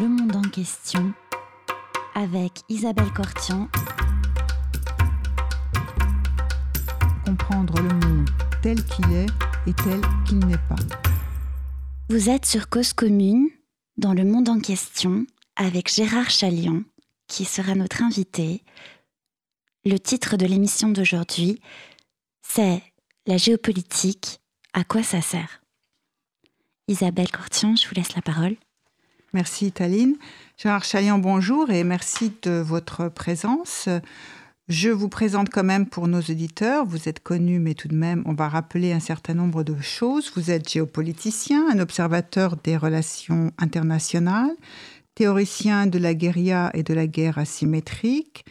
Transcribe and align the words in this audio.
Le 0.00 0.08
Monde 0.08 0.34
en 0.34 0.48
question 0.48 1.12
avec 2.14 2.62
Isabelle 2.70 3.12
Cortian. 3.12 3.68
Comprendre 7.26 7.82
le 7.82 7.94
monde 8.06 8.30
tel 8.62 8.82
qu'il 8.82 9.12
est 9.12 9.26
et 9.66 9.74
tel 9.74 10.00
qu'il 10.26 10.38
n'est 10.38 10.56
pas. 10.70 10.76
Vous 12.08 12.30
êtes 12.30 12.46
sur 12.46 12.70
Cause 12.70 12.94
Commune, 12.94 13.50
dans 13.98 14.14
Le 14.14 14.24
Monde 14.24 14.48
en 14.48 14.58
question, 14.58 15.26
avec 15.56 15.92
Gérard 15.92 16.30
Chalian, 16.30 16.80
qui 17.26 17.44
sera 17.44 17.74
notre 17.74 18.02
invité. 18.02 18.62
Le 19.84 19.98
titre 19.98 20.38
de 20.38 20.46
l'émission 20.46 20.88
d'aujourd'hui, 20.88 21.60
c'est 22.40 22.82
La 23.26 23.36
géopolitique, 23.36 24.40
à 24.72 24.82
quoi 24.82 25.02
ça 25.02 25.20
sert? 25.20 25.60
Isabelle 26.88 27.30
Cortian, 27.30 27.76
je 27.76 27.86
vous 27.86 27.94
laisse 27.94 28.16
la 28.16 28.22
parole. 28.22 28.56
Merci 29.32 29.70
Taline. 29.70 30.16
Gérard 30.56 30.82
Chalian, 30.82 31.18
bonjour 31.18 31.70
et 31.70 31.84
merci 31.84 32.32
de 32.42 32.50
votre 32.50 33.08
présence. 33.08 33.88
Je 34.68 34.88
vous 34.88 35.08
présente 35.08 35.50
quand 35.50 35.62
même 35.62 35.86
pour 35.86 36.08
nos 36.08 36.18
auditeurs, 36.18 36.84
vous 36.84 37.08
êtes 37.08 37.20
connu, 37.20 37.60
mais 37.60 37.74
tout 37.74 37.86
de 37.86 37.94
même, 37.94 38.24
on 38.26 38.34
va 38.34 38.48
rappeler 38.48 38.92
un 38.92 38.98
certain 39.00 39.34
nombre 39.34 39.62
de 39.62 39.80
choses. 39.80 40.32
Vous 40.34 40.50
êtes 40.50 40.68
géopoliticien, 40.68 41.68
un 41.70 41.78
observateur 41.78 42.56
des 42.56 42.76
relations 42.76 43.52
internationales, 43.58 44.54
théoricien 45.14 45.86
de 45.86 45.98
la 45.98 46.14
guérilla 46.14 46.70
et 46.74 46.82
de 46.82 46.94
la 46.94 47.06
guerre 47.06 47.38
asymétrique. 47.38 48.44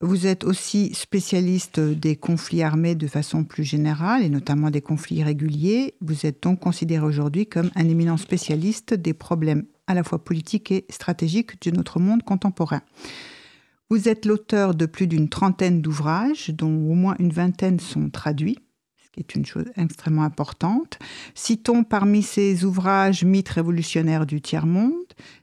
Vous 0.00 0.26
êtes 0.26 0.44
aussi 0.44 0.94
spécialiste 0.94 1.80
des 1.80 2.16
conflits 2.16 2.62
armés 2.62 2.94
de 2.94 3.06
façon 3.06 3.42
plus 3.42 3.64
générale, 3.64 4.22
et 4.22 4.28
notamment 4.28 4.70
des 4.70 4.80
conflits 4.80 5.16
irréguliers. 5.16 5.94
Vous 6.00 6.24
êtes 6.24 6.42
donc 6.44 6.60
considéré 6.60 7.04
aujourd'hui 7.04 7.46
comme 7.46 7.70
un 7.74 7.88
éminent 7.88 8.16
spécialiste 8.16 8.94
des 8.94 9.12
problèmes 9.12 9.64
à 9.90 9.94
la 9.94 10.04
fois 10.04 10.22
politiques 10.22 10.70
et 10.70 10.86
stratégiques 10.88 11.60
de 11.62 11.76
notre 11.76 11.98
monde 11.98 12.22
contemporain. 12.22 12.82
Vous 13.90 14.08
êtes 14.08 14.24
l'auteur 14.24 14.76
de 14.76 14.86
plus 14.86 15.08
d'une 15.08 15.28
trentaine 15.28 15.82
d'ouvrages, 15.82 16.50
dont 16.50 16.72
au 16.72 16.94
moins 16.94 17.16
une 17.18 17.32
vingtaine 17.32 17.80
sont 17.80 18.08
traduits 18.08 18.58
qui 19.12 19.20
est 19.20 19.34
une 19.34 19.44
chose 19.44 19.64
extrêmement 19.76 20.22
importante. 20.22 20.98
Citons 21.34 21.82
parmi 21.82 22.22
ces 22.22 22.64
ouvrages 22.64 23.24
Mythes 23.24 23.48
révolutionnaires 23.48 24.26
du 24.26 24.40
tiers-monde. 24.40 24.92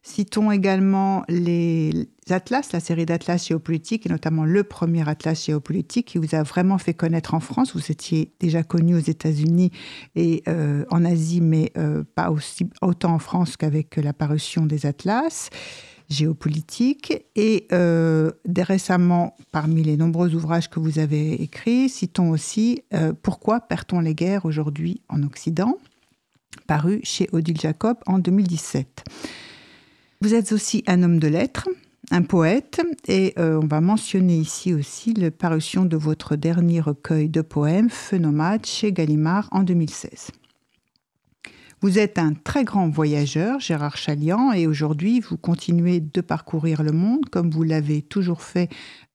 Citons 0.01 0.51
également 0.51 1.23
les 1.27 2.09
atlas, 2.29 2.71
la 2.71 2.79
série 2.79 3.05
d'atlas 3.05 3.47
géopolitiques, 3.47 4.05
et 4.05 4.09
notamment 4.09 4.45
le 4.45 4.63
premier 4.63 5.07
atlas 5.07 5.45
géopolitique 5.45 6.07
qui 6.07 6.17
vous 6.17 6.35
a 6.35 6.43
vraiment 6.43 6.77
fait 6.77 6.93
connaître 6.93 7.33
en 7.33 7.39
France. 7.39 7.75
Vous 7.75 7.91
étiez 7.91 8.31
déjà 8.39 8.63
connu 8.63 8.95
aux 8.95 8.99
États-Unis 8.99 9.71
et 10.15 10.43
euh, 10.47 10.85
en 10.89 11.03
Asie, 11.03 11.41
mais 11.41 11.71
euh, 11.77 12.03
pas 12.15 12.31
aussi, 12.31 12.69
autant 12.81 13.13
en 13.13 13.19
France 13.19 13.57
qu'avec 13.57 13.97
l'apparition 13.97 14.65
des 14.65 14.85
atlas 14.85 15.49
géopolitique. 16.09 17.25
Et 17.35 17.67
euh, 17.71 18.31
récemment, 18.57 19.35
parmi 19.51 19.83
les 19.83 19.97
nombreux 19.97 20.33
ouvrages 20.35 20.69
que 20.69 20.79
vous 20.79 20.99
avez 20.99 21.41
écrits, 21.41 21.89
citons 21.89 22.29
aussi 22.29 22.83
euh, 22.93 23.13
Pourquoi 23.21 23.59
perd-on 23.59 23.99
les 23.99 24.15
guerres 24.15 24.45
aujourd'hui 24.45 25.01
en 25.09 25.23
Occident 25.23 25.77
paru 26.67 26.99
chez 27.03 27.27
Odile 27.31 27.59
Jacob 27.59 27.97
en 28.05 28.19
2017. 28.19 29.03
Vous 30.21 30.33
êtes 30.33 30.51
aussi 30.51 30.83
un 30.87 31.01
homme 31.01 31.19
de 31.19 31.27
lettres, 31.27 31.69
un 32.11 32.23
poète, 32.23 32.81
et 33.07 33.33
euh, 33.39 33.59
on 33.61 33.67
va 33.67 33.81
mentionner 33.81 34.37
ici 34.37 34.73
aussi 34.73 35.13
la 35.13 35.31
parution 35.31 35.85
de 35.85 35.97
votre 35.97 36.35
dernier 36.35 36.81
recueil 36.81 37.29
de 37.29 37.41
poèmes, 37.41 37.89
Feu 37.89 38.19
chez 38.63 38.91
Gallimard 38.91 39.47
en 39.51 39.63
2016. 39.63 40.31
Vous 41.81 41.99
êtes 41.99 42.17
un 42.17 42.33
très 42.33 42.63
grand 42.63 42.89
voyageur, 42.89 43.59
Gérard 43.59 43.97
Chalian, 43.97 44.51
et 44.51 44.65
aujourd'hui, 44.65 45.19
vous 45.19 45.37
continuez 45.37 45.99
de 45.99 46.21
parcourir 46.21 46.81
le 46.81 46.91
monde 46.91 47.29
comme 47.29 47.51
vous 47.51 47.61
l'avez 47.61 48.01
toujours 48.01 48.41
fait 48.41 48.67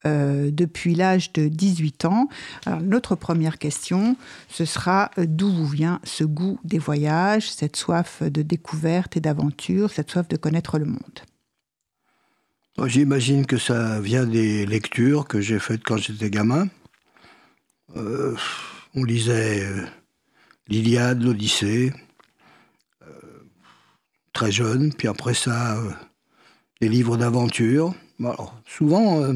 euh, 0.06 0.52
depuis 0.52 0.94
l'âge 0.94 1.32
de 1.32 1.48
18 1.48 2.04
ans. 2.04 2.28
Alors, 2.64 2.80
notre 2.80 3.16
première 3.16 3.59
question, 3.59 4.16
ce 4.48 4.64
sera 4.64 5.10
euh, 5.19 5.26
d'où 5.26 5.50
vous 5.50 5.66
vient 5.66 5.98
ce 6.04 6.22
goût 6.22 6.60
des 6.62 6.78
voyages, 6.78 7.50
cette 7.50 7.75
soif 7.75 8.22
de 8.22 8.42
découverte 8.42 9.16
et 9.16 9.20
d'aventure, 9.20 9.91
cette 9.91 10.12
soif 10.12 10.28
de 10.28 10.37
connaître 10.37 10.78
le 10.78 10.84
monde? 10.84 11.20
J'imagine 12.87 13.44
que 13.44 13.58
ça 13.58 14.00
vient 14.00 14.25
des 14.25 14.66
lectures 14.66 15.26
que 15.26 15.41
j'ai 15.41 15.58
faites 15.58 15.82
quand 15.82 15.97
j'étais 15.97 16.31
gamin. 16.31 16.69
Euh, 17.97 18.37
on 18.94 19.03
lisait 19.03 19.66
l'Iliade, 20.69 21.22
l'Odyssée, 21.22 21.92
très 24.32 24.50
jeune, 24.50 24.93
puis 24.93 25.09
après 25.09 25.34
ça, 25.34 25.76
euh, 25.76 25.91
des 26.81 26.88
livres 26.88 27.16
d'aventure. 27.16 27.94
souvent, 28.66 29.22
euh, 29.22 29.34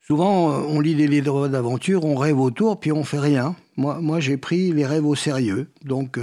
souvent 0.00 0.52
euh, 0.52 0.62
on 0.68 0.80
lit 0.80 0.94
des 0.94 1.06
livres 1.06 1.48
d'aventure, 1.48 2.04
on 2.04 2.16
rêve 2.16 2.38
autour, 2.38 2.80
puis 2.80 2.92
on 2.92 3.04
fait 3.04 3.20
rien. 3.20 3.56
Moi, 3.76 4.18
j'ai 4.18 4.36
pris 4.36 4.72
les 4.72 4.84
rêves 4.84 5.06
au 5.06 5.14
sérieux. 5.14 5.70
Donc, 5.84 6.18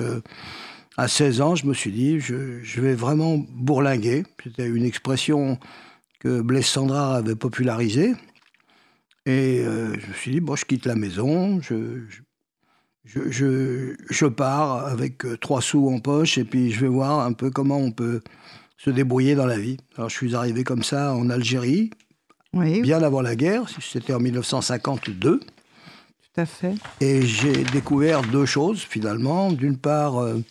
à 0.98 1.08
16 1.08 1.40
ans, 1.40 1.56
je 1.56 1.66
me 1.66 1.74
suis 1.74 1.94
dit, 1.94 2.20
je, 2.20 2.82
vais 2.82 2.96
vraiment 2.96 3.38
bourlinguer. 3.38 4.24
C'était 4.44 4.68
une 4.68 4.84
expression 4.84 5.58
que 6.20 6.42
Blaise 6.42 6.66
Sandrard 6.66 7.14
avait 7.14 7.38
popularisée. 7.38 8.14
Et 9.26 9.62
je 9.64 10.08
me 10.08 10.14
suis 10.16 10.32
dit, 10.32 10.42
bon, 10.42 10.58
je 10.58 10.66
quitte 10.66 10.86
la 10.86 10.96
maison, 10.96 11.62
je, 11.62 12.02
je, 13.06 14.26
pars 14.26 14.86
avec 14.88 15.26
euh, 15.26 15.38
trois 15.38 15.62
sous 15.62 15.88
en 15.90 16.00
poche 16.00 16.38
et 16.38 16.44
puis 16.44 16.72
je 16.72 16.82
vais 16.82 16.88
voir 16.88 17.20
un 17.20 17.34
peu 17.34 17.50
comment 17.50 17.78
on 17.78 17.92
peut 17.92 18.22
se 18.78 18.90
débrouiller 18.90 19.36
dans 19.36 19.46
la 19.46 19.58
vie. 19.58 19.78
Alors 19.98 20.10
je 20.10 20.16
suis 20.16 20.36
arrivé 20.36 20.64
comme 20.64 20.84
ça 20.84 21.14
en 21.14 21.30
Algérie, 21.30 21.92
bien 22.54 23.02
avant 23.04 23.22
la 23.22 23.36
guerre, 23.36 23.64
c'était 23.80 24.14
en 24.14 24.20
1952. 24.20 25.40
Tout 25.40 25.46
à 26.36 26.46
fait. 26.46 26.76
Et 27.00 27.22
j'ai 27.22 27.64
découvert 27.64 28.22
deux 28.22 28.46
choses 28.46 28.82
finalement. 28.82 29.52
D'une 29.52 29.78
part, 29.78 30.22
euh, 30.22 30.42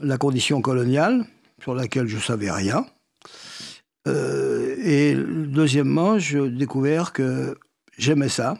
la 0.00 0.18
condition 0.18 0.60
coloniale, 0.60 1.24
sur 1.62 1.74
laquelle 1.74 2.06
je 2.06 2.18
savais 2.18 2.50
rien. 2.50 2.86
Euh, 4.06 4.76
et 4.78 5.16
deuxièmement, 5.16 6.18
j'ai 6.18 6.48
découvert 6.50 7.12
que 7.12 7.56
j'aimais 7.96 8.28
ça, 8.28 8.58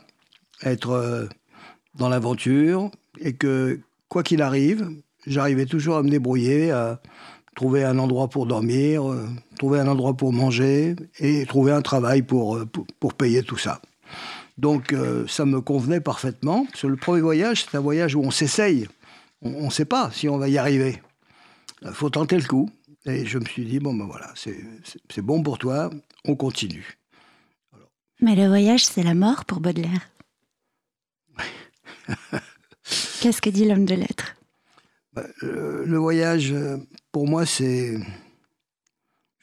être 0.62 1.28
dans 1.94 2.08
l'aventure 2.08 2.90
et 3.20 3.34
que, 3.34 3.80
quoi 4.08 4.22
qu'il 4.22 4.42
arrive, 4.42 4.88
j'arrivais 5.26 5.66
toujours 5.66 5.96
à 5.96 6.02
me 6.02 6.10
débrouiller, 6.10 6.70
à 6.70 7.00
trouver 7.54 7.84
un 7.84 7.98
endroit 7.98 8.28
pour 8.28 8.46
dormir, 8.46 9.10
euh, 9.10 9.28
trouver 9.58 9.80
un 9.80 9.86
endroit 9.86 10.14
pour 10.14 10.32
manger 10.32 10.96
et 11.18 11.46
trouver 11.46 11.72
un 11.72 11.82
travail 11.82 12.22
pour, 12.22 12.56
euh, 12.56 12.68
pour, 13.00 13.14
payer 13.14 13.42
tout 13.42 13.56
ça. 13.56 13.80
Donc 14.58 14.92
euh, 14.92 15.26
ça 15.28 15.44
me 15.44 15.60
convenait 15.60 16.00
parfaitement. 16.00 16.66
Parce 16.66 16.84
le 16.84 16.96
premier 16.96 17.20
voyage, 17.20 17.64
c'est 17.64 17.76
un 17.76 17.80
voyage 17.80 18.14
où 18.14 18.20
on 18.20 18.30
s'essaye. 18.30 18.88
On 19.42 19.66
ne 19.66 19.70
sait 19.70 19.84
pas 19.84 20.10
si 20.12 20.28
on 20.28 20.38
va 20.38 20.48
y 20.48 20.58
arriver. 20.58 21.00
Il 21.82 21.92
faut 21.92 22.10
tenter 22.10 22.36
le 22.36 22.44
coup. 22.44 22.70
Et 23.06 23.26
je 23.26 23.38
me 23.38 23.44
suis 23.44 23.66
dit, 23.66 23.80
bon 23.80 23.92
ben 23.92 24.06
voilà, 24.06 24.32
c'est 24.34 25.20
bon 25.20 25.42
pour 25.42 25.58
toi, 25.58 25.90
on 26.24 26.36
continue. 26.36 26.96
Mais 28.22 28.34
le 28.34 28.46
voyage, 28.46 28.86
c'est 28.86 29.02
la 29.02 29.12
mort 29.12 29.44
pour 29.44 29.60
Baudelaire. 29.60 30.08
Qu'est-ce 33.20 33.40
que 33.40 33.50
dit 33.50 33.66
l'homme 33.66 33.86
de 33.86 33.94
lettres? 33.94 34.36
Bah, 35.14 35.24
le, 35.40 35.96
voyage, 35.96 36.52
euh, 36.52 36.76
pour 37.12 37.28
moi, 37.28 37.46
c'est. 37.46 37.98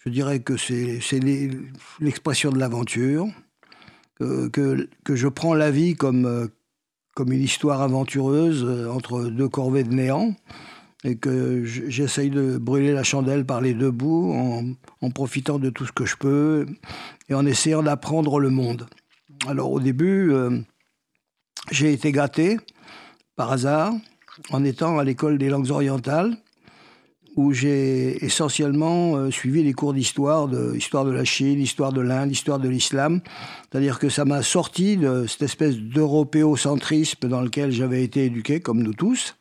Je 0.04 0.10
dirais 0.10 0.40
que 0.40 0.58
c'est 0.58 1.00
l'expression 2.00 2.52
de 2.52 2.60
l'aventure, 2.60 3.28
que, 4.20 4.88
je 5.08 5.28
prends 5.28 5.54
la 5.54 5.72
vie 5.72 5.96
comme, 5.96 6.26
euh, 6.26 6.48
une 7.20 7.42
histoire 7.42 7.82
aventureuse 7.82 8.66
euh, 8.66 8.90
entre 8.90 9.26
deux 9.26 9.48
corvées 9.48 9.84
de 9.84 9.94
néant, 9.94 10.36
et 11.04 11.18
que 11.18 11.64
j'essaye 11.64 12.32
de 12.32 12.58
brûler 12.58 12.94
la 12.94 13.04
chandelle 13.04 13.46
par 13.46 13.62
les 13.62 13.76
deux 13.76 13.92
bouts 13.92 14.34
en, 15.02 15.12
profitant 15.12 15.60
de 15.60 15.69
tout 15.69 15.86
ce 15.86 15.92
que 15.92 16.06
je 16.06 16.16
peux 16.16 16.66
et 17.30 17.34
en 17.34 17.46
essayant 17.46 17.84
d'apprendre 17.84 18.40
le 18.40 18.50
monde. 18.50 18.88
Alors 19.48 19.72
au 19.72 19.80
début, 19.80 20.31
j'ai 21.71 21.94
été 21.94 22.12
gâté 22.12 22.57
par 23.36 23.51
hasard 23.51 23.94
en 24.51 24.63
étant 24.63 25.00
à 25.00 25.03
l'école 25.03 25.38
des 25.38 25.50
langues 25.50 25.71
orientales 25.71 26.38
où 27.36 27.53
j'ai 27.53 28.24
essentiellement 28.25 29.15
euh, 29.15 29.31
suivi 29.31 29.63
les 29.63 29.74
cours 29.74 29.94
d'histoire, 29.94 30.48
de 30.48 30.75
histoire 30.75 31.06
de 31.06 31.12
la 31.12 31.24
Chine, 31.24 31.62
histoire 31.62 31.94
de 31.94 32.01
l'Inde, 32.01 32.31
histoire 32.31 32.59
de 32.59 32.68
l'islam. 32.68 33.21
C'est-à-dire 33.69 34.00
que 34.00 34.09
ça 34.09 34.25
m'a 34.25 34.42
sorti 34.42 34.98
de 34.98 35.25
cette 35.27 35.44
espèce 35.44 35.77
d'européocentrisme 35.77 37.30
dans 37.30 37.42
lequel 37.42 37.71
j'avais 37.71 38.04
été 38.04 38.25
éduqué, 38.25 38.59
comme 38.59 38.83
nous 38.83 38.94
tous. 38.94 39.38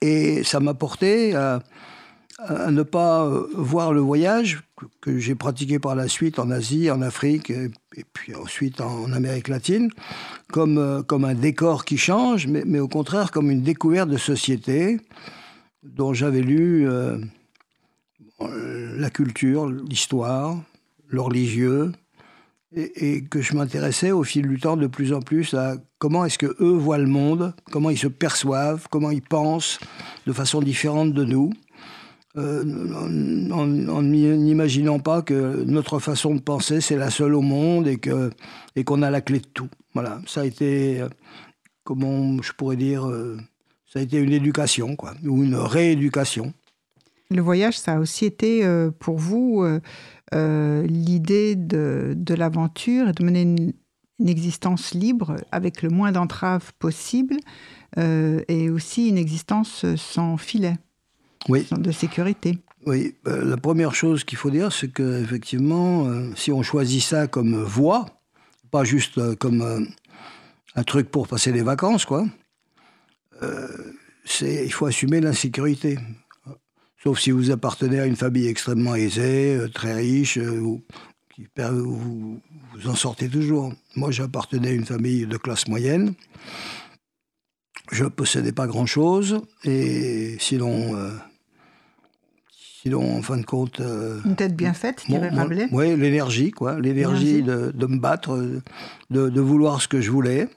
Et 0.00 0.42
ça 0.44 0.60
m'a 0.60 0.74
porté 0.74 1.34
à, 1.34 1.62
à 2.38 2.70
ne 2.70 2.82
pas 2.84 3.26
euh, 3.26 3.48
voir 3.54 3.92
le 3.92 4.00
voyage 4.00 4.62
que 5.00 5.18
j'ai 5.18 5.34
pratiqué 5.34 5.80
par 5.80 5.96
la 5.96 6.06
suite 6.06 6.38
en 6.38 6.50
Asie, 6.50 6.90
en 6.90 7.02
Afrique 7.02 7.50
et, 7.50 7.70
puis 8.12 8.34
ensuite 8.36 8.80
en 8.80 9.12
Amérique 9.12 9.48
latine 9.48 9.90
comme, 10.52 10.78
euh, 10.78 11.02
comme 11.02 11.24
un 11.24 11.34
décor 11.34 11.84
qui 11.84 11.98
change, 11.98 12.46
mais, 12.46 12.78
au 12.78 12.86
contraire 12.86 13.32
comme 13.32 13.50
une 13.50 13.62
découverte 13.62 14.08
de 14.08 14.16
société 14.16 15.00
dont 15.82 16.14
j'avais 16.14 16.42
lu, 16.42 16.88
euh, 16.88 17.18
la 18.40 19.10
culture, 19.10 19.68
l'histoire, 19.68 20.56
le 21.08 21.20
religieux, 21.20 21.92
et, 22.74 23.24
que 23.24 23.40
je 23.40 23.54
m'intéressais 23.54 24.12
au 24.12 24.22
fil 24.22 24.46
du 24.46 24.60
temps 24.60 24.76
de 24.76 24.86
plus 24.86 25.12
en 25.12 25.20
plus 25.20 25.54
à 25.54 25.76
comment 25.98 26.24
est-ce 26.24 26.38
que 26.38 26.54
eux 26.60 26.76
voient 26.76 26.98
le 26.98 27.06
monde, 27.06 27.54
comment 27.72 27.90
ils 27.90 27.98
se 27.98 28.06
perçoivent, 28.06 28.86
comment 28.90 29.10
ils 29.10 29.22
pensent 29.22 29.80
de 30.26 30.32
façon 30.32 30.60
différente 30.60 31.12
de 31.14 31.24
nous, 31.24 31.50
euh, 32.38 33.50
en 33.50 34.02
n'imaginant 34.02 35.00
pas 35.00 35.22
que 35.22 35.64
notre 35.64 35.98
façon 35.98 36.34
de 36.34 36.40
penser 36.40 36.80
c'est 36.80 36.96
la 36.96 37.10
seule 37.10 37.34
au 37.34 37.40
monde 37.40 37.88
et 37.88 37.96
que 37.96 38.30
et 38.76 38.84
qu'on 38.84 39.02
a 39.02 39.10
la 39.10 39.20
clé 39.20 39.40
de 39.40 39.46
tout. 39.46 39.68
Voilà, 39.94 40.20
ça 40.26 40.42
a 40.42 40.44
été 40.44 41.00
euh, 41.00 41.08
comment 41.84 42.40
je 42.40 42.52
pourrais 42.52 42.76
dire, 42.76 43.08
euh, 43.08 43.38
ça 43.92 43.98
a 43.98 44.02
été 44.02 44.18
une 44.18 44.32
éducation 44.32 44.94
quoi, 44.94 45.14
ou 45.24 45.42
une 45.42 45.56
rééducation. 45.56 46.52
Le 47.30 47.42
voyage, 47.42 47.78
ça 47.78 47.94
a 47.94 47.98
aussi 47.98 48.24
été 48.24 48.66
pour 49.00 49.18
vous 49.18 49.62
l'idée 50.32 51.56
de, 51.56 52.14
de 52.16 52.34
l'aventure 52.34 53.08
et 53.08 53.12
de 53.12 53.22
mener 53.22 53.42
une, 53.42 53.72
existence 54.26 54.94
libre 54.94 55.36
avec 55.52 55.82
le 55.82 55.90
moins 55.90 56.10
d'entraves 56.10 56.72
possible 56.78 57.36
et 57.98 58.70
aussi 58.70 59.10
une 59.10 59.18
existence 59.18 59.84
sans 59.96 60.38
filet 60.38 60.74
oui. 61.48 61.66
de 61.70 61.92
sécurité. 61.92 62.58
Oui, 62.86 63.14
bah, 63.24 63.36
la 63.36 63.56
première 63.56 63.94
chose 63.94 64.24
qu'il 64.24 64.38
faut 64.38 64.50
dire, 64.50 64.72
c'est 64.72 64.92
qu'effectivement, 64.92 66.06
euh, 66.06 66.30
si 66.36 66.52
on 66.52 66.62
choisit 66.62 67.02
ça 67.02 67.26
comme 67.26 67.62
voie, 67.62 68.06
pas 68.70 68.84
juste 68.84 69.34
comme 69.36 69.88
un 70.74 70.84
truc 70.84 71.10
pour 71.10 71.26
passer 71.26 71.52
les 71.52 71.62
vacances, 71.62 72.04
quoi, 72.04 72.26
c'est 74.24 74.64
il 74.64 74.72
faut 74.72 74.86
assumer 74.86 75.20
l'insécurité. 75.20 75.98
Sauf 77.02 77.20
si 77.20 77.30
vous 77.30 77.50
appartenez 77.52 78.00
à 78.00 78.06
une 78.06 78.16
famille 78.16 78.48
extrêmement 78.48 78.96
aisée, 78.96 79.54
euh, 79.54 79.68
très 79.68 79.94
riche, 79.94 80.36
euh, 80.36 80.58
ou, 80.58 80.82
qui, 81.32 81.46
vous, 81.56 82.40
vous 82.74 82.88
en 82.88 82.96
sortez 82.96 83.28
toujours. 83.28 83.72
Moi, 83.94 84.10
j'appartenais 84.10 84.68
à 84.68 84.72
une 84.72 84.84
famille 84.84 85.26
de 85.26 85.36
classe 85.36 85.68
moyenne. 85.68 86.14
Je 87.92 88.04
ne 88.04 88.08
possédais 88.08 88.52
pas 88.52 88.66
grand-chose. 88.66 89.40
Et 89.64 90.36
sinon, 90.40 90.96
euh, 92.92 92.98
sinon, 92.98 93.18
en 93.18 93.22
fin 93.22 93.36
de 93.36 93.44
compte... 93.44 93.80
une 94.24 94.36
tête 94.36 94.56
bien 94.56 94.74
faite, 94.74 95.04
dirait 95.08 95.28
Rabelais 95.28 95.68
Oui, 95.72 95.96
l'énergie, 95.96 96.50
quoi. 96.50 96.80
L'énergie 96.80 97.42
de, 97.42 97.72
de, 97.74 97.86
me 97.86 97.98
battre, 97.98 98.36
de, 99.10 99.28
de 99.28 99.40
vouloir 99.40 99.80
ce 99.80 99.88
que 99.88 100.00
je 100.00 100.10
voulais 100.10 100.48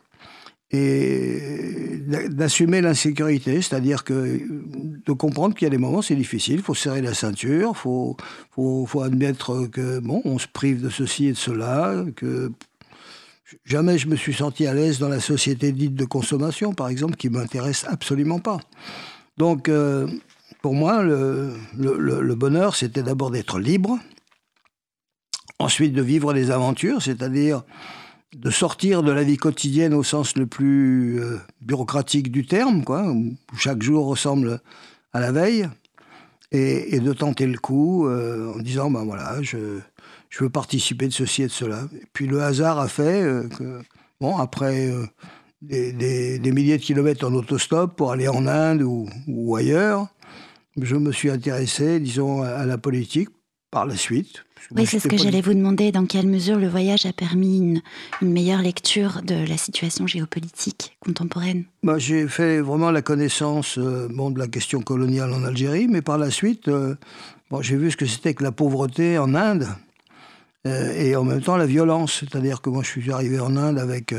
et 0.74 2.00
d'assumer 2.30 2.82
l'insécurité, 2.82 3.62
c'est-à-dire 3.62 4.04
que 4.06 4.42
de 5.06 5.12
comprendre 5.12 5.54
qu'il 5.54 5.66
y 5.66 5.68
a 5.68 5.70
des 5.70 5.78
moments 5.78 6.02
c'est 6.02 6.16
difficile, 6.16 6.56
il 6.56 6.62
faut 6.62 6.74
serrer 6.74 7.02
la 7.02 7.14
ceinture, 7.14 7.74
il 7.76 7.78
faut, 7.78 8.16
faut, 8.52 8.86
faut, 8.86 9.02
admettre 9.02 9.68
que 9.68 10.00
bon, 10.00 10.22
on 10.24 10.40
se 10.40 10.48
prive 10.48 10.82
de 10.82 10.90
ceci 10.90 11.28
et 11.28 11.32
de 11.34 11.38
cela, 11.38 12.06
que 12.16 12.52
jamais 13.66 13.98
je 13.98 14.08
me 14.08 14.16
suis 14.16 14.34
senti 14.34 14.66
à 14.66 14.74
l'aise 14.74 14.98
dans 14.98 15.10
la 15.10 15.20
société 15.20 15.74
dite 15.74 15.96
de 15.96 16.06
consommation, 16.06 16.74
par 16.74 16.88
exemple, 16.88 17.16
qui 17.16 17.30
m'intéresse 17.30 17.86
absolument 17.90 18.40
pas. 18.40 18.60
Donc, 19.38 19.68
euh, 19.68 20.08
pour 20.62 20.76
moi, 20.76 21.04
le, 21.04 22.36
bonheur, 22.36 22.76
c'était 22.76 23.04
d'abord 23.04 23.32
d'être 23.32 23.60
libre, 23.60 23.98
ensuite 25.60 25.94
de 25.94 26.02
vivre 26.02 26.34
des 26.34 26.52
aventures, 26.52 27.02
c'est-à-dire 27.02 27.64
de 28.36 28.50
sortir 28.50 29.04
de 29.04 29.12
la 29.12 29.24
vie 29.24 29.38
quotidienne 29.38 29.94
au 29.94 30.04
sens 30.04 30.38
le 30.38 30.46
plus 30.46 31.20
euh, 31.20 31.38
bureaucratique 31.60 32.32
du 32.32 32.46
terme, 32.46 32.84
quoi, 32.84 33.12
où 33.12 33.36
chaque 33.58 33.82
jour 33.82 34.06
ressemble 34.06 34.62
à 35.12 35.20
la 35.20 35.34
veille, 35.34 35.68
et, 36.54 37.00
de 37.00 37.14
tenter 37.14 37.48
le 37.48 37.58
coup 37.58 38.08
euh, 38.08 38.54
en 38.54 38.60
disant 38.60 38.92
ben 38.92 39.04
voilà, 39.04 39.42
je, 39.42 39.80
veux 40.40 40.50
participer 40.50 41.08
de 41.08 41.14
ceci 41.14 41.44
et 41.44 41.48
de 41.48 41.52
cela. 41.52 41.88
Puis 42.14 42.28
le 42.28 42.42
hasard 42.42 42.80
a 42.80 42.88
fait 42.88 43.22
euh, 43.22 43.48
que, 43.50 43.82
bon, 44.22 44.38
après 44.38 44.92
des, 45.62 46.40
milliers 46.46 46.78
de 46.78 46.84
kilomètres 46.84 47.26
en 47.26 47.34
autostop 47.34 47.96
pour 47.96 48.12
aller 48.12 48.28
en 48.28 48.48
Inde 48.48 48.84
ou 48.84 49.56
ailleurs, 49.56 50.08
je 50.80 50.96
me 50.96 51.12
suis 51.12 51.30
intéressé, 51.30 52.00
disons, 52.00 52.42
à 52.44 52.66
la 52.66 52.78
politique 52.78 53.30
par 53.72 53.86
la 53.86 53.96
suite. 53.96 54.44
Oui, 54.76 54.86
c'est 54.86 55.00
ce 55.00 55.08
que 55.08 55.18
j'allais 55.18 55.42
vous 55.42 55.54
demander. 55.54 55.92
Dans 55.92 56.06
quelle 56.06 56.28
mesure 56.28 56.58
le 56.58 56.68
voyage 56.68 57.06
a 57.06 57.14
permis 57.14 57.58
une, 57.58 57.82
meilleure 58.22 58.62
lecture 58.62 59.22
de 59.24 59.48
la 59.48 59.58
situation 59.58 60.06
géopolitique 60.06 60.98
contemporaine? 61.00 61.66
Bah, 61.82 61.98
J'ai 61.98 62.28
fait 62.28 62.60
vraiment 62.60 62.92
la 62.92 63.02
connaissance 63.02 63.78
euh, 63.78 64.08
bon, 64.12 64.30
de 64.30 64.40
la 64.40 64.48
question 64.48 64.82
coloniale 64.82 65.34
en 65.34 65.44
Algérie, 65.44 65.88
mais 65.88 66.02
par 66.02 66.18
la 66.18 66.30
suite, 66.30 66.68
euh, 66.68 66.96
bon, 67.50 67.62
j'ai 67.62 67.76
vu 67.76 67.92
ce 67.92 67.98
que 67.98 68.06
c'était 68.06 68.34
que 68.34 68.44
la 68.44 68.52
pauvreté 68.52 69.18
en 69.18 69.34
Inde 69.34 69.68
euh, 70.68 70.94
et 70.94 71.16
en 71.16 71.24
même 71.24 71.42
temps 71.42 71.58
la 71.58 71.66
violence. 71.66 72.20
C'est-à-dire 72.20 72.62
que 72.62 72.70
moi, 72.70 72.84
je 72.84 72.90
suis 72.90 73.12
arrivé 73.12 73.40
en 73.40 73.56
Inde 73.56 73.80
avec 73.80 74.14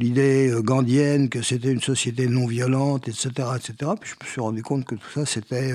l'idée 0.00 0.52
gandhienne 0.62 1.28
que 1.28 1.42
c'était 1.42 1.70
une 1.70 1.80
société 1.80 2.26
non 2.26 2.46
violente, 2.46 3.06
etc., 3.06 3.28
etc. 3.56 3.92
Puis 4.00 4.10
je 4.10 4.24
me 4.24 4.30
suis 4.30 4.40
rendu 4.40 4.62
compte 4.62 4.84
que 4.84 4.96
tout 4.96 5.10
ça, 5.14 5.26
c'était 5.26 5.72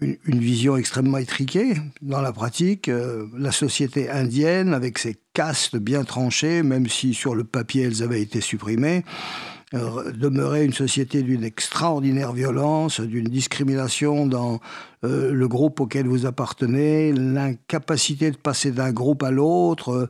une, 0.00 0.40
vision 0.40 0.76
extrêmement 0.76 1.18
étriquée 1.18 1.74
dans 2.02 2.20
la 2.20 2.32
pratique. 2.32 2.88
Euh, 2.88 3.26
la 3.36 3.52
société 3.52 4.10
indienne, 4.10 4.74
avec 4.74 4.98
ses 4.98 5.16
castes 5.32 5.76
bien 5.76 6.04
tranchées, 6.04 6.62
même 6.62 6.88
si 6.88 7.14
sur 7.14 7.34
le 7.34 7.44
papier 7.44 7.84
elles 7.84 8.02
avaient 8.02 8.20
été 8.20 8.40
supprimées, 8.40 9.04
euh, 9.04 9.55
demeurait 10.14 10.64
une 10.64 10.72
société 10.72 11.22
d'une 11.22 11.44
extraordinaire 11.44 12.32
violence, 12.32 13.00
d'une 13.00 13.28
discrimination 13.28 14.26
dans 14.26 14.60
euh, 15.04 15.32
le 15.32 15.48
groupe 15.48 15.80
auquel 15.80 16.06
vous 16.06 16.26
appartenez, 16.26 17.12
l'incapacité 17.12 18.30
de 18.30 18.36
passer 18.36 18.70
d'un 18.70 18.92
groupe 18.92 19.22
à 19.22 19.30
l'autre, 19.30 20.08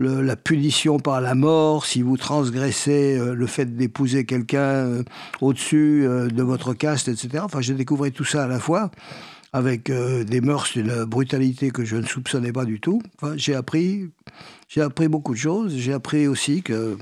la 0.00 0.36
punition 0.36 0.98
par 0.98 1.20
la 1.20 1.34
mort 1.34 1.84
si 1.84 2.02
vous 2.02 2.16
transgressez 2.16 3.18
le 3.18 3.46
fait 3.46 3.76
d'épouser 3.76 4.24
quelqu'un 4.24 5.02
au-dessus 5.40 6.06
de 6.06 6.42
votre 6.42 6.72
caste, 6.72 7.08
etc. 7.08 7.40
Enfin, 7.42 7.60
j'ai 7.60 7.74
découvert 7.74 8.12
tout 8.12 8.24
ça 8.24 8.44
à 8.44 8.46
la 8.46 8.60
fois 8.60 8.90
avec 9.52 9.90
euh, 9.90 10.24
des 10.24 10.40
mœurs 10.40 10.76
une 10.76 11.04
brutalité 11.04 11.70
que 11.70 11.84
je 11.84 11.96
ne 11.96 12.06
soupçonnais 12.06 12.52
pas 12.52 12.64
du 12.64 12.80
tout. 12.80 13.00
Enfin, 13.20 13.34
j'ai 13.36 13.54
appris, 13.54 14.10
j'ai 14.68 14.82
appris 14.82 15.08
beaucoup 15.08 15.32
de 15.32 15.38
choses. 15.38 15.76
J'ai 15.76 15.92
appris 15.92 16.26
aussi 16.26 16.62
que 16.62 16.98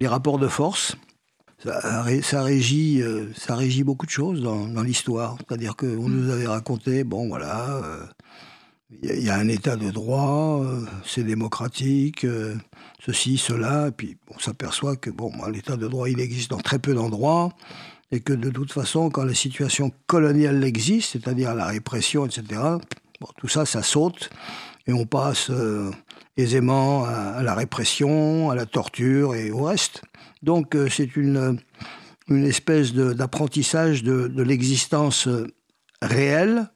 les 0.00 0.08
rapports 0.08 0.38
de 0.38 0.48
force, 0.48 0.96
ça, 1.62 2.04
ça 2.22 2.42
régit, 2.42 3.00
euh, 3.00 3.32
ça 3.36 3.56
régit 3.56 3.84
beaucoup 3.84 4.06
de 4.06 4.10
choses 4.10 4.42
dans, 4.42 4.66
dans 4.66 4.82
l'histoire. 4.82 5.36
C'est-à-dire 5.38 5.76
qu'on 5.76 6.08
nous 6.08 6.30
avait 6.30 6.46
raconté, 6.46 7.04
bon 7.04 7.28
voilà, 7.28 7.80
il 9.02 9.10
euh, 9.10 9.16
y, 9.16 9.30
a 9.30 9.36
un 9.36 9.48
état 9.48 9.76
de 9.76 9.90
droit, 9.90 10.64
c'est 11.04 11.24
démocratique, 11.24 12.26
ceci, 13.04 13.38
cela, 13.38 13.88
et 13.88 13.92
puis 13.92 14.16
on 14.34 14.38
s'aperçoit 14.38 14.96
que 14.96 15.10
bon, 15.10 15.32
l'état 15.50 15.76
de 15.76 15.88
droit, 15.88 16.08
il 16.08 16.20
existe 16.20 16.50
dans 16.50 16.58
très 16.58 16.78
peu 16.78 16.94
d'endroits 16.94 17.50
et 18.14 18.20
que 18.20 18.32
de 18.32 18.50
toute 18.50 18.72
façon, 18.72 19.10
quand 19.10 19.24
la 19.24 19.34
situation 19.34 19.90
coloniale 20.06 20.62
existe, 20.64 21.12
c'est-à-dire 21.12 21.54
la 21.54 21.66
répression, 21.66 22.26
etc., 22.26 22.60
tout 23.36 23.48
ça, 23.48 23.66
ça 23.66 23.82
saute, 23.82 24.30
et 24.86 24.92
on 24.92 25.06
passe 25.06 25.50
euh, 25.50 25.90
aisément 26.36 27.04
à, 27.04 27.42
la 27.42 27.54
répression, 27.54 28.50
à 28.50 28.54
la 28.54 28.66
torture 28.66 29.34
et 29.34 29.50
au 29.50 29.62
reste. 29.62 30.02
Donc 30.42 30.74
euh, 30.74 30.88
c'est 30.88 31.16
une, 31.16 31.58
une 32.28 32.44
espèce 32.44 32.92
d'apprentissage 32.92 34.02
de, 34.02 34.42
l'existence 34.42 35.28
euh, 35.28 35.46
réelle 36.02 36.70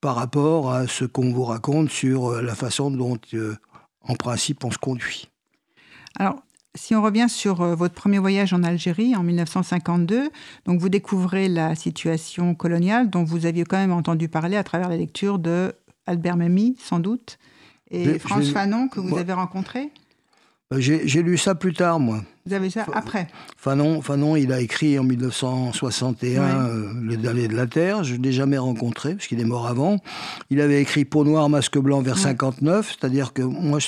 par 0.00 0.16
rapport 0.16 0.72
à 0.72 0.86
ce 0.86 1.04
qu'on 1.04 1.32
vous 1.32 1.44
raconte 1.44 1.90
sur 1.90 2.42
la 2.42 2.54
façon 2.54 2.90
dont, 2.90 3.18
en 4.02 4.14
principe, 4.16 4.64
on 4.64 4.70
se 4.70 4.78
conduit. 4.78 5.30
Alors, 6.18 6.42
si 6.76 6.94
on 6.94 7.02
revient 7.02 7.28
sur 7.28 7.60
euh, 7.60 7.74
votre 7.74 7.94
premier 7.94 8.18
voyage 8.18 8.52
en 8.52 8.62
Algérie 8.62 9.14
en 9.14 9.22
1952, 9.22 10.30
donc 10.66 10.80
vous 10.80 10.88
découvrez 10.88 11.48
la 11.48 11.74
situation 11.74 12.54
coloniale 12.54 13.10
dont 13.10 13.24
vous 13.24 13.46
aviez 13.46 13.64
quand 13.64 13.76
même 13.76 13.92
entendu 13.92 14.28
parler 14.28 14.56
à 14.56 14.64
travers 14.64 14.88
la 14.88 14.96
lecture 14.96 15.38
de 15.38 15.72
Albert 16.06 16.36
Memmi, 16.36 16.76
sans 16.78 16.98
doute, 16.98 17.38
et 17.90 18.18
France 18.18 18.50
Fanon 18.50 18.88
que 18.88 19.00
vous 19.00 19.18
avez 19.18 19.32
rencontré 19.32 19.90
euh, 20.72 20.80
J'ai 20.80 21.22
lu 21.22 21.36
ça 21.36 21.54
plus 21.54 21.74
tard, 21.74 22.00
moi. 22.00 22.22
Vous 22.46 22.52
avez 22.52 22.68
ça 22.68 22.84
après 22.92 23.26
Fanon, 23.56 24.02
Fanon, 24.02 24.36
il 24.36 24.52
a 24.52 24.60
écrit 24.60 24.98
en 24.98 25.04
1961 25.04 26.42
euh, 26.42 26.92
Le 27.00 27.16
de 27.16 27.56
la 27.56 27.66
Terre. 27.66 28.04
Je 28.04 28.16
ne 28.16 28.22
l'ai 28.22 28.32
jamais 28.32 28.58
rencontré, 28.58 29.14
parce 29.14 29.26
qu'il 29.26 29.40
est 29.40 29.46
mort 29.46 29.66
avant. 29.66 29.98
Il 30.50 30.60
avait 30.60 30.80
écrit 30.80 31.04
Peau 31.04 31.24
noire, 31.24 31.48
masque 31.48 31.78
blanc 31.78 32.02
vers 32.02 32.18
59. 32.18 32.96
C'est-à-dire 32.98 33.32
que 33.32 33.42
moi, 33.42 33.78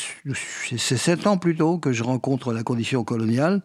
c'est 0.77 0.97
sept 0.97 1.27
ans 1.27 1.37
plus 1.37 1.57
tôt 1.57 1.79
que 1.79 1.93
je 1.93 2.03
rencontre 2.03 2.53
la 2.53 2.63
condition 2.63 3.05
coloniale. 3.05 3.63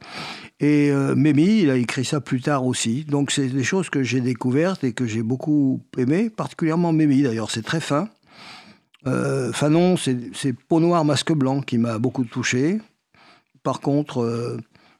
Et 0.60 0.92
euh, 0.92 1.16
Mémi, 1.16 1.62
il 1.62 1.70
a 1.70 1.76
écrit 1.76 2.06
ça 2.06 2.20
plus 2.20 2.42
tard 2.42 2.66
aussi. 2.66 3.06
Donc 3.06 3.32
c'est 3.32 3.48
des 3.48 3.64
choses 3.64 3.90
que 3.90 4.04
j'ai 4.04 4.22
découvertes 4.22 4.84
et 4.84 4.94
que 4.94 5.06
j'ai 5.06 5.24
beaucoup 5.24 5.82
aimé, 5.98 6.30
particulièrement 6.30 6.92
Mémi 6.92 7.24
d'ailleurs. 7.24 7.50
C'est 7.50 7.64
très 7.64 7.80
fin. 7.80 8.10
Euh, 9.08 9.52
Fanon, 9.52 9.98
c'est 9.98 10.54
Peau 10.68 10.80
noire, 10.80 11.06
masque 11.06 11.32
blanc 11.34 11.62
qui 11.62 11.78
m'a 11.78 11.98
beaucoup 11.98 12.24
touché. 12.24 12.80
Par 13.64 13.80
contre, 13.80 14.60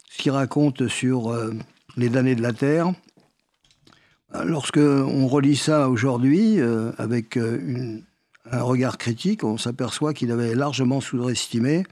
ce 0.10 0.18
qu'il 0.18 0.32
raconte 0.32 0.88
sur 0.88 1.32
euh, 1.32 1.54
les 1.98 2.10
damnés 2.10 2.36
de 2.36 2.42
la 2.42 2.54
Terre, 2.54 2.94
Lorsque 4.46 4.78
on 4.78 5.28
relit 5.28 5.58
ça 5.58 5.90
aujourd'hui 5.90 6.58
avec 6.98 7.36
un 7.36 8.62
regard 8.62 8.98
critique, 8.98 9.44
on 9.44 9.58
s'aperçoit 9.58 10.14
qu'il 10.14 10.32
avait 10.32 10.56
largement 10.56 11.02
sous-estimé 11.02 11.84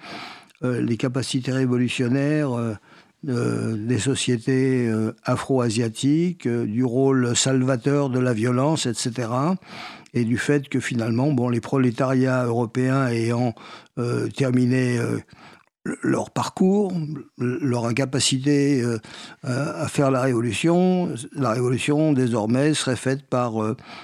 les 0.61 0.95
capacités 0.95 1.51
révolutionnaires 1.51 2.77
des 3.23 3.99
sociétés 3.99 4.89
afro-asiatiques, 5.25 6.47
du 6.47 6.83
rôle 6.83 7.35
salvateur 7.35 8.09
de 8.09 8.19
la 8.19 8.33
violence, 8.33 8.85
etc 8.85 9.27
et 10.13 10.25
du 10.25 10.38
fait 10.38 10.69
que 10.69 10.79
finalement, 10.79 11.31
bon, 11.31 11.49
les 11.49 11.61
prolétariats 11.61 12.43
européens 12.45 13.07
ayant 13.07 13.53
euh, 13.97 14.27
terminé 14.29 14.97
euh, 14.97 15.19
leur 16.03 16.31
parcours, 16.31 16.91
leur 17.38 17.85
incapacité 17.85 18.81
euh, 18.81 18.97
à 19.43 19.88
faire 19.88 20.11
la 20.11 20.21
révolution, 20.21 21.13
la 21.33 21.51
révolution 21.51 22.13
désormais 22.13 22.73
serait 22.73 22.95
faite 22.95 23.27
par 23.27 23.53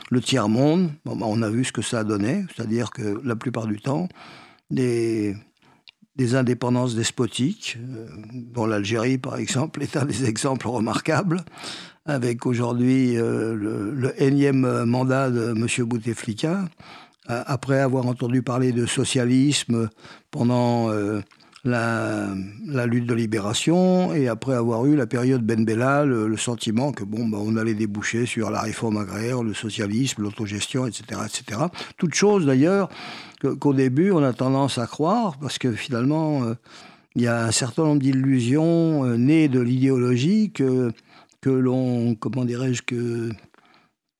le 0.09 0.21
tiers-monde. 0.21 0.91
Bah, 1.05 1.13
on 1.21 1.41
a 1.41 1.49
vu 1.49 1.65
ce 1.65 1.71
que 1.71 1.81
ça 1.81 1.99
a 1.99 2.03
donné, 2.03 2.45
c'est-à-dire 2.55 2.91
que 2.91 3.19
la 3.23 3.35
plupart 3.35 3.67
du 3.67 3.79
temps, 3.79 4.07
des, 4.71 5.35
des 6.15 6.35
indépendances 6.35 6.95
despotiques, 6.95 7.77
dont 8.33 8.65
l'Algérie 8.65 9.17
par 9.17 9.37
exemple 9.37 9.81
est 9.83 9.97
un 9.97 10.05
des 10.05 10.25
exemples 10.25 10.67
remarquables, 10.67 11.43
avec 12.05 12.45
aujourd'hui 12.45 13.17
euh, 13.17 13.55
le, 13.55 14.21
énième 14.21 14.85
mandat 14.85 15.29
de 15.29 15.55
M. 15.55 15.85
Bouteflika, 15.85 16.65
euh, 17.29 17.43
après 17.47 17.79
avoir 17.79 18.05
entendu 18.05 18.43
parler 18.43 18.71
de 18.71 18.85
socialisme 18.85 19.89
pendant 20.29 20.91
euh, 20.91 21.21
la, 21.65 22.85
lutte 22.85 23.05
de 23.05 23.13
libération 23.13 24.13
et 24.13 24.27
après 24.27 24.53
avoir 24.53 24.85
eu 24.85 24.95
la 24.95 25.07
période 25.07 25.41
Ben 25.41 25.65
Bella, 25.65 26.05
le, 26.05 26.37
sentiment 26.37 26.91
que 26.91 27.03
bon, 27.03 27.27
bah, 27.27 27.37
on 27.41 27.57
allait 27.57 27.73
déboucher 27.73 28.25
sur 28.25 28.49
la 28.49 28.61
réforme 28.61 28.97
agraire, 28.97 29.43
le 29.43 29.53
socialisme, 29.53 30.21
l'autogestion, 30.21 30.85
etc., 30.85 31.21
etc. 31.25 31.61
Toutes 31.97 32.13
choses 32.13 32.45
d'ailleurs 32.45 32.89
qu'au 33.59 33.73
début 33.73 34.11
on 34.11 34.23
a 34.23 34.33
tendance 34.33 34.77
à 34.77 34.87
croire 34.87 35.37
parce 35.39 35.57
que 35.57 35.73
finalement 35.73 36.41
il 37.15 37.21
y 37.21 37.27
a 37.27 37.45
un 37.45 37.51
certain 37.51 37.83
nombre 37.83 38.01
d'illusions 38.01 39.05
nées 39.17 39.47
de 39.47 39.59
l'idéologie 39.59 40.51
que 40.51 40.91
que 41.45 41.51
l'on, 41.51 42.15
comment 42.15 42.43
dirais-je, 42.43 42.81
que, 42.81 43.29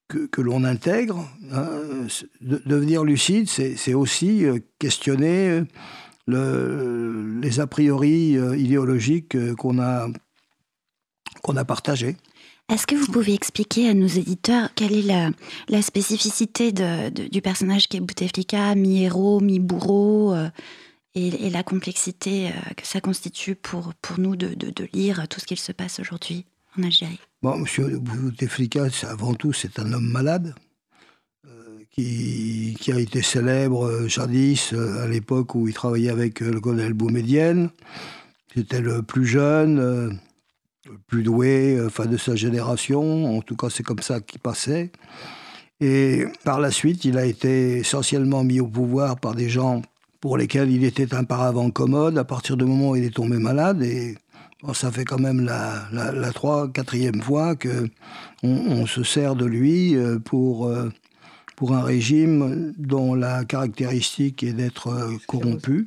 que, 0.07 0.41
l'on 0.41 0.63
intègre. 0.63 1.27
Hein. 1.51 2.05
devenir 2.39 3.03
lucide, 3.03 3.49
c'est 3.49 3.95
aussi 3.95 4.45
euh, 4.45 4.59
questionner 4.77 5.63
le, 6.27 7.39
les 7.41 7.60
a 7.60 7.67
priori 7.67 8.38
euh, 8.38 8.58
idéologiques 8.58 9.36
euh, 9.36 9.55
qu'on 9.55 9.79
a, 9.79 10.08
qu'on 11.41 11.55
a 11.55 11.65
partagés. 11.65 12.17
Est-ce 12.70 12.88
que 12.88 12.96
vous 12.96 13.12
pouvez 13.12 13.34
expliquer 13.36 13.89
à 13.89 13.94
nos 13.94 14.08
éditeurs 14.08 14.70
quelle 14.74 14.94
est 14.94 15.03
la, 15.03 15.29
la 15.70 15.82
spécificité 15.84 16.72
de, 16.72 17.10
du 17.10 17.41
personnage 17.41 17.88
qui 17.88 17.98
est 17.98 18.00
Bouteflika, 18.00 18.74
mi-héros, 18.74 19.39
mi-bourreau, 19.39 20.36
et, 21.13 21.50
la 21.51 21.62
complexité 21.62 22.50
que 22.75 22.88
ça 22.88 23.01
constitue 23.01 23.53
pour, 23.53 23.94
pour 24.01 24.20
nous 24.20 24.36
de, 24.36 24.55
de, 24.55 24.89
lire 24.94 25.27
tout 25.27 25.39
ce 25.39 25.46
qu'il 25.46 25.60
se 25.60 25.74
passe 25.74 26.00
aujourd'hui 26.00 26.46
en 26.75 26.82
Algérie? 26.82 27.20
Bon, 27.44 27.55
Monsieur 27.55 28.00
Bouteflika, 28.00 28.88
avant 29.03 29.36
tout, 29.36 29.53
c'est 29.53 29.77
un 29.77 29.94
homme 29.94 30.10
malade 30.10 30.55
euh, 30.55 30.64
qui, 31.95 32.91
a 32.91 32.99
été 32.99 33.21
célèbre 33.21 33.85
euh, 33.85 34.07
jadis, 34.07 34.73
euh, 34.73 35.03
à 35.03 35.07
l'époque 35.07 35.55
où 35.55 35.67
il 35.67 35.73
travaillait 35.73 36.11
avec 36.11 36.41
le 36.41 36.59
colonel 36.59 36.93
Boumedienne. 36.93 37.69
C'était 38.53 38.81
le 38.81 39.01
plus 39.01 39.25
jeune, 39.25 39.79
le 40.85 40.97
plus 41.07 41.23
doué 41.23 41.77
enfin, 41.85 42.05
de 42.05 42.17
sa 42.17 42.35
génération. 42.35 43.37
En 43.37 43.41
tout 43.41 43.55
cas, 43.55 43.67
c'est 43.69 43.83
comme 43.83 44.01
ça 44.01 44.21
qu'il 44.21 44.39
passait. 44.39 44.91
Et 45.81 46.25
par 46.45 46.61
la 46.61 46.71
suite, 46.71 47.03
il 47.03 47.17
a 47.17 47.25
été 47.25 47.77
essentiellement 47.77 48.43
mis 48.43 48.61
au 48.61 48.67
pouvoir 48.67 49.19
par 49.19 49.35
des 49.35 49.49
gens 49.49 49.81
pour 50.21 50.37
lesquels 50.37 50.71
il 50.71 50.83
était 50.83 51.13
un 51.13 51.25
paravent 51.25 51.69
commode 51.69 52.17
à 52.17 52.23
partir 52.23 52.55
du 52.55 52.65
moment 52.65 52.91
où 52.91 52.95
il 52.95 53.03
est 53.03 53.13
tombé 53.13 53.37
malade. 53.37 53.83
Et 53.83 54.15
ça 54.73 54.91
fait 54.91 55.05
quand 55.05 55.19
même 55.19 55.41
la, 55.41 55.87
la, 55.91 56.31
quatrième 56.73 57.21
fois 57.21 57.55
que 57.55 57.87
on, 58.41 58.85
se 58.85 59.03
sert 59.03 59.35
de 59.35 59.45
lui 59.45 59.95
euh, 59.95 60.17
pour, 60.17 60.67
euh, 60.67 60.89
pour 61.55 61.74
un 61.74 61.81
régime 61.81 62.74
dont 62.77 63.15
la 63.15 63.45
caractéristique 63.45 64.43
est 64.43 64.53
d'être 64.53 64.88
euh, 64.88 65.17
corrompu, 65.27 65.85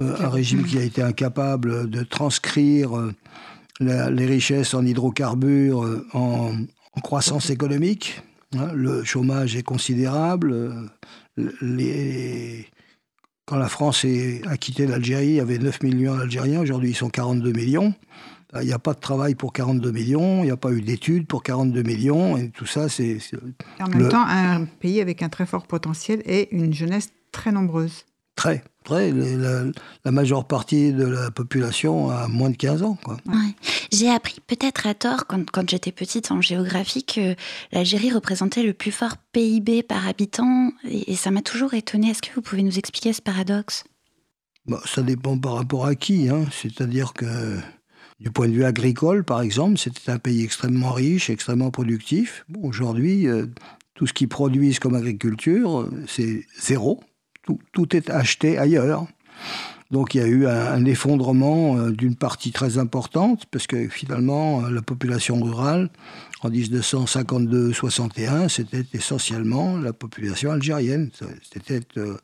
un 0.00 0.30
régime 0.30 0.64
qui 0.64 0.78
a 0.78 0.82
été 0.82 1.02
incapable 1.02 1.90
de 1.90 2.02
transcrire 2.02 3.12
les 3.80 4.26
richesses 4.26 4.72
en 4.72 4.86
hydrocarbures 4.86 6.06
en, 6.14 6.52
croissance 7.02 7.50
économique. 7.50 8.22
Hein. 8.56 8.72
le 8.72 9.04
chômage 9.04 9.56
est 9.56 9.62
considérable. 9.62 10.90
Les, 11.60 12.66
quand 13.50 13.56
la 13.56 13.68
France 13.68 14.06
a 14.46 14.56
quitté 14.56 14.86
l'Algérie, 14.86 15.26
il 15.26 15.34
y 15.34 15.40
avait 15.40 15.58
9 15.58 15.82
millions 15.82 16.16
d'Algériens. 16.16 16.60
Aujourd'hui, 16.60 16.90
ils 16.90 16.96
sont 16.96 17.10
42 17.10 17.52
millions. 17.52 17.94
Il 18.60 18.66
n'y 18.66 18.72
a 18.72 18.78
pas 18.78 18.94
de 18.94 19.00
travail 19.00 19.34
pour 19.34 19.52
42 19.52 19.92
millions, 19.92 20.42
il 20.42 20.46
n'y 20.46 20.50
a 20.50 20.56
pas 20.56 20.72
eu 20.72 20.80
d'études 20.80 21.26
pour 21.26 21.42
42 21.42 21.82
millions, 21.82 22.36
et 22.36 22.50
tout 22.50 22.66
ça, 22.66 22.88
c'est... 22.88 23.18
En 23.78 23.88
même 23.88 24.08
temps, 24.08 24.24
un 24.26 24.64
pays 24.64 25.00
avec 25.00 25.22
un 25.22 25.28
très 25.28 25.46
fort 25.46 25.66
potentiel 25.66 26.22
et 26.26 26.54
une 26.54 26.74
jeunesse 26.74 27.10
très 27.30 27.52
nombreuse. 27.52 28.04
Très, 28.40 28.64
très. 28.84 29.12
La, 29.12 30.10
majeure 30.10 30.46
partie 30.46 30.92
de 30.92 31.04
la 31.04 31.30
population 31.30 32.10
a 32.10 32.26
moins 32.26 32.48
de 32.48 32.56
15 32.56 32.82
ans. 32.82 32.96
Quoi. 33.04 33.18
J'ai 33.92 34.08
appris 34.08 34.40
peut-être 34.46 34.86
à 34.86 34.94
tort 34.94 35.26
quand, 35.26 35.50
quand 35.50 35.68
j'étais 35.68 35.92
petite 35.92 36.30
en 36.32 36.40
géographie 36.40 37.04
que 37.04 37.34
l'Algérie 37.70 38.10
représentait 38.10 38.62
le 38.62 38.72
plus 38.72 38.92
fort 38.92 39.16
PIB 39.32 39.82
par 39.82 40.08
habitant 40.08 40.72
et, 40.84 41.16
ça 41.16 41.30
m'a 41.30 41.42
toujours 41.42 41.74
étonné. 41.74 42.10
Est-ce 42.10 42.22
que 42.22 42.34
vous 42.34 42.40
pouvez 42.40 42.62
nous 42.62 42.78
expliquer 42.78 43.12
ce 43.12 43.20
paradoxe? 43.20 43.84
Bah, 44.66 44.80
Ça 44.86 45.02
dépend 45.02 45.36
par 45.36 45.56
rapport 45.56 45.84
à 45.84 45.94
qui. 45.94 46.30
Hein. 46.30 46.46
C'est-à-dire 46.50 47.12
que 47.12 47.58
du 48.20 48.30
point 48.30 48.48
de 48.48 48.52
vue 48.52 48.64
agricole, 48.64 49.24
par 49.24 49.40
exemple, 49.40 49.78
c'était 49.78 50.10
un 50.10 50.18
pays 50.18 50.44
extrêmement 50.44 50.92
riche, 50.92 51.30
extrêmement 51.30 51.70
productif. 51.70 52.44
Aujourd'hui, 52.62 53.26
euh, 53.26 53.46
tout 53.94 54.06
ce 54.06 54.12
qu'ils 54.12 54.28
produisent 54.28 54.78
comme 54.78 54.94
agriculture, 54.94 55.88
c'est 56.06 56.44
zéro 56.58 57.00
tout, 57.72 57.96
est 57.96 58.10
acheté 58.10 58.58
ailleurs. 58.58 59.06
Donc 59.90 60.14
il 60.14 60.20
y 60.20 60.24
a 60.24 60.26
eu 60.26 60.46
un, 60.46 60.84
effondrement 60.84 61.76
euh, 61.76 61.90
d'une 61.90 62.14
partie 62.14 62.52
très 62.52 62.78
importante, 62.78 63.46
parce 63.50 63.66
que 63.66 63.88
finalement, 63.88 64.64
euh, 64.64 64.70
la 64.70 64.82
population 64.82 65.42
rurale, 65.42 65.90
en 66.42 66.50
1952-61, 66.50 68.48
c'était 68.48 68.84
essentiellement 68.92 69.76
la 69.78 69.92
population 69.92 70.52
algérienne. 70.52 71.10
C'était 71.52 71.80
euh, 71.96 72.16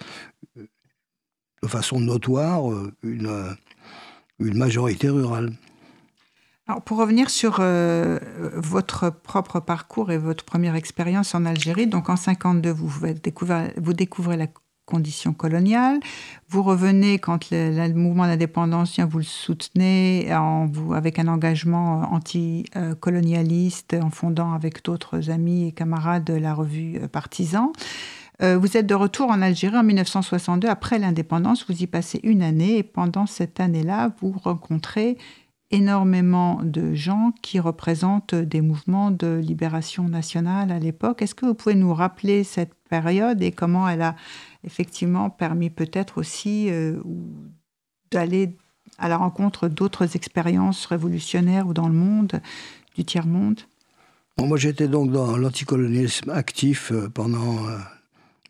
de 0.57 1.69
façon 1.69 1.99
notoire 2.01 2.63
une, 3.03 3.57
une 4.39 4.57
majorité 4.57 5.09
rurale. 5.09 5.53
Alors 6.69 6.83
pour 6.83 6.99
revenir 6.99 7.31
sur 7.31 7.61
votre 7.61 9.11
propre 9.11 9.61
parcours 9.61 10.11
et 10.11 10.19
votre 10.19 10.45
première 10.45 10.75
expérience 10.75 11.35
en 11.35 11.45
Algérie, 11.45 11.87
donc 11.87 12.09
en 12.09 12.17
52, 12.17 12.71
vous, 12.71 13.07
découvrez, 13.13 13.73
vous 13.77 13.93
découvrez 13.93 14.37
la 14.37 14.49
conditions 14.87 15.35
coloniales. 15.35 16.01
Vous 16.49 16.63
revenez 16.63 17.19
quand 17.19 17.51
le, 17.51 17.93
mouvement 17.93 18.27
d'indépendance 18.27 18.95
vient, 18.95 19.05
vous 19.05 19.19
le 19.19 19.25
soutenez 19.25 20.33
avec 20.95 21.19
un 21.19 21.29
engagement 21.29 22.13
anti-colonialiste 22.13 23.97
en 24.01 24.11
fondant 24.11 24.53
avec 24.53 24.83
d'autres 24.85 25.29
amis 25.29 25.69
et 25.69 25.73
camarades 25.73 26.31
la 26.31 26.55
revue 26.55 26.99
euh, 27.03 27.09
Partisan. 27.09 27.73
Euh, 28.43 28.57
vous 28.59 28.77
êtes 28.77 28.87
de 28.87 28.95
retour 28.95 29.31
en 29.31 29.43
Algérie 29.43 29.77
en 29.77 29.83
1962 29.83 30.69
après 30.69 30.99
l'indépendance. 30.99 31.67
Vous 31.69 31.83
y 31.83 31.87
passez 31.87 32.21
une 32.23 32.43
année 32.43 32.79
et 32.79 32.83
pendant 32.83 33.27
cette 33.27 33.61
année-là, 33.61 34.13
vous 34.21 34.33
rencontrez 34.33 35.17
énormément 35.71 36.61
de 36.63 36.95
gens 36.95 37.33
qui 37.43 37.59
représentent 37.59 38.35
des 38.35 38.61
mouvements 38.61 39.11
de 39.11 39.41
libération 39.43 40.09
nationale 40.09 40.71
à 40.71 40.79
l'époque. 40.79 41.23
Est-ce 41.23 41.35
que 41.35 41.47
vous 41.47 41.55
pouvez 41.55 41.75
nous 41.75 41.93
rappeler 41.93 42.45
cette 42.45 42.75
période 42.89 43.43
et 43.43 43.51
comment 43.51 43.89
elle 43.89 44.03
a 44.03 44.15
effectivement 44.65 45.29
permis 45.29 45.71
peut-être 45.71 46.19
aussi 46.19 46.71
euh, 46.71 47.01
d'aller 48.13 48.57
à 48.99 49.09
la 49.09 49.17
rencontre 49.17 49.69
d'autres 49.69 50.15
expériences 50.15 50.87
révolutionnaires 50.87 51.67
ou 51.67 51.75
dans 51.75 51.89
le 51.89 51.95
monde, 51.95 52.41
du 52.95 53.05
tiers-monde? 53.05 53.61
Moi 54.39 54.59
j'étais 54.59 54.87
donc 54.87 55.11
dans 55.11 55.37
l'anticolonialisme 55.37 56.31
actif 56.31 56.93
euh, 56.93 57.09
pendant 57.09 57.67
euh, 57.67 57.79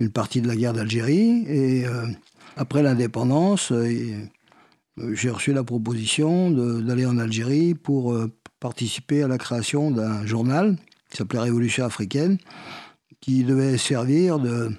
une 0.00 0.10
partie 0.10 0.42
de 0.42 0.48
la 0.48 0.56
guerre 0.56 0.74
d'Algérie 0.74 1.46
et 1.48 1.86
après 2.58 2.82
l'indépendance, 2.82 3.72
j'ai 5.12 5.30
reçu 5.30 5.52
la 5.52 5.64
proposition 5.64 6.50
d'aller 6.50 7.06
en 7.06 7.18
Algérie 7.18 7.74
pour 7.74 8.16
participer 8.60 9.22
à 9.22 9.28
la 9.28 9.38
création 9.38 9.90
d'un 9.90 10.24
journal 10.26 10.76
qui 11.10 11.18
s'appelait 11.18 11.40
Révolution 11.40 11.84
africaine, 11.84 12.38
qui 13.20 13.44
devait 13.44 13.78
servir 13.78 14.38
de, 14.38 14.70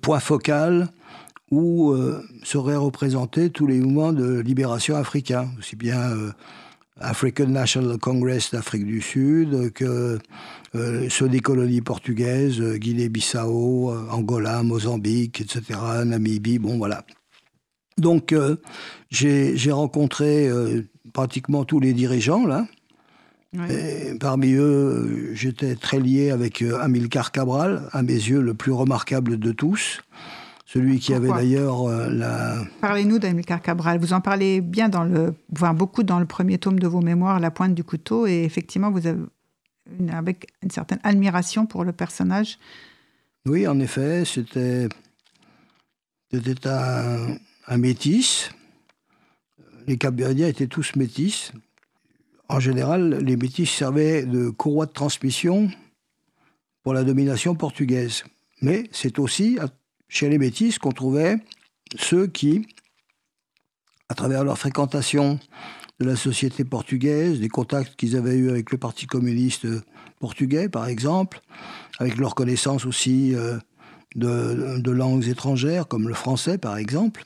point 0.00 0.20
focal 0.20 0.88
où 1.50 1.92
euh, 1.92 2.22
seraient 2.42 2.76
représentés 2.76 3.48
tous 3.48 3.66
les 3.66 3.80
mouvements 3.80 4.12
de 4.12 4.40
libération 4.40 4.96
africains, 4.96 5.48
aussi 5.58 5.76
bien 5.76 5.98
euh, 5.98 6.30
African 7.00 7.46
National 7.46 7.96
Congress 7.96 8.50
d'Afrique 8.52 8.84
du 8.84 9.00
Sud, 9.00 9.72
que 9.72 10.18
euh, 10.74 11.08
ceux 11.08 11.28
des 11.28 11.40
colonies 11.40 11.80
portugaises, 11.80 12.60
Guinée-Bissau, 12.60 13.94
Angola, 14.10 14.62
Mozambique, 14.62 15.40
etc., 15.40 15.80
Namibie, 16.04 16.58
bon 16.58 16.76
voilà. 16.76 17.04
Donc 17.98 18.34
j'ai 19.10 19.72
rencontré 19.72 20.50
pratiquement 21.12 21.64
tous 21.64 21.80
les 21.80 21.92
dirigeants 21.92 22.46
là. 22.46 22.66
Et 23.70 24.14
parmi 24.20 24.52
eux, 24.52 25.30
j'étais 25.32 25.74
très 25.74 25.98
lié 25.98 26.30
avec 26.30 26.62
Amilcar 26.62 27.32
Cabral, 27.32 27.88
à 27.92 28.02
mes 28.02 28.12
yeux 28.12 28.42
le 28.42 28.54
plus 28.54 28.72
remarquable 28.72 29.38
de 29.38 29.52
tous. 29.52 30.02
Celui 30.68 30.98
qui 30.98 31.14
avait 31.14 31.30
d'ailleurs 31.30 31.88
euh, 31.88 32.10
la. 32.10 32.58
Parlez-nous 32.82 33.18
d'Amilcar 33.18 33.62
Cabral. 33.62 33.98
Vous 33.98 34.12
en 34.12 34.20
parlez 34.20 34.60
bien 34.60 34.90
dans 34.90 35.02
le, 35.02 35.32
enfin, 35.54 35.72
beaucoup 35.72 36.02
dans 36.02 36.20
le 36.20 36.26
premier 36.26 36.58
tome 36.58 36.78
de 36.78 36.86
vos 36.86 37.00
mémoires, 37.00 37.40
La 37.40 37.50
pointe 37.50 37.74
du 37.74 37.82
couteau, 37.82 38.26
et 38.26 38.44
effectivement, 38.44 38.90
vous 38.90 39.06
avez 39.06 39.18
une, 39.98 40.10
avec 40.10 40.48
une 40.62 40.70
certaine 40.70 41.00
admiration 41.04 41.64
pour 41.64 41.84
le 41.84 41.92
personnage. 41.92 42.58
Oui, 43.46 43.66
en 43.66 43.80
effet, 43.80 44.26
c'était 44.26 44.90
c'était 46.30 46.68
un, 46.68 47.38
un 47.68 47.78
métis. 47.78 48.50
Les 49.86 49.96
Capverdiens 49.96 50.48
étaient 50.48 50.66
tous 50.66 50.96
métis. 50.96 51.52
En 52.48 52.60
général, 52.60 53.18
les 53.22 53.36
métis 53.36 53.70
servaient 53.70 54.24
de 54.24 54.48
courroie 54.48 54.86
de 54.86 54.92
transmission 54.92 55.70
pour 56.82 56.94
la 56.94 57.04
domination 57.04 57.54
portugaise. 57.54 58.24
Mais 58.62 58.88
c'est 58.90 59.18
aussi 59.18 59.58
chez 60.08 60.28
les 60.28 60.38
métis 60.38 60.78
qu'on 60.78 60.92
trouvait 60.92 61.36
ceux 61.96 62.26
qui, 62.26 62.66
à 64.08 64.14
travers 64.14 64.44
leur 64.44 64.58
fréquentation 64.58 65.38
de 66.00 66.06
la 66.06 66.16
société 66.16 66.64
portugaise, 66.64 67.40
des 67.40 67.48
contacts 67.48 67.96
qu'ils 67.96 68.16
avaient 68.16 68.36
eus 68.36 68.50
avec 68.50 68.70
le 68.72 68.78
Parti 68.78 69.06
communiste 69.06 69.66
portugais, 70.20 70.68
par 70.68 70.86
exemple, 70.86 71.40
avec 71.98 72.16
leur 72.16 72.34
connaissance 72.34 72.86
aussi 72.86 73.34
euh, 73.34 73.58
de, 74.14 74.90
langues 74.90 75.28
étrangères, 75.28 75.88
comme 75.88 76.08
le 76.08 76.14
français, 76.14 76.58
par 76.58 76.76
exemple, 76.76 77.24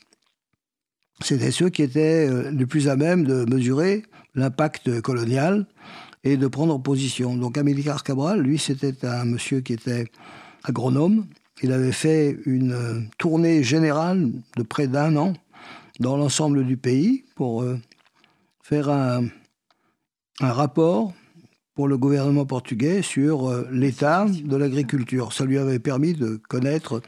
c'était 1.25 1.50
ceux 1.50 1.69
qui 1.69 1.83
étaient 1.83 2.29
euh, 2.29 2.50
les 2.50 2.67
plus 2.67 2.88
à 2.88 2.97
même 2.97 3.25
de 3.25 3.45
mesurer 3.45 4.05
l'impact 4.35 5.00
colonial 5.00 5.67
et 6.25 6.37
de 6.37 6.47
prendre 6.47 6.79
position. 6.81 7.37
Donc 7.37 7.59
Amilcar 7.59 8.02
Cabral, 8.02 8.41
lui, 8.41 8.59
c'était 8.59 9.05
un 9.07 9.25
monsieur 9.25 9.61
qui 9.61 9.73
était 9.73 10.07
agronome, 10.64 11.26
il 11.62 11.73
avait 11.73 11.93
fait 11.93 12.38
une 12.47 12.73
euh, 12.73 13.00
tournée 13.19 13.62
générale 13.62 14.31
de 14.57 14.62
près 14.62 14.87
d'un 14.87 15.17
an 15.17 15.33
dans 16.00 16.17
l'ensemble 16.17 16.64
du 16.64 16.76
pays 16.76 17.25
pour 17.35 17.62
euh, 17.62 17.79
faire 18.62 18.88
un, 18.88 19.26
rapport 20.41 21.12
pour 21.75 21.88
le 21.88 21.97
gouvernement 21.97 22.47
portugais 22.47 23.00
sur 23.00 23.64
l'état 23.71 24.26
de 24.26 24.57
l'agriculture. 24.57 25.33
Ça 25.33 25.45
lui 25.45 25.57
avait 25.57 25.79
permis 25.79 26.14
de 26.14 26.41
connaître 26.49 27.00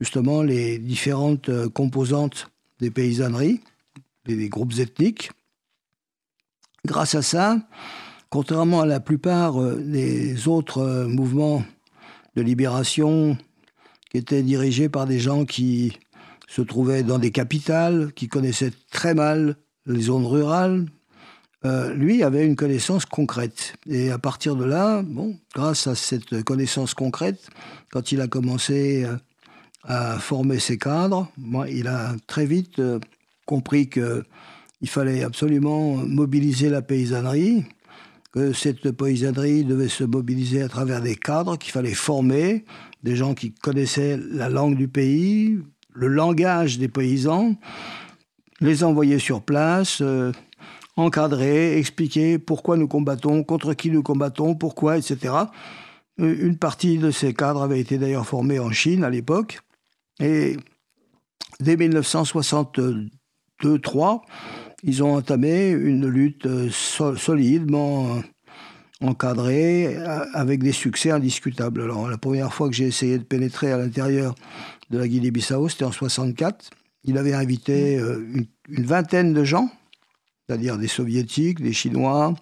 justement 0.00 0.42
les 0.42 0.78
différentes 0.78 1.50
composantes 1.68 2.51
des 2.82 2.90
paysanneries, 2.90 3.60
des 4.26 4.48
groupes 4.48 4.78
ethniques. 4.78 5.30
Grâce 6.84 7.14
à 7.14 7.22
ça, 7.22 7.56
contrairement 8.28 8.80
à 8.80 8.86
la 8.86 8.98
plupart 8.98 9.62
des 9.76 10.48
autres 10.48 11.06
mouvements 11.08 11.64
de 12.34 12.42
libération 12.42 13.38
qui 14.10 14.18
était 14.18 14.42
dirigé 14.42 14.88
par 14.88 15.06
des 15.06 15.20
gens 15.20 15.44
qui 15.44 15.96
se 16.48 16.60
trouvaient 16.60 17.04
dans 17.04 17.20
des 17.20 17.30
capitales, 17.30 18.12
qui 18.14 18.28
connaissaient 18.28 18.72
très 18.90 19.14
mal 19.14 19.56
les 19.86 20.02
zones 20.02 20.26
rurales. 20.26 20.86
Euh, 21.64 21.94
lui 21.94 22.24
avait 22.24 22.44
une 22.44 22.56
connaissance 22.56 23.06
concrète. 23.06 23.74
Et 23.86 24.10
à 24.10 24.18
partir 24.18 24.56
de 24.56 24.64
là, 24.64 25.02
bon, 25.02 25.38
grâce 25.54 25.86
à 25.86 25.94
cette 25.94 26.42
connaissance 26.42 26.94
concrète, 26.94 27.48
quand 27.92 28.10
il 28.10 28.20
a 28.20 28.26
commencé 28.26 29.04
euh, 29.04 29.16
à 29.84 30.18
former 30.18 30.58
ses 30.58 30.78
cadres, 30.78 31.28
moi, 31.36 31.68
il 31.68 31.88
a 31.88 32.14
très 32.26 32.46
vite 32.46 32.78
euh, 32.78 33.00
compris 33.46 33.88
qu'il 33.88 34.24
fallait 34.86 35.24
absolument 35.24 35.96
mobiliser 35.96 36.68
la 36.68 36.82
paysannerie, 36.82 37.64
que 38.32 38.52
cette 38.52 38.90
paysannerie 38.92 39.64
devait 39.64 39.88
se 39.88 40.04
mobiliser 40.04 40.62
à 40.62 40.68
travers 40.68 41.02
des 41.02 41.16
cadres 41.16 41.58
qu'il 41.58 41.72
fallait 41.72 41.94
former, 41.94 42.64
des 43.02 43.16
gens 43.16 43.34
qui 43.34 43.52
connaissaient 43.52 44.18
la 44.30 44.48
langue 44.48 44.76
du 44.76 44.88
pays, 44.88 45.58
le 45.92 46.06
langage 46.06 46.78
des 46.78 46.88
paysans, 46.88 47.54
les 48.60 48.84
envoyer 48.84 49.18
sur 49.18 49.42
place, 49.42 49.98
euh, 50.00 50.32
encadrer, 50.96 51.76
expliquer 51.78 52.38
pourquoi 52.38 52.76
nous 52.76 52.88
combattons, 52.88 53.42
contre 53.42 53.74
qui 53.74 53.90
nous 53.90 54.02
combattons, 54.02 54.54
pourquoi, 54.54 54.96
etc. 54.96 55.34
Euh, 56.20 56.36
une 56.40 56.56
partie 56.56 56.98
de 56.98 57.10
ces 57.10 57.34
cadres 57.34 57.62
avait 57.62 57.80
été 57.80 57.98
d'ailleurs 57.98 58.26
formée 58.26 58.58
en 58.58 58.70
Chine 58.70 59.04
à 59.04 59.10
l'époque. 59.10 59.60
Et 60.20 60.56
dès 61.60 61.76
1962-3, 61.76 64.20
ils 64.82 65.02
ont 65.02 65.14
entamé 65.14 65.70
une 65.70 66.06
lutte 66.06 66.46
euh, 66.46 66.70
solidement 66.70 68.22
encadré 69.02 69.96
euh, 69.96 70.24
avec 70.32 70.62
des 70.62 70.72
succès 70.72 71.10
indiscutables. 71.10 71.82
Alors 71.82 72.08
la 72.08 72.18
première 72.18 72.52
fois 72.52 72.68
que 72.68 72.74
j'ai 72.74 72.86
essayé 72.86 73.18
de 73.18 73.24
pénétrer 73.24 73.72
à 73.72 73.76
l'intérieur 73.76 74.34
de 74.90 74.98
la 74.98 75.08
Guinée-Bissau, 75.08 75.68
c'était 75.68 75.84
en 75.84 75.92
64. 75.92 76.70
Il 77.04 77.18
avait 77.18 77.34
invité 77.34 77.98
euh, 77.98 78.24
une, 78.68 78.84
vingtaine 78.84 79.32
de 79.32 79.44
gens, 79.44 79.68
c'est-à-dire 80.46 80.78
des 80.78 80.88
soviétiques, 80.88 81.60
des 81.60 81.72
chinois, 81.72 82.34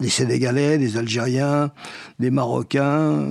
des 0.00 0.08
sénégalais, 0.08 0.78
des 0.78 0.96
algériens, 0.96 1.70
des 2.18 2.30
marocains, 2.30 3.28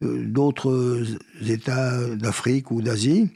d'autres 0.00 1.04
États 1.46 2.06
d'Afrique 2.14 2.70
ou 2.70 2.82
d'Asie. 2.82 3.30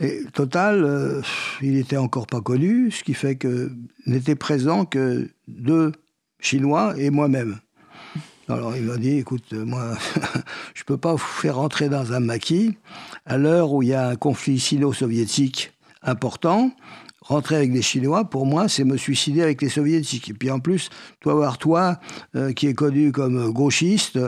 Et 0.00 0.24
total, 0.32 1.22
il 1.62 1.74
n'était 1.74 1.96
encore 1.96 2.26
pas 2.26 2.40
connu, 2.40 2.90
ce 2.90 3.04
qui 3.04 3.14
fait 3.14 3.36
que 3.36 3.70
n'étaient 4.06 4.34
présents 4.34 4.84
que 4.84 5.30
deux 5.46 5.92
chinois 6.40 6.94
et 6.98 7.10
moi-même. 7.10 7.58
Alors 8.48 8.76
il 8.76 8.82
m'a 8.82 8.98
dit, 8.98 9.18
écoute, 9.18 9.52
moi, 9.52 9.96
je 10.74 10.82
ne 10.82 10.84
peux 10.86 10.98
pas 10.98 11.12
vous 11.12 11.18
faire 11.18 11.58
entrer 11.58 11.88
dans 11.88 12.12
un 12.12 12.20
maquis 12.20 12.76
à 13.24 13.38
l'heure 13.38 13.72
où 13.72 13.82
il 13.82 13.88
y 13.88 13.94
a 13.94 14.08
un 14.08 14.16
conflit 14.16 14.58
sino-soviétique 14.58 15.72
important. 16.02 16.70
Rentrer 17.24 17.56
avec 17.56 17.72
des 17.72 17.80
Chinois, 17.80 18.24
pour 18.24 18.44
moi, 18.44 18.68
c'est 18.68 18.84
me 18.84 18.98
suicider 18.98 19.42
avec 19.42 19.62
les 19.62 19.70
Soviétiques. 19.70 20.28
Et 20.28 20.34
puis 20.34 20.50
en 20.50 20.60
plus, 20.60 20.90
toi 21.20 21.34
voir 21.34 21.56
toi, 21.56 21.98
euh, 22.36 22.52
qui 22.52 22.66
est 22.66 22.74
connu 22.74 23.12
comme 23.12 23.50
gauchiste 23.50 24.18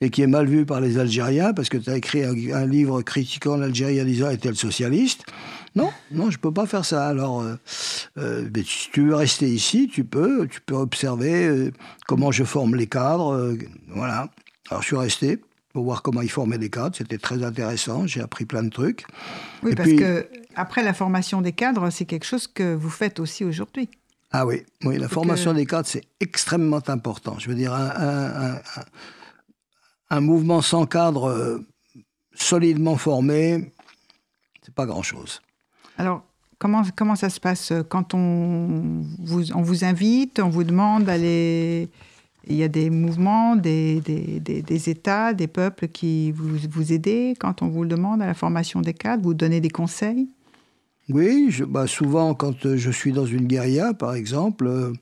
et 0.00 0.10
qui 0.10 0.22
est 0.22 0.28
mal 0.28 0.46
vu 0.46 0.64
par 0.64 0.80
les 0.80 0.98
Algériens, 0.98 1.52
parce 1.52 1.68
que 1.68 1.76
tu 1.76 1.90
as 1.90 1.96
écrit 1.96 2.22
un, 2.22 2.66
livre 2.66 3.02
critiquant 3.02 3.56
l'Algérie 3.56 4.00
en 4.00 4.04
disant 4.04 4.30
était 4.30 4.48
le 4.48 4.54
socialiste, 4.54 5.24
non, 5.74 5.90
non, 6.12 6.30
je 6.30 6.38
peux 6.38 6.52
pas 6.52 6.66
faire 6.66 6.84
ça. 6.84 7.08
Alors, 7.08 7.42
euh, 7.42 7.56
euh, 8.16 8.48
si 8.64 8.90
tu 8.92 9.08
veux 9.08 9.14
rester 9.14 9.48
ici, 9.48 9.90
tu 9.92 10.04
peux. 10.04 10.46
Tu 10.46 10.60
peux 10.60 10.76
observer 10.76 11.70
comment 12.06 12.30
je 12.30 12.44
forme 12.44 12.76
les 12.76 12.86
cadres. 12.86 13.56
voilà. 13.88 14.30
Alors, 14.70 14.82
je 14.82 14.86
suis 14.86 14.96
resté 14.96 15.40
pour 15.76 15.84
voir 15.84 16.00
comment 16.00 16.22
ils 16.22 16.30
formaient 16.30 16.56
les 16.56 16.70
cadres. 16.70 16.96
C'était 16.96 17.18
très 17.18 17.44
intéressant. 17.44 18.06
J'ai 18.06 18.22
appris 18.22 18.46
plein 18.46 18.62
de 18.62 18.70
trucs. 18.70 19.04
Oui, 19.62 19.74
parce 19.74 19.92
que 19.92 20.26
après 20.54 20.82
la 20.82 20.94
formation 20.94 21.42
des 21.42 21.52
cadres, 21.52 21.90
c'est 21.90 22.06
quelque 22.06 22.24
chose 22.24 22.46
que 22.46 22.74
vous 22.74 22.88
faites 22.88 23.20
aussi 23.20 23.44
aujourd'hui. 23.44 23.90
Ah 24.30 24.46
oui, 24.46 24.62
oui, 24.84 24.96
la 24.96 25.06
formation 25.06 25.52
des 25.52 25.66
cadres, 25.66 25.86
c'est 25.86 26.04
extrêmement 26.18 26.80
important. 26.86 27.38
Je 27.38 27.50
veux 27.50 27.54
dire, 27.54 27.74
un, 27.74 28.58
un 30.08 30.20
mouvement 30.20 30.62
sans 30.62 30.86
cadre 30.86 31.60
solidement 32.32 32.96
formé, 32.96 33.70
c'est 34.62 34.74
pas 34.74 34.86
grand-chose. 34.86 35.42
Alors, 35.98 36.24
comment, 36.58 36.84
comment 36.96 37.16
ça 37.16 37.28
se 37.28 37.38
passe 37.38 37.70
euh, 37.70 37.82
quand 37.82 38.14
on 38.14 39.02
vous, 39.18 39.52
on 39.52 39.60
vous 39.60 39.84
invite, 39.84 40.40
on 40.40 40.48
vous 40.48 40.64
demande 40.64 41.04
d'aller... 41.04 41.90
Il 42.48 42.54
y 42.56 42.62
a 42.62 42.68
des 42.68 42.90
mouvements, 42.90 43.56
des, 43.56 44.00
États, 44.86 45.34
des 45.34 45.48
peuples 45.48 45.88
qui 45.88 46.30
vous, 46.30 46.56
vous 46.70 46.92
aident 46.92 47.36
quand 47.38 47.62
on 47.62 47.68
vous 47.68 47.82
le 47.82 47.88
demande 47.88 48.22
à 48.22 48.26
la 48.26 48.34
formation 48.34 48.80
des 48.80 48.94
cadres, 48.94 49.24
vous 49.24 49.34
donnez 49.34 49.60
des 49.60 49.70
conseils? 49.70 50.28
Oui, 51.08 51.54
bah 51.68 51.86
souvent 51.86 52.34
quand 52.34 52.66
euh, 52.66 52.76
je 52.76 52.90
suis 52.90 53.12
dans 53.12 53.26
une 53.26 53.46
guérilla, 53.46 53.94
par 53.94 54.14
exemple, 54.14 54.66
euh, 54.66 54.92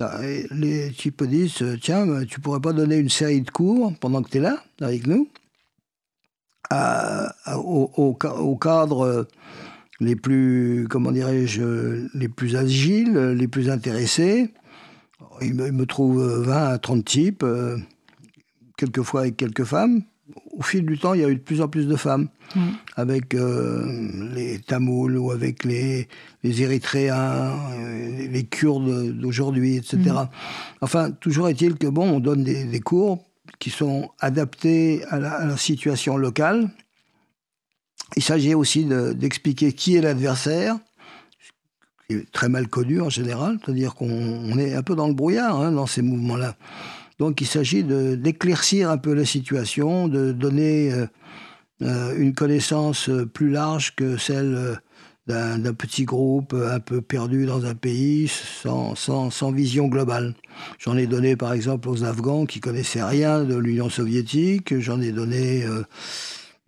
bah, 0.00 0.20
les 0.50 0.90
types 0.90 1.22
disent 1.24 1.64
Tiens, 1.80 2.06
bah, 2.06 2.24
tu 2.26 2.40
pourrais 2.40 2.60
pas 2.60 2.72
donner 2.72 2.96
une 2.96 3.08
série 3.08 3.40
de 3.40 3.50
cours 3.50 3.92
pendant 4.00 4.22
que 4.22 4.30
tu 4.30 4.38
es 4.38 4.40
là, 4.40 4.62
avec 4.80 5.06
nous, 5.06 5.28
au, 6.72 7.90
au, 7.96 8.18
au, 8.24 8.56
cadre 8.56 9.28
les 10.00 10.16
plus, 10.16 10.86
comment 10.88 11.12
dirais-je, 11.12 12.08
les 12.14 12.28
plus 12.28 12.56
agiles, 12.56 13.16
les 13.16 13.48
plus 13.48 13.70
intéressés. 13.70 14.50
Il 15.44 15.54
me, 15.54 15.86
trouve 15.86 16.22
20 16.22 16.68
à 16.68 16.78
30 16.78 17.04
types, 17.04 17.42
euh, 17.42 17.78
quelquefois 18.76 19.22
avec 19.22 19.36
quelques 19.36 19.64
femmes, 19.64 20.02
au 20.52 20.62
fil 20.62 20.84
du 20.84 20.98
temps, 20.98 21.14
il 21.14 21.20
y 21.20 21.24
a 21.24 21.28
eu 21.28 21.36
de 21.36 21.40
plus 21.40 21.60
en 21.60 21.68
plus 21.68 21.86
de 21.86 21.96
femmes, 21.96 22.28
avec 22.96 23.34
les 23.34 24.58
Tamouls 24.60 25.16
ou 25.16 25.30
avec 25.30 25.64
les, 25.64 26.08
les 26.42 26.62
Érythréens, 26.62 27.54
les 28.30 28.44
Kurdes 28.44 29.12
d'aujourd'hui, 29.12 29.76
etc. 29.76 29.98
Enfin, 30.80 31.10
toujours 31.10 31.48
est-il 31.48 31.76
que 31.76 31.86
bon, 31.86 32.08
on 32.08 32.20
donne 32.20 32.44
des, 32.44 32.80
cours 32.80 33.18
qui 33.58 33.70
sont 33.70 34.10
adaptés 34.20 35.04
à 35.08 35.18
la 35.18 35.56
situation 35.56 36.16
locale. 36.16 36.70
Il 38.16 38.22
s'agit 38.22 38.54
aussi 38.54 38.84
d'expliquer 38.84 39.72
qui 39.72 39.96
est 39.96 40.02
l'adversaire, 40.02 40.78
très 42.32 42.48
mal 42.48 42.68
connu 42.68 43.00
en 43.00 43.10
général, 43.10 43.58
c'est-à-dire 43.64 43.94
qu'on 43.94 44.58
est 44.58 44.74
un 44.74 44.82
peu 44.82 44.94
dans 44.94 45.08
le 45.08 45.14
brouillard 45.14 45.60
hein, 45.60 45.72
dans 45.72 45.86
ces 45.86 46.02
mouvements-là. 46.02 46.56
Donc 47.18 47.40
il 47.40 47.46
s'agit 47.46 47.84
d'éclaircir 47.84 48.90
un 48.90 48.98
peu 48.98 49.14
la 49.14 49.24
situation, 49.24 50.08
de 50.08 50.32
donner 50.32 50.92
euh, 50.92 51.06
euh, 51.82 52.16
une 52.16 52.34
connaissance 52.34 53.10
plus 53.32 53.50
large 53.50 53.94
que 53.94 54.16
celle 54.16 54.54
euh, 54.54 55.56
d'un 55.56 55.72
petit 55.72 56.04
groupe 56.04 56.52
un 56.52 56.80
peu 56.80 57.00
perdu 57.00 57.46
dans 57.46 57.64
un 57.64 57.76
pays 57.76 58.28
sans 58.64 59.52
vision 59.52 59.86
globale. 59.86 60.34
J'en 60.80 60.96
ai 60.96 61.06
donné 61.06 61.36
par 61.36 61.52
exemple 61.52 61.88
aux 61.88 62.02
Afghans 62.02 62.44
qui 62.44 62.58
connaissaient 62.58 63.04
rien 63.04 63.44
de 63.44 63.54
l'Union 63.54 63.88
soviétique, 63.88 64.80
j'en 64.80 65.00
ai 65.00 65.12
donné 65.12 65.64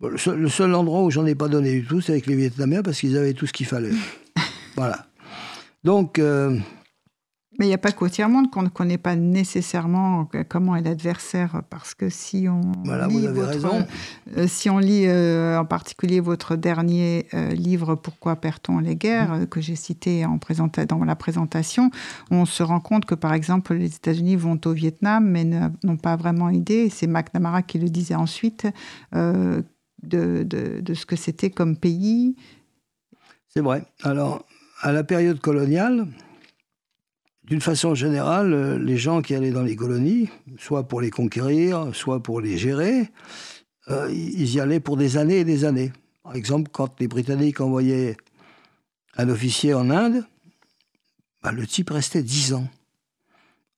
le, 0.01 0.49
seul, 0.49 0.73
endroit 0.73 1.03
où 1.03 1.11
j'en 1.11 1.25
ai 1.25 1.35
pas 1.35 1.47
donné 1.47 1.73
du 1.73 1.85
tout, 1.85 2.01
c'est 2.01 2.13
avec 2.13 2.27
les 2.27 2.35
Vietnamiens 2.35 2.81
parce 2.81 2.99
qu'ils 2.99 3.17
avaient 3.17 3.33
tout 3.33 3.45
ce 3.45 3.53
qu'il 3.53 3.65
fallait. 3.65 3.91
voilà. 4.75 5.05
Donc. 5.85 6.19
Euh, 6.19 6.57
mais 7.57 7.67
il 7.67 7.69
n'y 7.69 7.73
a 7.73 7.77
pas 7.77 7.93
qu'au 7.93 8.09
tiers-monde 8.09 8.51
qu'on 8.51 8.63
ne 8.63 8.67
connaît 8.67 8.97
pas 8.97 9.15
nécessairement 9.15 10.29
comment 10.49 10.75
est 10.75 10.81
l'adversaire, 10.81 11.61
parce 11.69 11.93
que 11.93 12.09
si 12.09 12.49
on 12.49 12.73
lit, 13.07 13.27
votre, 13.27 13.87
euh, 14.35 14.45
si 14.45 14.69
on 14.69 14.77
lit 14.77 15.05
euh, 15.05 15.57
en 15.57 15.63
particulier 15.63 16.19
votre 16.19 16.57
dernier 16.57 17.27
livre 17.53 17.95
Pourquoi 17.95 18.35
perd-on 18.35 18.79
les 18.79 18.97
guerres, 18.97 19.35
mm. 19.35 19.47
que 19.47 19.61
j'ai 19.61 19.77
cité 19.77 20.25
en 20.25 20.37
dans 20.85 21.05
la 21.05 21.15
présentation, 21.15 21.91
on 22.29 22.43
se 22.43 22.61
rend 22.61 22.81
compte 22.81 23.05
que 23.05 23.15
par 23.15 23.33
exemple 23.33 23.73
les 23.73 23.95
États-Unis 23.95 24.35
vont 24.35 24.59
au 24.65 24.73
Vietnam, 24.73 25.25
mais 25.25 25.45
n'ont 25.45 25.95
pas 25.95 26.17
vraiment 26.17 26.49
idée, 26.49 26.89
c'est 26.89 27.07
McNamara 27.07 27.61
qui 27.61 27.79
le 27.79 27.87
disait 27.87 28.15
ensuite, 28.15 28.67
de, 29.13 29.65
ce 30.93 31.05
que 31.05 31.15
c'était 31.15 31.51
comme 31.51 31.77
pays 31.77 32.35
C'est 33.47 33.61
vrai. 33.61 33.85
Alors, 34.03 34.45
à 34.85 34.91
la 34.91 35.03
période 35.03 35.39
coloniale, 35.39 36.05
d'une 37.43 37.59
façon 37.59 37.95
générale, 37.95 38.53
euh, 38.53 38.77
les 38.77 38.97
gens 38.97 39.23
qui 39.23 39.33
allaient 39.33 39.49
dans 39.49 39.63
les 39.63 39.75
colonies, 39.75 40.29
soit 40.59 40.87
pour 40.87 41.01
les 41.01 41.09
conquérir, 41.09 41.89
soit 41.93 42.21
pour 42.21 42.39
les 42.39 42.55
gérer, 42.55 43.09
euh, 43.89 44.07
ils 44.13 44.53
y 44.53 44.59
allaient 44.59 44.79
pour 44.79 44.95
des 44.95 45.17
années 45.17 45.39
et 45.39 45.43
des 45.43 45.65
années. 45.65 45.91
Par 46.21 46.35
exemple, 46.35 46.69
quand 46.71 46.99
les 46.99 47.07
Britanniques 47.07 47.61
envoyaient 47.61 48.15
un 49.17 49.27
officier 49.27 49.73
en 49.73 49.89
Inde, 49.89 50.23
bah, 51.41 51.51
le 51.51 51.65
type 51.65 51.89
restait 51.89 52.21
dix 52.21 52.53
ans. 52.53 52.67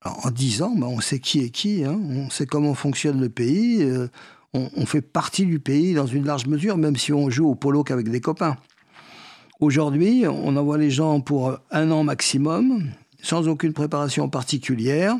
En 0.03 0.29
dix 0.29 0.61
ans, 0.61 0.75
bah, 0.75 0.87
on 0.89 0.99
sait 0.99 1.19
qui 1.19 1.39
est 1.39 1.51
qui, 1.51 1.85
hein. 1.85 1.97
on 1.97 2.29
sait 2.29 2.45
comment 2.45 2.73
fonctionne 2.73 3.21
le 3.21 3.29
pays, 3.29 3.81
euh, 3.81 4.09
on, 4.53 4.85
fait 4.85 5.01
partie 5.01 5.45
du 5.45 5.59
pays 5.59 5.93
dans 5.93 6.05
une 6.05 6.25
large 6.25 6.47
mesure, 6.47 6.75
même 6.77 6.97
si 6.97 7.13
on 7.13 7.29
joue 7.29 7.47
au 7.47 7.55
polo 7.55 7.85
qu'avec 7.85 8.09
des 8.09 8.19
copains. 8.19 8.57
Aujourd'hui, 9.59 10.25
on 10.27 10.55
envoie 10.55 10.77
les 10.77 10.91
gens 10.91 11.19
pour 11.19 11.57
un 11.71 11.89
an 11.89 12.03
maximum, 12.03 12.91
sans 13.23 13.47
aucune 13.47 13.73
préparation 13.73 14.29
particulière. 14.29 15.15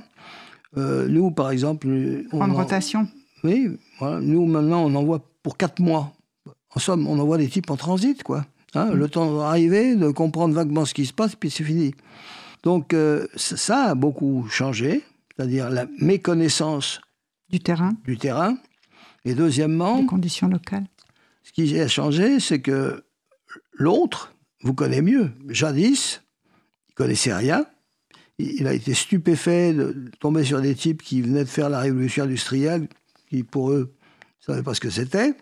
Euh, 0.77 1.07
nous, 1.07 1.31
par 1.31 1.49
exemple... 1.49 1.87
On 2.31 2.41
en 2.41 2.53
rotation 2.53 3.07
Oui, 3.43 3.67
nous, 4.01 4.45
maintenant, 4.45 4.85
on 4.85 4.93
envoie 4.93 5.21
pour 5.41 5.57
quatre 5.57 5.79
mois. 5.79 6.13
En 6.75 6.79
somme, 6.79 7.07
on 7.07 7.17
envoie 7.17 7.39
des 7.39 7.47
types 7.47 7.71
en 7.71 7.77
transit, 7.77 8.21
quoi. 8.21 8.45
Hein, 8.75 8.91
le 8.91 9.09
temps 9.09 9.39
d'arriver, 9.39 9.95
de 9.95 10.11
comprendre 10.11 10.53
vaguement 10.53 10.85
ce 10.85 10.93
qui 10.93 11.07
se 11.07 11.13
passe, 11.13 11.35
puis 11.35 11.49
c'est 11.49 11.63
fini. 11.63 11.95
Donc, 12.61 12.93
euh, 12.93 13.25
ça 13.35 13.85
a 13.85 13.95
beaucoup 13.95 14.45
changé, 14.49 15.03
c'est-à-dire 15.35 15.71
la 15.71 15.87
méconnaissance 15.99 17.01
du 17.49 17.59
terrain. 17.59 17.93
Du 18.03 18.17
terrain. 18.17 18.55
Et 19.25 19.33
deuxièmement... 19.33 19.97
Les 20.01 20.05
conditions 20.05 20.47
locales. 20.47 20.85
Ce 21.41 21.53
qui 21.53 21.79
a 21.79 21.87
changé, 21.87 22.39
c'est 22.39 22.59
que 22.59 23.03
l'autre 23.77 24.33
vous 24.61 24.73
connaît 24.73 25.01
mieux. 25.01 25.31
Jadis, 25.49 26.21
il 26.89 26.95
connaissait 26.95 27.33
rien. 27.33 27.65
Il 28.39 28.67
a 28.67 28.73
été 28.73 28.93
stupéfait 28.93 29.73
de 29.73 30.11
tomber 30.19 30.43
sur 30.43 30.61
des 30.61 30.75
types 30.75 31.01
qui 31.01 31.21
venaient 31.21 31.43
de 31.43 31.49
faire 31.49 31.69
la 31.69 31.79
révolution 31.79 32.25
industrielle, 32.25 32.87
qui 33.29 33.43
pour 33.43 33.71
eux 33.71 33.93
ne 34.41 34.45
savaient 34.45 34.63
pas 34.63 34.73
ce 34.73 34.79
que 34.79 34.89
c'était. 34.89 35.35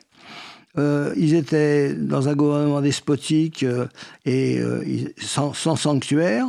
Euh, 0.78 1.14
ils 1.16 1.34
étaient 1.34 1.94
dans 1.94 2.28
un 2.28 2.36
gouvernement 2.36 2.82
despotique 2.82 3.64
euh, 3.64 3.88
et 4.26 4.60
euh, 4.60 4.84
sans, 5.18 5.54
sanctuaire, 5.54 6.48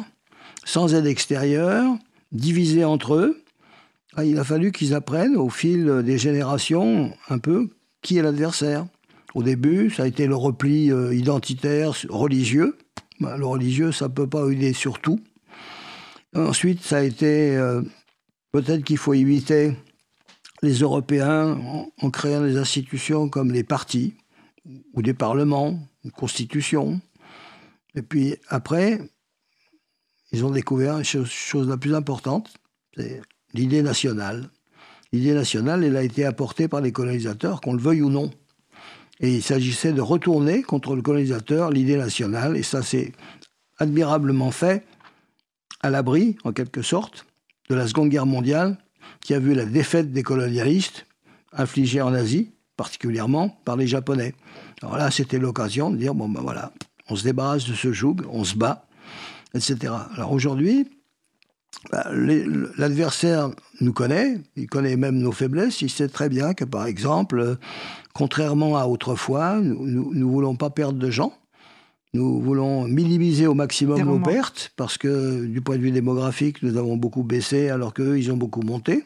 sans 0.64 0.94
aide 0.94 1.06
extérieure, 1.06 1.96
divisés 2.32 2.84
entre 2.84 3.14
eux. 3.14 3.42
Ah, 4.16 4.24
il 4.24 4.38
a 4.38 4.44
fallu 4.44 4.72
qu'ils 4.72 4.94
apprennent 4.94 5.36
au 5.36 5.48
fil 5.48 6.02
des 6.04 6.18
générations 6.18 7.12
un 7.28 7.38
peu 7.38 7.68
qui 8.02 8.18
est 8.18 8.22
l'adversaire. 8.22 8.86
Au 9.36 9.42
début, 9.42 9.90
ça 9.90 10.04
a 10.04 10.06
été 10.06 10.26
le 10.26 10.34
repli 10.34 10.90
euh, 10.90 11.14
identitaire, 11.14 11.92
religieux. 12.08 12.78
Bah, 13.20 13.36
le 13.36 13.44
religieux, 13.44 13.92
ça 13.92 14.08
ne 14.08 14.14
peut 14.14 14.26
pas 14.26 14.50
aider 14.50 14.72
sur 14.72 14.98
tout. 14.98 15.20
Ensuite, 16.34 16.82
ça 16.82 16.96
a 16.96 17.02
été 17.02 17.54
euh, 17.54 17.82
peut-être 18.52 18.82
qu'il 18.82 18.96
faut 18.96 19.12
éviter 19.12 19.76
les 20.62 20.78
Européens 20.78 21.60
en, 22.00 22.10
créant 22.10 22.40
des 22.40 22.56
institutions 22.56 23.28
comme 23.28 23.52
les 23.52 23.62
partis 23.62 24.14
ou 24.94 25.02
des 25.02 25.12
parlements, 25.12 25.78
une 26.02 26.12
constitution. 26.12 26.98
Et 27.94 28.00
puis 28.00 28.36
après, 28.48 29.02
ils 30.32 30.46
ont 30.46 30.50
découvert 30.50 30.96
une 30.96 31.04
chose, 31.04 31.28
chose 31.28 31.68
la 31.68 31.76
plus 31.76 31.94
importante, 31.94 32.54
c'est 32.96 33.20
l'idée 33.52 33.82
nationale. 33.82 34.48
L'idée 35.12 35.34
nationale, 35.34 35.84
elle 35.84 35.96
a 35.98 36.02
été 36.02 36.24
apportée 36.24 36.68
par 36.68 36.80
les 36.80 36.90
colonisateurs, 36.90 37.60
qu'on 37.60 37.74
le 37.74 37.82
veuille 37.82 38.00
ou 38.00 38.08
non. 38.08 38.30
Et 39.20 39.34
il 39.34 39.42
s'agissait 39.42 39.92
de 39.92 40.00
retourner 40.00 40.62
contre 40.62 40.94
le 40.94 41.02
colonisateur 41.02 41.70
l'idée 41.70 41.96
nationale, 41.96 42.56
et 42.56 42.62
ça 42.62 42.82
c'est 42.82 43.12
admirablement 43.78 44.50
fait, 44.50 44.84
à 45.80 45.90
l'abri, 45.90 46.36
en 46.44 46.52
quelque 46.52 46.82
sorte, 46.82 47.26
de 47.68 47.74
la 47.74 47.86
Seconde 47.86 48.08
Guerre 48.08 48.26
mondiale, 48.26 48.78
qui 49.20 49.34
a 49.34 49.38
vu 49.38 49.54
la 49.54 49.64
défaite 49.64 50.12
des 50.12 50.22
colonialistes, 50.22 51.06
infligée 51.52 52.02
en 52.02 52.12
Asie, 52.12 52.50
particulièrement 52.76 53.48
par 53.64 53.76
les 53.76 53.86
Japonais. 53.86 54.34
Alors 54.82 54.96
là, 54.96 55.10
c'était 55.10 55.38
l'occasion 55.38 55.90
de 55.90 55.96
dire, 55.96 56.14
bon 56.14 56.28
ben 56.28 56.42
voilà, 56.42 56.72
on 57.08 57.16
se 57.16 57.24
débarrasse 57.24 57.66
de 57.66 57.74
ce 57.74 57.92
joug, 57.92 58.16
on 58.30 58.44
se 58.44 58.54
bat, 58.54 58.86
etc. 59.54 59.92
Alors 60.14 60.32
aujourd'hui, 60.32 60.88
bah, 61.92 62.10
l'adversaire 62.78 63.50
nous 63.80 63.92
connaît, 63.92 64.38
il 64.56 64.66
connaît 64.66 64.96
même 64.96 65.18
nos 65.18 65.32
faiblesses, 65.32 65.82
il 65.82 65.90
sait 65.90 66.08
très 66.08 66.28
bien 66.28 66.54
que, 66.54 66.64
par 66.64 66.86
exemple, 66.86 67.56
contrairement 68.12 68.76
à 68.76 68.86
autrefois, 68.86 69.60
nous 69.60 70.12
ne 70.12 70.24
voulons 70.24 70.56
pas 70.56 70.70
perdre 70.70 70.98
de 70.98 71.10
gens, 71.10 71.32
nous 72.12 72.40
voulons 72.40 72.88
minimiser 72.88 73.46
au 73.46 73.54
maximum 73.54 74.00
nos 74.00 74.18
pertes, 74.18 74.72
parce 74.76 74.96
que 74.96 75.44
du 75.44 75.60
point 75.60 75.76
de 75.76 75.82
vue 75.82 75.90
démographique, 75.90 76.62
nous 76.62 76.76
avons 76.76 76.96
beaucoup 76.96 77.22
baissé, 77.22 77.68
alors 77.68 77.92
qu'eux, 77.92 78.18
ils 78.18 78.32
ont 78.32 78.36
beaucoup 78.36 78.62
monté. 78.62 79.04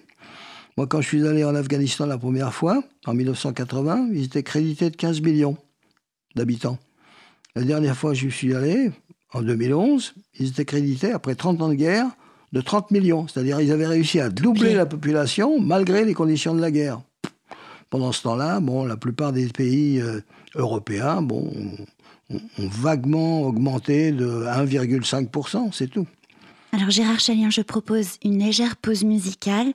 Moi, 0.77 0.87
quand 0.87 1.01
je 1.01 1.09
suis 1.09 1.27
allé 1.27 1.45
en 1.45 1.55
Afghanistan 1.55 2.07
la 2.07 2.19
première 2.19 2.55
fois, 2.55 2.83
en 3.07 3.15
1980, 3.15 4.11
ils 4.13 4.25
étaient 4.25 4.43
crédités 4.43 4.91
de 4.91 4.97
15 4.97 5.21
millions 5.23 5.57
d'habitants. 6.37 6.79
La 7.57 7.65
dernière 7.65 7.97
fois 7.97 8.13
que 8.13 8.19
je 8.19 8.29
suis 8.29 8.55
allé, 8.55 8.93
en 9.33 9.43
2011, 9.43 10.15
ils 10.39 10.49
étaient 10.49 10.65
crédités, 10.65 11.13
après 11.13 11.35
30 11.35 11.61
ans 11.63 11.69
de 11.69 11.75
guerre, 11.75 12.07
de 12.53 12.61
30 12.61 12.91
millions. 12.91 13.27
C'est-à-dire 13.29 13.61
ils 13.61 13.73
avaient 13.73 13.87
réussi 13.87 14.21
à 14.21 14.29
doubler 14.29 14.75
la 14.75 14.87
population 14.87 15.61
malgré 15.61 16.05
les 16.05 16.15
conditions 16.15 16.55
de 16.55 16.61
la 16.61 16.71
guerre. 16.71 17.01
Pendant 17.91 18.13
ce 18.13 18.23
temps-là, 18.23 18.61
bon, 18.61 18.85
la 18.85 18.97
plupart 18.97 19.33
des 19.33 19.49
pays 19.49 20.01
euh, 20.01 20.21
européens 20.55 21.23
bon, 21.23 21.51
ont, 22.31 22.39
vaguement 22.59 23.43
augmenté 23.43 24.13
de 24.13 24.45
1,5%, 24.45 25.73
c'est 25.73 25.89
tout. 25.89 26.07
Alors 26.73 26.91
Gérard 26.91 27.19
Chalien, 27.19 27.51
je 27.51 27.63
propose 27.63 28.19
une 28.23 28.39
légère 28.39 28.77
pause 28.77 29.03
musicale 29.03 29.73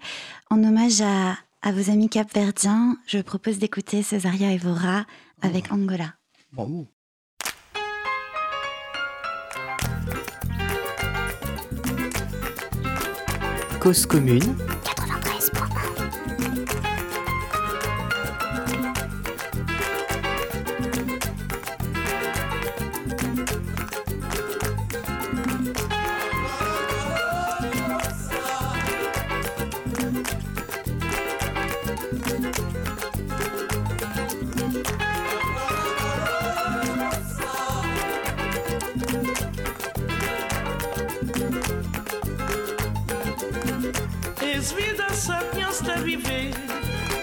en 0.50 0.64
hommage 0.64 1.02
à, 1.02 1.36
à 1.62 1.72
vos 1.74 1.92
amis 1.92 2.08
capverdiens. 2.08 2.98
Je 3.06 3.20
propose 3.20 3.60
d'écouter 3.60 4.02
Cesaria 4.02 4.54
Evora 4.54 5.06
avec 5.42 5.74
Angola. 5.74 6.14
Bravo. 6.54 6.88
Cause 13.86 14.08
commune 14.08 14.56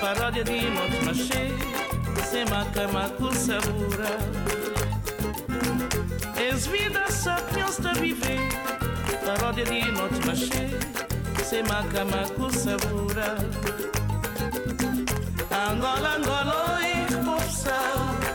paródia 0.03 0.43
de 0.43 0.69
noite 0.69 1.05
machê, 1.05 1.45
sem 2.29 2.45
macama 2.47 3.09
com 3.11 3.33
sabura. 3.33 4.19
És 6.37 6.67
vida 6.67 7.09
só 7.09 7.37
que 7.37 7.61
eu 7.61 7.69
está 7.69 7.91
a 7.91 7.95
viver, 7.95 8.41
paródia 9.25 9.65
de 9.65 9.93
noite 9.93 10.27
machê, 10.27 10.71
sem 11.45 11.63
macama 11.63 12.29
com 12.37 12.51
sabura. 12.51 13.37
Angola, 15.71 16.17
Angola, 16.17 16.81
oi, 16.81 17.25
popsa, 17.25 17.77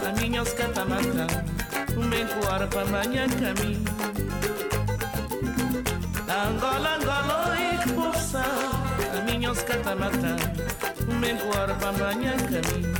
a 0.07 0.21
minha 0.21 0.43
os 0.43 0.53
catamatã, 0.53 1.27
um 1.97 2.09
bem 2.09 2.25
para 2.27 2.81
amanhã 2.81 3.27
caminho. 3.27 3.83
Angola, 6.29 6.95
Angola, 6.95 7.49
oi, 7.51 7.93
popsa, 7.93 8.76
a 9.47 9.49
minha 9.49 9.51
os 9.51 9.63
catamatã, 9.63 10.35
bem 11.21 11.37
coara 11.37 11.73
para 11.75 11.89
amanhã 11.89 12.33
caminho. 12.37 12.93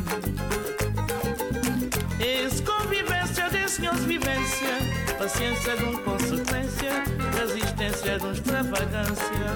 Es 2.19 2.61
convivência 2.61 3.49
de 3.49 3.69
senhores 3.69 4.03
vivência, 4.03 4.77
paciência 5.17 5.75
de 5.75 5.83
um 5.83 5.97
consequência, 5.97 7.03
resistência 7.37 8.19
de 8.19 8.25
um 8.25 8.31
extravagância. 8.31 9.47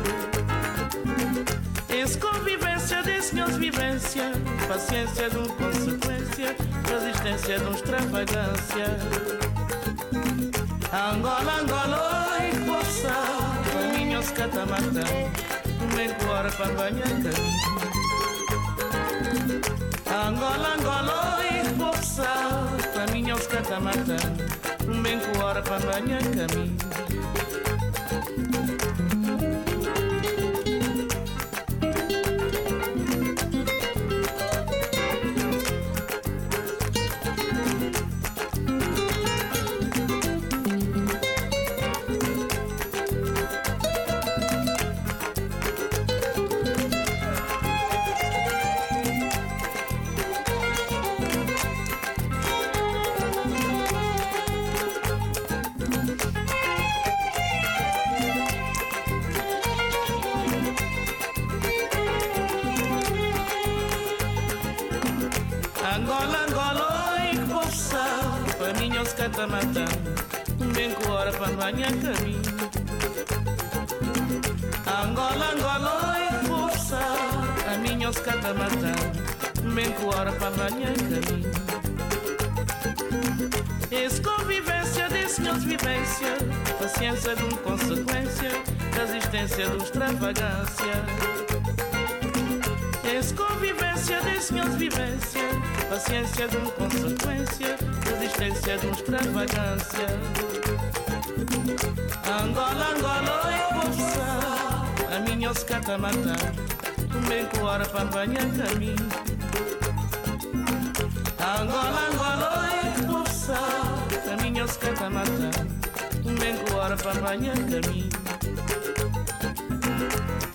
Es 1.89 2.15
convivência 2.17 3.04
de 3.04 3.21
senhores 3.21 3.56
vivência, 3.56 4.32
paciência 4.67 5.30
de 5.30 5.38
um 5.38 5.47
consequência, 5.47 6.56
resistência 6.89 7.60
de 7.60 7.65
um 7.65 7.71
extravagância. 7.71 8.97
Angola, 10.91 11.62
Angola, 11.62 12.38
oi, 12.38 12.51
força, 12.65 13.13
caminhos 13.71 14.30
catamatã, 14.32 15.04
el 16.03 16.15
cuerpo 16.15 16.63
bañante 16.77 17.29
Angola, 20.07 20.73
Angola 20.73 21.39
e 21.43 21.63
força 21.77 22.27
Caminha 22.93 23.35
os 23.35 23.45
catamata 23.47 24.17
Bem 25.03 25.19
cuora 25.19 25.61
Angola 71.62 71.78
mingi 75.54 76.34
força 76.47 76.97
a 77.69 77.78
minha 77.78 78.10
kaka 78.12 78.52
mata 78.56 78.95
menkuora 79.62 80.32
pa 80.39 80.50
banyaki 80.50 81.06
caminho. 81.06 81.52
Es 83.91 84.19
convivência 84.19 85.08
das 85.10 85.38
vivência 85.63 86.36
paciência 86.80 87.36
de 87.36 87.43
uma 87.43 87.58
consequência 87.58 88.50
da 88.95 89.04
existência 89.04 89.69
do 89.69 89.78
extravagância. 89.84 91.06
Es 93.06 93.32
convivência 93.34 94.19
das 94.21 94.50
minhas 94.50 94.76
paciência 95.89 96.47
de 96.47 96.58
uma 96.58 96.71
consequência 96.71 97.78
da 98.04 98.12
existência 98.17 98.80
de 98.80 98.88
uma 98.88 98.95
extravagância. 98.95 100.50
Angola, 101.41 102.93
Angola, 102.95 103.49
eu 103.51 103.80
vou 103.80 103.89
buscar 103.89 105.15
a 105.15 105.19
minha 105.21 105.49
oscata 105.49 105.97
matar. 105.97 106.38
Também 107.12 107.45
com 107.47 107.63
hora 107.63 107.84
para 107.86 108.06
banhar 108.06 108.45
caminho. 108.51 108.95
Angola, 111.39 112.10
Angola, 112.12 112.69
eu 112.84 113.08
vou 113.08 113.23
buscar 113.23 114.32
a 114.32 114.41
minha 114.43 114.65
oscata 114.65 115.10
matar. 115.10 115.65
Também 116.23 116.58
com 116.58 116.75
hora 116.75 116.95
para 116.95 117.13
banhar 117.21 117.56
caminho. 117.58 118.10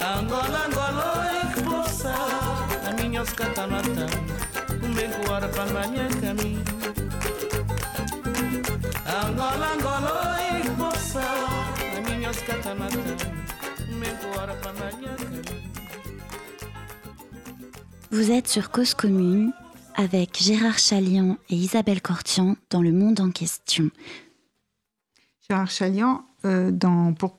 Angola, 0.01 0.67
Angola, 0.67 1.31
eu 1.57 1.65
vou 1.65 1.83
buscar 1.83 2.69
a 2.89 2.93
minha 3.03 3.23
oscata 3.23 3.67
matar. 3.67 4.11
Também 4.81 5.11
com 5.11 5.33
hora 5.33 5.49
para 5.49 5.67
banhar 5.67 6.09
caminho. 6.21 6.63
Angola, 9.05 9.73
Angola, 9.75 10.37
eu 10.65 10.76
Vous 18.11 18.31
êtes 18.31 18.49
sur 18.49 18.71
Cause 18.71 18.95
Commune 18.95 19.53
avec 19.95 20.39
Gérard 20.41 20.79
Chalian 20.79 21.37
et 21.51 21.55
Isabelle 21.55 22.01
Cortian 22.01 22.57
dans 22.71 22.83
Le 22.83 22.93
Monde 22.93 23.21
en 23.21 23.31
question. 23.31 23.91
Gérard 25.49 25.71
Chalian, 25.71 26.25
euh, 26.45 26.71
dans 26.71 27.13
pour, 27.13 27.37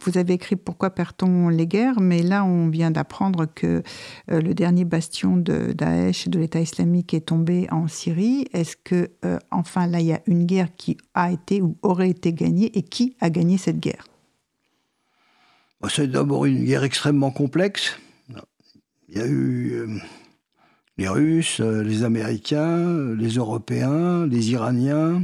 vous 0.00 0.18
avez 0.18 0.34
écrit 0.34 0.56
Pourquoi 0.56 0.90
perd-on 0.90 1.48
les 1.48 1.66
guerres 1.66 2.00
Mais 2.00 2.22
là, 2.22 2.44
on 2.44 2.68
vient 2.68 2.90
d'apprendre 2.90 3.46
que 3.46 3.82
euh, 4.30 4.40
le 4.40 4.54
dernier 4.54 4.84
bastion 4.84 5.36
de 5.36 5.72
Daesh, 5.72 6.28
de 6.28 6.38
l'État 6.38 6.60
islamique, 6.60 7.14
est 7.14 7.26
tombé 7.26 7.66
en 7.70 7.88
Syrie. 7.88 8.46
Est-ce 8.52 8.76
que, 8.76 9.10
euh, 9.24 9.38
enfin, 9.50 9.86
là, 9.86 10.00
il 10.00 10.06
y 10.06 10.12
a 10.12 10.20
une 10.26 10.44
guerre 10.44 10.74
qui 10.76 10.96
a 11.14 11.32
été 11.32 11.62
ou 11.62 11.76
aurait 11.82 12.10
été 12.10 12.32
gagnée 12.32 12.76
Et 12.76 12.82
qui 12.82 13.16
a 13.20 13.30
gagné 13.30 13.58
cette 13.58 13.80
guerre? 13.80 14.06
Bon, 15.80 15.88
C'est 15.88 16.08
d'abord 16.08 16.46
une 16.46 16.64
guerre 16.64 16.84
extrêmement 16.84 17.30
complexe. 17.30 17.98
Il 19.08 19.18
y 19.18 19.20
a 19.20 19.26
eu 19.26 19.72
euh, 19.72 19.98
les 20.98 21.08
Russes, 21.08 21.60
les 21.60 22.02
Américains, 22.02 23.14
les 23.14 23.34
Européens, 23.34 24.26
les 24.26 24.50
Iraniens, 24.50 25.22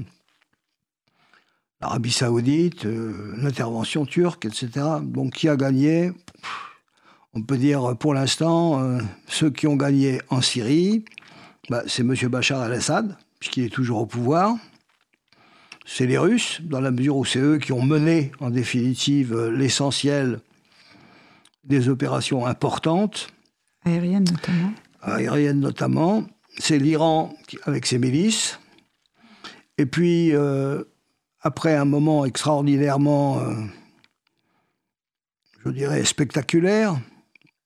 l'Arabie 1.83 2.13
Saoudite, 2.13 2.87
euh, 2.87 3.35
l'intervention 3.39 4.07
turque, 4.07 4.47
etc. 4.47 4.71
Donc 5.03 5.33
qui 5.35 5.49
a 5.49 5.57
gagné? 5.57 6.13
Pff, 6.13 6.71
On 7.35 7.43
peut 7.43 7.59
dire 7.59 7.97
pour 7.99 8.15
l'instant, 8.15 8.81
euh, 8.81 9.01
ceux 9.27 9.51
qui 9.51 9.67
ont 9.67 9.77
gagné 9.77 10.21
en 10.31 10.41
Syrie, 10.41 11.05
bah, 11.69 11.83
c'est 11.87 12.03
M. 12.03 12.15
Bachar 12.29 12.65
el-Assad, 12.65 13.17
puisqu'il 13.41 13.65
est 13.65 13.69
toujours 13.75 14.01
au 14.01 14.07
pouvoir. 14.07 14.57
C'est 15.85 16.07
les 16.07 16.19
Russes, 16.19 16.61
dans 16.63 16.81
la 16.81 16.93
mesure 16.93 17.17
où 17.17 17.25
c'est 17.25 17.41
eux 17.41 17.59
qui 17.59 17.73
ont 17.73 17.83
mené 17.83 18.31
en 18.39 18.51
définitive 18.51 19.49
l'essentiel 19.49 20.41
des 21.65 21.89
opérations 21.89 22.47
importantes, 22.47 23.29
Aérienne 23.85 24.25
notamment. 24.31 24.73
aériennes 25.03 25.59
notamment. 25.59 26.25
C'est 26.59 26.79
l'Iran 26.79 27.35
avec 27.65 27.87
ses 27.87 27.99
milices. 27.99 28.61
Et 29.79 29.87
puis, 29.87 30.33
euh, 30.37 30.85
après 31.43 31.75
un 31.75 31.85
moment 31.85 32.25
extraordinairement, 32.25 33.41
euh, 33.41 33.55
je 35.65 35.71
dirais, 35.71 36.05
spectaculaire, 36.05 36.99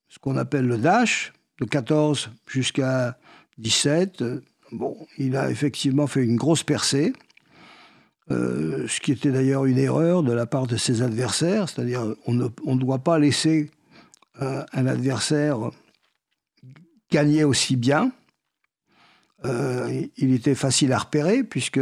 ce 0.09 0.19
qu'on 0.19 0.37
appelle 0.37 0.67
le 0.67 0.79
Daesh, 0.79 1.33
de 1.61 1.67
14 1.67 2.31
jusqu'à 2.49 3.19
17, 3.59 4.23
euh, 4.23 4.43
bon, 4.73 4.97
il 5.19 5.37
a 5.37 5.51
effectivement 5.51 6.07
fait 6.07 6.25
une 6.25 6.37
grosse 6.37 6.62
percée. 6.62 7.12
Euh, 8.31 8.89
ce 8.89 9.01
qui 9.01 9.12
était 9.12 9.31
d'ailleurs 9.31 9.67
une 9.67 9.79
erreur 9.79 10.23
de 10.23 10.33
la 10.33 10.47
part 10.47 10.67
de 10.67 10.77
ses 10.77 11.03
adversaires, 11.03 11.69
c'est-à-dire 11.69 12.15
on 12.27 12.35
ne 12.35 12.81
doit 12.81 12.99
pas 12.99 13.19
laisser 13.19 13.71
un 14.39 14.87
adversaire 14.87 15.71
gagner 17.11 17.45
aussi 17.45 17.77
bien. 17.77 18.12
Il 19.45 20.35
était 20.35 20.57
facile 20.57 20.93
à 20.93 20.99
repérer 20.99 21.45
puisque 21.45 21.81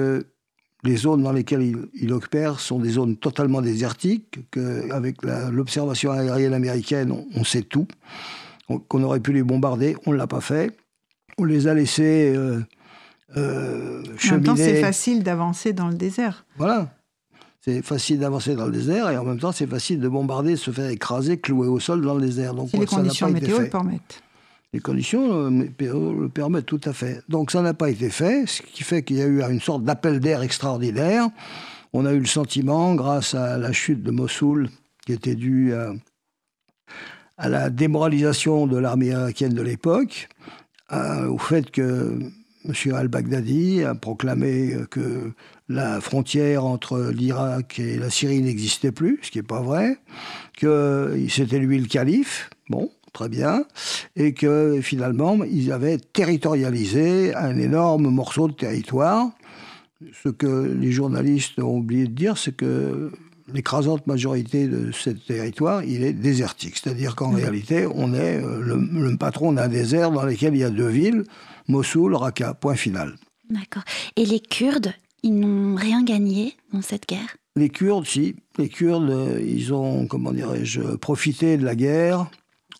les 0.84 0.96
zones 0.96 1.22
dans 1.22 1.32
lesquelles 1.32 1.62
il, 1.62 1.76
il 1.94 2.12
opère 2.12 2.60
sont 2.60 2.78
des 2.78 2.90
zones 2.90 3.16
totalement 3.16 3.60
désertiques, 3.62 4.38
qu'avec 4.50 5.16
l'observation 5.50 6.10
aérienne 6.12 6.54
américaine, 6.54 7.10
on, 7.10 7.26
on 7.34 7.44
sait 7.44 7.62
tout, 7.62 7.86
On- 8.68 8.78
qu'on 8.78 9.02
aurait 9.02 9.20
pu 9.20 9.32
les 9.32 9.42
bombarder, 9.42 9.96
on 10.06 10.12
ne 10.12 10.16
l'a 10.16 10.26
pas 10.26 10.40
fait. 10.40 10.76
On 11.38 11.44
les 11.44 11.66
a 11.66 11.74
laissés 11.74 12.32
euh, 12.36 12.60
euh, 13.36 14.02
En 14.28 14.30
même 14.32 14.42
temps, 14.44 14.56
c'est 14.56 14.64
cheminer. 14.66 14.80
facile 14.80 15.22
d'avancer 15.22 15.72
dans 15.72 15.88
le 15.88 15.94
désert. 15.94 16.44
Voilà. 16.58 16.94
C'est 17.60 17.80
facile 17.82 18.18
d'avancer 18.18 18.54
dans 18.54 18.66
le 18.66 18.72
désert 18.72 19.08
et 19.10 19.16
en 19.16 19.24
même 19.24 19.38
temps, 19.38 19.50
c'est 19.52 19.66
facile 19.66 19.98
de 19.98 20.08
bombarder, 20.08 20.56
se 20.56 20.70
faire 20.70 20.90
écraser, 20.90 21.38
clouer 21.38 21.66
au 21.66 21.80
sol 21.80 22.02
dans 22.02 22.14
le 22.14 22.20
désert. 22.20 22.52
Donc, 22.54 22.68
Si 22.68 22.76
les 22.76 22.84
conditions 22.86 23.30
météo 23.30 23.58
le 23.58 23.70
permettent. 23.70 24.22
Les 24.74 24.80
conditions 24.80 25.50
le 25.50 26.28
permettent 26.28 26.66
tout 26.66 26.80
à 26.82 26.92
fait. 26.92 27.22
Donc 27.28 27.52
ça 27.52 27.62
n'a 27.62 27.74
pas 27.74 27.90
été 27.90 28.10
fait, 28.10 28.44
ce 28.48 28.60
qui 28.60 28.82
fait 28.82 29.04
qu'il 29.04 29.18
y 29.18 29.22
a 29.22 29.26
eu 29.26 29.40
une 29.40 29.60
sorte 29.60 29.84
d'appel 29.84 30.18
d'air 30.18 30.42
extraordinaire. 30.42 31.28
On 31.92 32.04
a 32.06 32.12
eu 32.12 32.18
le 32.18 32.26
sentiment, 32.26 32.96
grâce 32.96 33.36
à 33.36 33.56
la 33.56 33.70
chute 33.70 34.02
de 34.02 34.10
Mossoul, 34.10 34.68
qui 35.06 35.12
était 35.12 35.36
due 35.36 35.72
à, 35.74 37.48
la 37.48 37.70
démoralisation 37.70 38.66
de 38.66 38.76
l'armée 38.76 39.06
irakienne 39.06 39.54
de 39.54 39.62
l'époque, 39.62 40.28
au 40.90 41.38
fait 41.38 41.70
que 41.70 42.18
M. 42.64 42.94
al-Baghdadi 42.96 43.84
a 43.84 43.94
proclamé 43.94 44.74
que 44.90 45.30
la 45.68 46.00
frontière 46.00 46.64
entre 46.64 47.12
l'Irak 47.14 47.78
et 47.78 47.96
la 47.96 48.10
Syrie 48.10 48.42
n'existait 48.42 48.90
plus, 48.90 49.20
ce 49.22 49.30
qui 49.30 49.38
n'est 49.38 49.44
pas 49.44 49.60
vrai, 49.60 49.98
que 50.58 51.16
c'était 51.28 51.60
lui 51.60 51.78
le 51.78 51.86
calife, 51.86 52.50
bon, 52.70 52.90
très 53.14 53.30
bien, 53.30 53.64
et 54.16 54.34
que 54.34 54.80
finalement, 54.82 55.42
ils 55.44 55.72
avaient 55.72 55.96
territorialisé 55.96 57.34
un 57.34 57.56
énorme 57.56 58.08
morceau 58.10 58.48
de 58.48 58.52
territoire. 58.52 59.30
Ce 60.22 60.28
que 60.28 60.76
les 60.78 60.92
journalistes 60.92 61.58
ont 61.58 61.78
oublié 61.78 62.06
de 62.06 62.12
dire, 62.12 62.36
c'est 62.36 62.54
que 62.54 63.10
l'écrasante 63.52 64.06
majorité 64.06 64.66
de 64.68 64.92
ce 64.92 65.10
territoire, 65.10 65.82
il 65.84 66.02
est 66.02 66.12
désertique. 66.12 66.76
C'est-à-dire 66.76 67.14
qu'en 67.14 67.30
réalité, 67.30 67.86
on 67.86 68.12
est 68.12 68.42
euh, 68.42 68.60
le, 68.60 68.76
le 68.76 69.16
patron 69.16 69.52
d'un 69.52 69.68
désert 69.68 70.10
dans 70.10 70.24
lequel 70.24 70.54
il 70.54 70.60
y 70.60 70.64
a 70.64 70.70
deux 70.70 70.88
villes, 70.88 71.24
Mossoul, 71.68 72.14
Raqqa, 72.14 72.54
point 72.54 72.74
final. 72.74 73.14
D'accord. 73.48 73.84
Et 74.16 74.26
les 74.26 74.40
Kurdes, 74.40 74.92
ils 75.22 75.38
n'ont 75.38 75.76
rien 75.76 76.02
gagné 76.02 76.54
dans 76.72 76.82
cette 76.82 77.06
guerre? 77.08 77.36
Les 77.56 77.68
Kurdes, 77.68 78.06
si. 78.06 78.34
Les 78.58 78.68
Kurdes, 78.68 79.10
euh, 79.10 79.40
ils 79.40 79.72
ont, 79.72 80.06
comment 80.06 80.32
dirais-je, 80.32 80.96
profité 80.96 81.56
de 81.56 81.64
la 81.64 81.76
guerre 81.76 82.26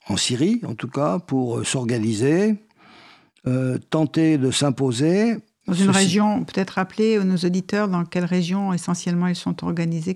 en 0.08 0.16
Syrie 0.16 0.60
en 0.66 0.74
tout 0.74 0.88
cas, 0.88 1.18
pour 1.18 1.58
euh, 1.58 1.64
s'organiser, 1.64 2.56
euh, 3.46 3.78
tenter 3.90 4.38
de 4.38 4.50
s'imposer. 4.50 5.36
Dans 5.66 5.74
une 5.74 5.90
région, 5.90 6.44
peut-être 6.44 6.72
rappeler 6.72 7.16
à 7.16 7.24
nos 7.24 7.36
auditeurs 7.36 7.88
dans 7.88 8.04
quelle 8.04 8.26
région 8.26 8.74
essentiellement 8.74 9.28
ils 9.28 9.36
sont 9.36 9.64
organisés, 9.64 10.14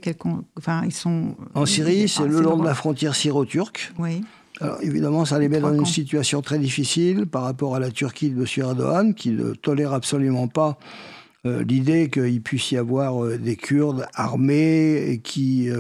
enfin 0.59 0.83
ils 0.85 0.93
sont. 0.93 1.37
En 1.55 1.65
Syrie, 1.65 2.07
c'est 2.07 2.27
le 2.27 2.41
long 2.41 2.59
de 2.59 2.65
la 2.65 2.75
frontière 2.75 3.15
syro-turque. 3.15 3.93
Oui. 3.99 4.23
Alors 4.61 4.79
évidemment, 4.83 5.25
ça 5.25 5.39
les 5.39 5.49
met 5.49 5.61
dans 5.61 5.73
une 5.73 5.87
situation 5.87 6.43
très 6.43 6.59
difficile 6.59 7.27
par 7.27 7.45
rapport 7.45 7.77
à 7.77 7.81
la 7.81 7.91
Turquie 7.91 8.29
de 8.29 8.41
M. 8.41 8.47
Erdogan, 8.59 9.15
qui 9.15 9.31
ne 9.31 9.55
tolère 9.55 9.95
absolument 9.95 10.49
pas 10.49 10.79
euh, 11.47 11.63
l'idée 11.63 12.11
qu'il 12.11 12.43
puisse 12.43 12.73
y 12.73 12.77
avoir 12.77 13.39
des 13.39 13.57
Kurdes 13.57 14.07
armés 14.15 15.11
et 15.11 15.21
qui 15.21 15.71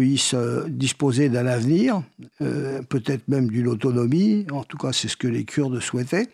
euh, 0.00 0.68
disposer 0.68 1.28
d'un 1.28 1.46
avenir, 1.46 2.02
euh, 2.40 2.82
peut-être 2.82 3.28
même 3.28 3.48
d'une 3.48 3.68
autonomie. 3.68 4.44
En 4.50 4.64
tout 4.64 4.76
cas, 4.76 4.92
c'est 4.92 5.06
ce 5.06 5.16
que 5.16 5.28
les 5.28 5.44
Kurdes 5.44 5.78
souhaitaient. 5.80 6.28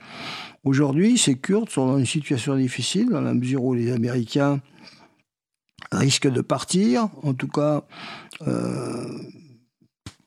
Aujourd'hui, 0.64 1.18
ces 1.18 1.36
Kurdes 1.36 1.68
sont 1.68 1.86
dans 1.86 1.98
une 1.98 2.06
situation 2.06 2.56
difficile, 2.56 3.10
dans 3.10 3.20
la 3.20 3.34
mesure 3.34 3.62
où 3.62 3.74
les 3.74 3.92
Américains 3.92 4.60
risquent 5.92 6.30
de 6.30 6.40
partir. 6.40 7.10
En 7.22 7.34
tout 7.34 7.48
cas, 7.48 7.84
euh, 8.46 9.18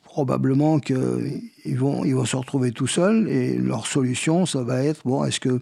probablement 0.04 0.80
qu'ils 0.80 1.78
vont, 1.78 2.06
ils 2.06 2.14
vont 2.16 2.26
se 2.26 2.36
retrouver 2.36 2.72
tout 2.72 2.88
seuls. 2.88 3.28
Et 3.30 3.58
leur 3.58 3.88
solution, 3.88 4.46
ça 4.46 4.62
va 4.62 4.84
être, 4.84 5.02
bon, 5.06 5.26
est-ce 5.26 5.40
que 5.40 5.60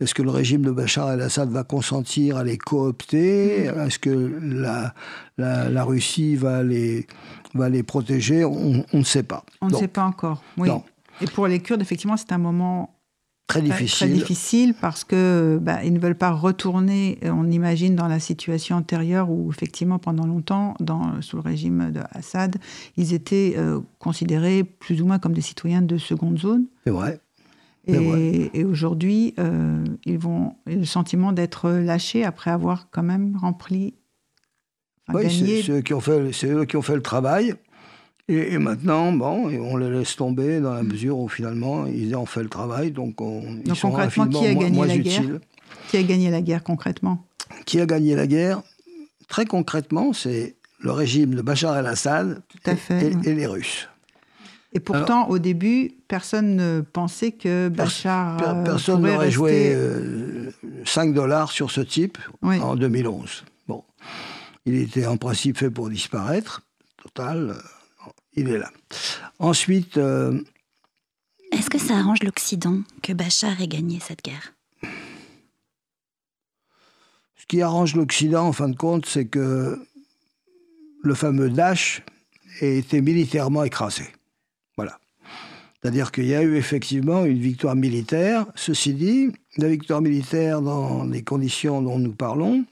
est-ce 0.00 0.14
que 0.14 0.22
le 0.22 0.30
régime 0.30 0.62
de 0.62 0.70
Bachar 0.70 1.12
el-Assad 1.12 1.50
va 1.50 1.62
consentir 1.62 2.38
à 2.38 2.44
les 2.44 2.56
coopter? 2.56 3.64
Est-ce 3.66 3.98
que 3.98 4.10
la, 4.10 4.94
la, 5.36 5.84
Russie 5.84 6.36
va 6.36 6.62
les, 6.62 7.06
va 7.54 7.68
les 7.68 7.82
protéger? 7.82 8.44
On, 8.44 8.84
ne 8.92 9.02
sait 9.04 9.22
pas. 9.22 9.44
On 9.60 9.68
ne 9.68 9.74
sait 9.74 9.88
pas 9.88 10.04
encore, 10.04 10.42
oui. 10.56 10.70
Et 11.20 11.26
pour 11.26 11.46
les 11.46 11.60
Kurdes, 11.60 11.82
effectivement, 11.82 12.16
c'est 12.16 12.32
un 12.32 12.38
moment 12.38 12.96
très 13.46 13.60
difficile. 13.60 14.08
Très 14.08 14.18
difficile 14.18 14.74
parce 14.80 15.04
que 15.04 15.58
bah, 15.60 15.84
ils 15.84 15.92
ne 15.92 15.98
veulent 15.98 16.16
pas 16.16 16.30
retourner, 16.30 17.18
on 17.24 17.50
imagine, 17.50 17.94
dans 17.94 18.08
la 18.08 18.20
situation 18.20 18.76
antérieure 18.76 19.30
où 19.30 19.50
effectivement 19.50 19.98
pendant 19.98 20.26
longtemps, 20.26 20.74
dans, 20.80 21.20
sous 21.20 21.36
le 21.36 21.42
régime 21.42 21.90
de 21.90 22.00
Assad, 22.12 22.56
ils 22.96 23.12
étaient 23.12 23.54
euh, 23.58 23.80
considérés 23.98 24.64
plus 24.64 25.02
ou 25.02 25.06
moins 25.06 25.18
comme 25.18 25.34
des 25.34 25.42
citoyens 25.42 25.82
de 25.82 25.98
seconde 25.98 26.38
zone. 26.38 26.64
C'est 26.84 26.92
vrai. 26.92 27.20
Et, 27.86 28.64
aujourd'hui, 28.64 29.34
euh, 29.38 29.84
ils 30.04 30.18
vont 30.18 30.54
le 30.66 30.84
sentiment 30.84 31.32
d'être 31.32 31.70
lâchés 31.70 32.24
après 32.24 32.50
avoir 32.50 32.88
quand 32.90 33.02
même 33.02 33.36
rempli. 33.36 33.94
oui, 35.12 35.62
c'est 35.64 35.72
eux 35.72 35.80
qui 35.80 35.94
ont 35.94 36.00
fait, 36.00 36.32
c'est 36.32 36.48
eux 36.48 36.64
qui 36.64 36.76
ont 36.76 36.82
fait 36.82 36.94
le 36.94 37.02
travail. 37.02 37.54
Et, 38.28 38.58
maintenant, 38.58 39.10
bon, 39.12 39.48
on 39.48 39.76
les 39.76 39.90
laisse 39.90 40.14
tomber 40.14 40.60
dans 40.60 40.74
la 40.74 40.84
mesure 40.84 41.18
où 41.18 41.28
finalement 41.28 41.86
ils 41.86 42.14
ont 42.14 42.26
fait 42.26 42.44
le 42.44 42.48
travail, 42.48 42.92
donc 42.92 43.20
on, 43.20 43.40
donc 43.64 43.80
concrètement, 43.80 44.28
qui 44.28 44.46
a 44.46 44.54
gagné 44.54 44.86
la 44.86 44.98
guerre 44.98 45.40
Qui 45.88 45.96
a 45.96 46.02
gagné 46.04 46.30
la 46.30 46.40
guerre 46.40 46.62
concrètement? 46.62 47.26
Qui 47.66 47.80
a 47.80 47.86
gagné 47.86 48.14
la 48.14 48.28
guerre? 48.28 48.62
Très 49.26 49.46
concrètement, 49.46 50.12
c'est 50.12 50.54
le 50.78 50.92
régime 50.92 51.34
de 51.34 51.42
Bachar 51.42 51.76
el-Assad 51.76 52.42
et, 52.66 53.34
les 53.34 53.46
Russes. 53.46 53.88
Et 54.72 54.80
pourtant, 54.80 55.28
au 55.28 55.38
début, 55.38 55.90
personne 56.06 56.54
ne 56.54 56.80
pensait 56.80 57.32
que 57.32 57.68
Bachar. 57.68 58.40
Euh, 58.42 58.64
personne 58.64 59.02
n'aurait 59.02 59.30
joué 59.30 59.76
5 60.84 61.08
euh, 61.08 61.12
dollars 61.12 61.50
sur 61.50 61.70
ce 61.72 61.80
type 61.80 62.18
en 62.42 62.76
2011. 62.76 63.44
Bon. 63.66 63.84
Il 64.66 64.76
était 64.76 65.06
en 65.06 65.16
principe 65.16 65.58
fait 65.58 65.70
pour 65.70 65.90
disparaître. 65.90 66.62
Total, 67.02 67.50
euh, 67.50 68.10
il 68.34 68.48
est 68.48 68.58
là. 68.58 68.70
Ensuite. 69.40 69.96
Est-ce 69.96 71.68
que 71.68 71.78
ça 71.78 71.96
arrange 71.96 72.22
l'Occident 72.22 72.80
que 73.02 73.12
Bachar 73.12 73.60
ait 73.60 73.66
gagné 73.66 73.98
cette 73.98 74.22
guerre? 74.22 74.54
Ce 77.36 77.46
qui 77.48 77.60
arrange 77.60 77.96
l'Occident, 77.96 78.46
en 78.46 78.52
fin 78.52 78.68
de 78.68 78.76
compte, 78.76 79.06
c'est 79.06 79.26
que 79.26 79.84
le 81.02 81.14
fameux 81.14 81.50
Daesh 81.50 82.04
ait 82.60 82.78
été 82.78 83.00
militairement 83.00 83.64
écrasé. 83.64 84.04
C'est-à-dire 85.80 86.12
qu'il 86.12 86.26
y 86.26 86.34
a 86.34 86.42
eu 86.42 86.56
effectivement 86.56 87.24
une 87.24 87.38
victoire 87.38 87.74
militaire. 87.74 88.46
Ceci 88.54 88.92
dit, 88.92 89.32
la 89.56 89.68
victoire 89.68 90.02
militaire 90.02 90.60
dans 90.60 91.04
les 91.04 91.22
conditions 91.22 91.80
dont 91.80 91.98
nous 91.98 92.12
parlons, 92.12 92.64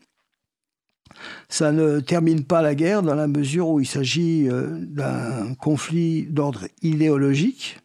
ça 1.49 1.73
ne 1.73 2.01
termine 2.01 2.45
pas 2.45 2.61
la 2.61 2.75
guerre 2.75 3.03
dans 3.03 3.15
la 3.15 3.27
mesure 3.27 3.69
où 3.69 3.81
il 3.81 3.87
s'agit 3.87 4.49
euh, 4.49 4.79
d'un 4.81 5.55
conflit 5.55 6.25
d'ordre 6.25 6.67
idéologique. 6.83 7.79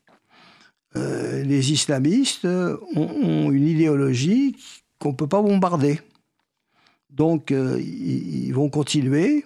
Euh, 0.95 1.41
les 1.43 1.71
islamistes 1.71 2.45
ont, 2.45 3.49
une 3.51 3.67
idéologie 3.67 4.57
qu'on 4.99 5.09
ne 5.09 5.15
peut 5.15 5.27
pas 5.27 5.41
bombarder. 5.41 6.01
Donc, 7.09 7.51
euh, 7.51 7.79
ils 7.79 8.51
vont 8.51 8.69
continuer 8.69 9.45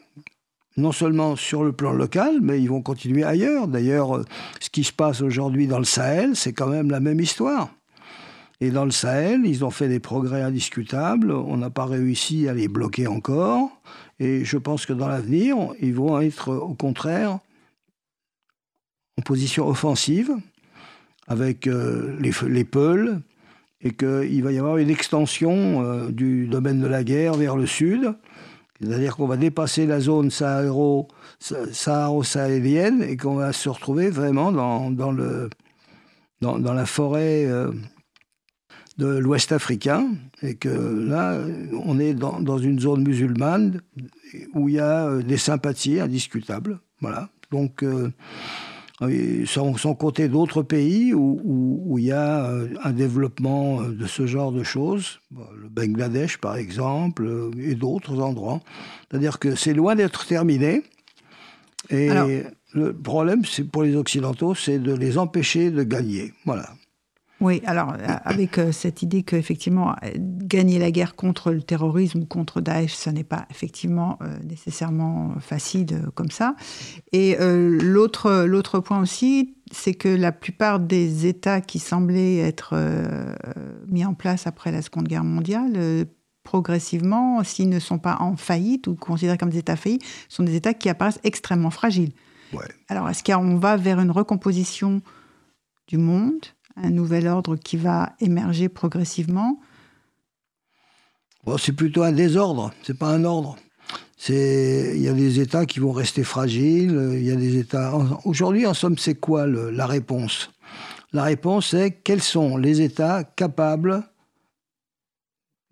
non 0.77 0.91
seulement 0.91 1.35
sur 1.35 1.63
le 1.63 1.71
plan 1.71 1.91
local, 1.91 2.39
mais 2.41 2.61
ils 2.61 2.69
vont 2.69 2.81
continuer 2.81 3.23
ailleurs. 3.23 3.67
D'ailleurs, 3.67 4.17
euh, 4.17 4.25
ce 4.59 4.69
qui 4.69 4.83
se 4.83 4.93
passe 4.93 5.21
aujourd'hui 5.21 5.67
dans 5.67 5.79
le 5.79 5.85
Sahel, 5.85 6.35
c'est 6.35 6.53
quand 6.53 6.67
même 6.67 6.91
la 6.91 6.99
même 6.99 7.19
histoire. 7.19 7.69
Et 8.61 8.71
dans 8.71 8.85
le 8.85 8.91
Sahel, 8.91 9.41
ils 9.45 9.65
ont 9.65 9.71
fait 9.71 9.87
des 9.87 9.99
progrès 9.99 10.41
indiscutables. 10.41 11.31
On 11.31 11.57
n'a 11.57 11.69
pas 11.69 11.85
réussi 11.85 12.47
à 12.47 12.53
les 12.53 12.67
bloquer 12.67 13.07
encore. 13.07 13.69
Et 14.19 14.45
je 14.45 14.57
pense 14.57 14.85
que 14.85 14.93
dans 14.93 15.07
l'avenir, 15.07 15.57
ils 15.79 15.93
vont 15.93 16.19
être 16.19 16.53
au 16.53 16.73
contraire 16.73 17.39
en 19.19 19.21
position 19.23 19.67
offensive 19.67 20.31
avec 21.27 21.67
euh, 21.67 22.15
les, 22.19 22.31
les 22.47 22.63
Peuls 22.63 23.21
et 23.81 23.91
qu'il 23.91 24.43
va 24.43 24.51
y 24.51 24.57
avoir 24.57 24.77
une 24.77 24.89
extension 24.89 25.83
euh, 25.83 26.09
du 26.09 26.47
domaine 26.47 26.81
de 26.81 26.87
la 26.87 27.03
guerre 27.03 27.33
vers 27.33 27.55
le 27.55 27.65
sud 27.65 28.15
c'est-à-dire 28.79 29.15
qu'on 29.15 29.27
va 29.27 29.37
dépasser 29.37 29.85
la 29.85 29.99
zone 29.99 30.29
saharo-sahélienne 30.29 33.03
et 33.03 33.17
qu'on 33.17 33.35
va 33.35 33.53
se 33.53 33.69
retrouver 33.69 34.09
vraiment 34.09 34.51
dans, 34.51 34.89
la 36.41 36.85
forêt 36.85 37.45
euh, 37.45 37.71
de 38.97 39.07
l'Ouest 39.07 39.51
africain. 39.51 40.09
Et 40.43 40.55
que 40.55 40.69
là, 40.69 41.39
on 41.85 41.99
est 41.99 42.13
dans, 42.13 42.39
dans, 42.39 42.59
une 42.59 42.79
zone 42.79 43.03
musulmane 43.03 43.81
où 44.53 44.69
il 44.69 44.75
y 44.75 44.79
a 44.79 45.07
euh, 45.07 45.23
des 45.23 45.37
sympathies 45.37 45.99
indiscutables. 45.99 46.79
Voilà. 47.01 47.29
Donc, 47.51 47.83
euh, 47.83 48.11
sans, 49.45 49.95
compter 49.95 50.27
d'autres 50.27 50.63
pays 50.63 51.13
où, 51.13 51.97
il 51.99 52.05
y 52.05 52.11
a 52.11 52.45
euh, 52.45 52.67
un 52.83 52.91
développement 52.91 53.81
euh, 53.81 53.89
de 53.89 54.05
ce 54.07 54.25
genre 54.25 54.51
de 54.51 54.63
choses, 54.63 55.19
le 55.31 55.69
Bangladesh 55.69 56.37
par 56.37 56.57
exemple, 56.57 57.25
euh, 57.25 57.51
et 57.59 57.75
d'autres 57.75 58.19
endroits. 58.19 58.61
C'est-à-dire 59.09 59.39
que 59.39 59.55
c'est 59.55 59.73
loin 59.73 59.95
d'être 59.95 60.25
terminé. 60.25 60.83
Et 61.89 62.09
le 62.73 62.91
problème, 62.91 63.45
c'est 63.45 63.63
pour 63.63 63.83
les 63.83 63.95
Occidentaux, 63.95 64.53
c'est 64.55 64.77
de 64.77 64.93
les 64.93 65.17
empêcher 65.17 65.71
de 65.71 65.83
gagner. 65.83 66.33
Voilà. 66.43 66.73
Oui, 67.39 67.61
alors 67.65 67.93
euh, 67.93 68.15
avec 68.23 68.57
euh, 68.57 68.71
cette 68.71 69.03
idée 69.03 69.21
qu'effectivement, 69.21 69.95
euh, 70.03 70.09
gagner 70.17 70.79
la 70.79 70.89
guerre 70.89 71.15
contre 71.15 71.51
le 71.51 71.61
terrorisme 71.61 72.21
ou 72.21 72.25
contre 72.25 72.61
Daesh, 72.61 72.95
ce 72.95 73.11
n'est 73.11 73.23
pas 73.23 73.45
effectivement 73.51 74.17
nécessairement 74.43 75.35
facile 75.39 76.09
comme 76.15 76.31
ça. 76.31 76.55
Et 77.11 77.37
l'autre, 77.39 78.45
l'autre 78.45 78.79
point 78.79 78.99
aussi, 78.99 79.55
c'est 79.71 79.93
que 79.93 80.07
la 80.07 80.31
plupart 80.31 80.79
des 80.79 81.25
États 81.25 81.61
qui 81.61 81.79
semblaient 81.79 82.37
être 82.37 82.75
mis 83.87 84.05
en 84.05 84.13
place 84.13 84.47
après 84.47 84.71
la 84.71 84.81
Seconde 84.81 85.07
Guerre 85.07 85.23
mondiale, 85.23 86.07
progressivement, 86.43 87.43
s'ils 87.43 87.69
ne 87.69 87.79
sont 87.79 87.99
pas 87.99 88.17
en 88.19 88.37
faillite 88.37 88.87
ou 88.87 88.95
considérés 88.95 89.37
comme 89.37 89.49
des 89.49 89.59
États 89.59 89.75
faillis, 89.75 89.99
sont 90.29 90.43
des 90.43 90.55
États 90.55 90.73
qui 90.73 90.89
apparaissent 90.89 91.19
extrêmement 91.23 91.71
fragiles. 91.71 92.13
Alors, 92.87 93.09
est-ce 93.09 93.23
qu'on 93.23 93.57
va 93.57 93.75
vers 93.75 93.99
une 93.99 94.11
recomposition 94.11 95.01
du 95.87 95.97
monde, 95.97 96.45
un 96.81 96.89
nouvel 96.89 97.27
ordre 97.27 97.55
qui 97.55 97.77
va 97.77 98.13
émerger 98.19 98.69
progressivement. 98.69 99.59
C'est 101.57 101.73
plutôt 101.73 102.03
un 102.03 102.11
désordre, 102.11 102.73
c'est 102.83 102.97
pas 102.97 103.09
un 103.09 103.23
ordre. 103.23 103.55
Il 104.29 104.99
y 104.99 105.07
a 105.07 105.13
des 105.13 105.39
États 105.39 105.65
qui 105.65 105.79
vont 105.79 105.91
rester 105.91 106.23
fragiles, 106.23 107.11
il 107.13 107.23
y 107.23 107.31
a 107.31 107.35
des 107.35 107.57
États... 107.57 107.95
Aujourd'hui, 108.25 108.65
en 108.65 108.73
somme, 108.73 108.97
c'est 108.97 109.15
quoi 109.15 109.47
la 109.47 109.85
réponse? 109.85 110.51
La 111.13 111.23
réponse 111.23 111.73
est 111.73 111.91
quels 112.03 112.21
sont 112.21 112.57
les 112.57 112.81
États 112.81 113.23
capables 113.23 114.03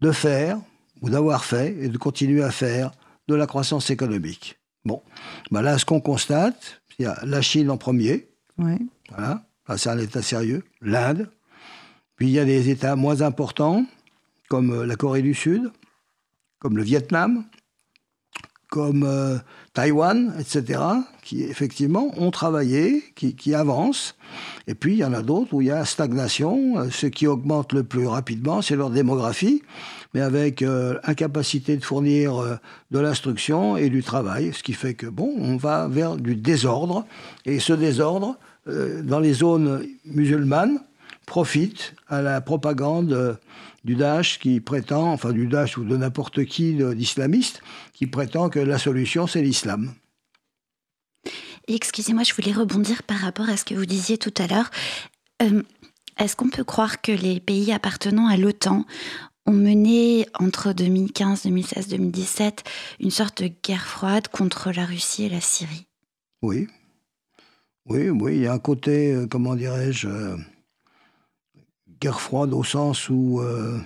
de 0.01 0.11
faire, 0.11 0.59
ou 1.01 1.09
d'avoir 1.09 1.43
fait, 1.43 1.75
et 1.81 1.89
de 1.89 1.97
continuer 1.97 2.43
à 2.43 2.51
faire, 2.51 2.91
de 3.27 3.35
la 3.35 3.47
croissance 3.47 3.89
économique? 3.89 4.57
Bon, 4.85 5.01
ben 5.51 5.61
là, 5.61 5.77
ce 5.77 5.83
qu'on 5.83 5.99
constate, 5.99 6.81
il 6.97 7.03
y 7.03 7.05
a 7.05 7.19
la 7.25 7.41
Chine 7.41 7.69
en 7.69 7.77
premier, 7.77 8.29
voilà, 8.57 9.45
c'est 9.77 9.89
un 9.89 9.97
État 9.97 10.21
sérieux, 10.21 10.63
l'Inde, 10.81 11.29
puis 12.15 12.27
il 12.27 12.31
y 12.31 12.39
a 12.39 12.45
des 12.45 12.69
États 12.69 12.95
moins 12.95 13.21
importants, 13.21 13.85
comme 14.49 14.71
euh, 14.71 14.85
la 14.85 14.95
Corée 14.95 15.21
du 15.21 15.33
Sud, 15.33 15.71
comme 16.59 16.77
le 16.77 16.83
Vietnam, 16.83 17.45
comme 18.75 19.03
euh, 19.03 19.37
Taïwan, 19.73 20.33
etc., 20.37 20.81
qui 21.23 21.43
effectivement 21.43 22.11
ont 22.17 22.29
travaillé, 22.29 23.03
qui, 23.15 23.55
avancent. 23.55 24.15
Et 24.67 24.75
puis 24.75 24.93
il 24.93 24.97
y 24.97 25.05
en 25.05 25.13
a 25.13 25.21
d'autres 25.21 25.53
où 25.53 25.61
il 25.61 25.67
y 25.67 25.71
a 25.71 25.85
stagnation. 25.85 26.77
Euh, 26.77 26.89
ce 26.91 27.07
qui 27.07 27.25
augmente 27.25 27.71
le 27.71 27.83
plus 27.83 28.05
rapidement, 28.05 28.61
c'est 28.61 28.75
leur 28.75 28.89
démographie, 28.89 29.63
mais 30.13 30.19
avec 30.19 30.61
euh, 30.61 30.99
incapacité 31.03 31.77
de 31.77 31.85
fournir 31.85 32.59
de 32.91 32.99
l'instruction 32.99 33.77
et 33.77 33.89
du 33.89 34.03
travail, 34.03 34.51
ce 34.53 34.61
qui 34.61 34.73
fait 34.73 34.93
que 34.93 35.07
bon, 35.07 35.33
on 35.37 35.55
va 35.55 35.87
vers 35.87 36.17
du 36.17 36.35
désordre. 36.35 37.05
Et 37.45 37.59
ce 37.59 37.71
désordre, 37.71 38.37
dans 38.67 39.19
les 39.19 39.33
zones 39.33 39.87
musulmanes, 40.05 40.79
profite 41.25 41.93
à 42.07 42.21
la 42.21 42.41
propagande 42.41 43.37
du 43.83 43.95
Daesh 43.95 44.39
qui 44.39 44.59
prétend, 44.59 45.11
enfin 45.11 45.31
du 45.31 45.47
Daesh 45.47 45.77
ou 45.77 45.83
de 45.83 45.95
n'importe 45.95 46.45
qui 46.45 46.73
d'islamiste, 46.73 47.61
qui 47.93 48.07
prétend 48.07 48.49
que 48.49 48.59
la 48.59 48.79
solution 48.79 49.27
c'est 49.27 49.41
l'islam. 49.41 49.93
Excusez-moi, 51.67 52.23
je 52.23 52.33
voulais 52.33 52.51
rebondir 52.51 53.03
par 53.03 53.17
rapport 53.17 53.49
à 53.49 53.57
ce 53.57 53.65
que 53.65 53.73
vous 53.73 53.85
disiez 53.85 54.17
tout 54.17 54.33
à 54.37 54.47
l'heure. 54.47 54.69
Euh, 55.41 55.63
est-ce 56.19 56.35
qu'on 56.35 56.49
peut 56.49 56.63
croire 56.63 57.01
que 57.01 57.11
les 57.11 57.39
pays 57.39 57.71
appartenant 57.71 58.27
à 58.27 58.37
l'OTAN 58.37 58.85
ont 59.47 59.53
mené 59.53 60.27
entre 60.39 60.73
2015, 60.73 61.43
2016, 61.43 61.87
2017 61.89 62.63
une 62.99 63.11
sorte 63.11 63.43
de 63.43 63.51
guerre 63.63 63.85
froide 63.85 64.27
contre 64.27 64.71
la 64.71 64.85
Russie 64.85 65.23
et 65.25 65.29
la 65.29 65.41
Syrie? 65.41 65.87
Oui. 66.41 66.67
Oui, 67.87 68.09
oui, 68.09 68.35
il 68.37 68.41
y 68.41 68.47
a 68.47 68.53
un 68.53 68.59
côté, 68.59 69.13
euh, 69.13 69.27
comment 69.27 69.55
dirais-je, 69.55 70.07
euh, 70.07 70.37
guerre 72.01 72.19
froide 72.19 72.51
au 72.53 72.63
sens 72.63 73.09
où... 73.09 73.39
Euh, 73.41 73.79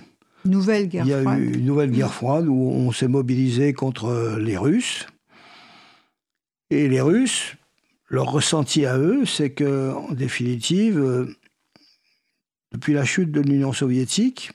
nouvelle 0.46 0.88
guerre 0.88 1.04
Il 1.04 1.10
y 1.10 1.14
a 1.14 1.22
eu 1.36 1.54
une 1.54 1.66
nouvelle 1.66 1.90
guerre 1.90 2.14
froide 2.14 2.46
où 2.48 2.70
on 2.70 2.92
s'est 2.92 3.08
mobilisé 3.08 3.74
contre 3.74 4.38
les 4.40 4.56
Russes. 4.56 5.06
Et 6.70 6.88
les 6.88 7.02
Russes, 7.02 7.56
leur 8.08 8.30
ressenti 8.30 8.86
à 8.86 8.96
eux, 8.96 9.26
c'est 9.26 9.50
que, 9.50 9.92
en 9.92 10.12
définitive, 10.12 11.36
depuis 12.72 12.94
la 12.94 13.04
chute 13.04 13.30
de 13.32 13.40
l'Union 13.42 13.74
soviétique, 13.74 14.52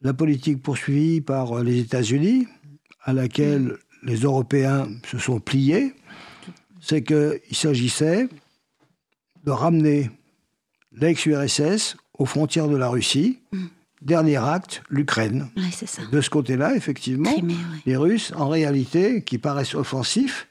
la 0.00 0.14
politique 0.14 0.62
poursuivie 0.62 1.20
par 1.20 1.62
les 1.62 1.80
États-Unis, 1.80 2.46
à 3.02 3.12
laquelle 3.12 3.76
les 4.02 4.20
Européens 4.20 4.88
se 5.04 5.18
sont 5.18 5.40
pliés, 5.40 5.92
c'est 6.80 7.02
qu'il 7.02 7.40
s'agissait 7.56 8.28
de 9.46 9.50
ramener 9.52 10.10
l'ex-URSS 10.92 11.96
aux 12.18 12.26
frontières 12.26 12.68
de 12.68 12.76
la 12.76 12.88
Russie. 12.88 13.38
Mm. 13.52 13.66
Dernier 14.02 14.36
acte, 14.36 14.82
l'Ukraine. 14.90 15.48
de 16.12 16.20
ce 16.20 16.28
côté-là, 16.28 16.76
effectivement, 16.76 17.30
les 17.86 17.96
Russes, 17.96 18.32
en 18.36 18.48
réalité, 18.48 19.22
qui 19.22 19.38
paraissent 19.38 19.74
offensifs, 19.74 20.48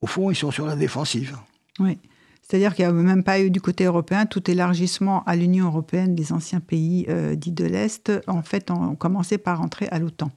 au 0.00 0.06
fond, 0.06 0.30
ils 0.30 0.36
sont 0.36 0.50
sur 0.50 0.66
la 0.66 0.74
défensive. 0.74 1.36
Oui. 1.78 1.98
C'est-à-dire 2.42 2.74
qu'il 2.74 2.84
n'y 2.86 2.90
a 2.90 2.94
même 2.94 3.24
pas 3.24 3.40
eu 3.40 3.50
du 3.50 3.60
côté 3.60 3.84
européen 3.84 4.26
tout 4.26 4.50
élargissement 4.50 5.22
à 5.24 5.36
l'Union 5.36 5.66
européenne 5.66 6.14
des 6.14 6.32
anciens 6.32 6.60
pays 6.60 7.06
euh, 7.08 7.34
dits 7.34 7.52
de 7.52 7.64
l'Est, 7.64 8.10
en 8.26 8.42
fait, 8.42 8.70
ont 8.70 8.96
commencé 8.96 9.38
par 9.38 9.60
entrer 9.60 9.88
à 9.88 9.98
l'OTAN. 9.98 10.30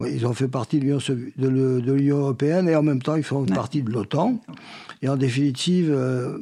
Oui. 0.00 0.10
Ils 0.12 0.26
ont 0.26 0.32
fait 0.32 0.48
partie 0.48 0.80
de 0.80 0.84
l'Union 1.92 2.18
européenne 2.18 2.68
et 2.68 2.74
en 2.74 2.82
même 2.82 3.00
temps, 3.00 3.14
ils 3.14 3.22
font 3.22 3.44
partie 3.46 3.82
de 3.82 3.90
l'OTAN. 3.90 4.40
Et 5.02 5.08
en 5.08 5.16
définitive, 5.16 5.92
euh, 5.92 6.38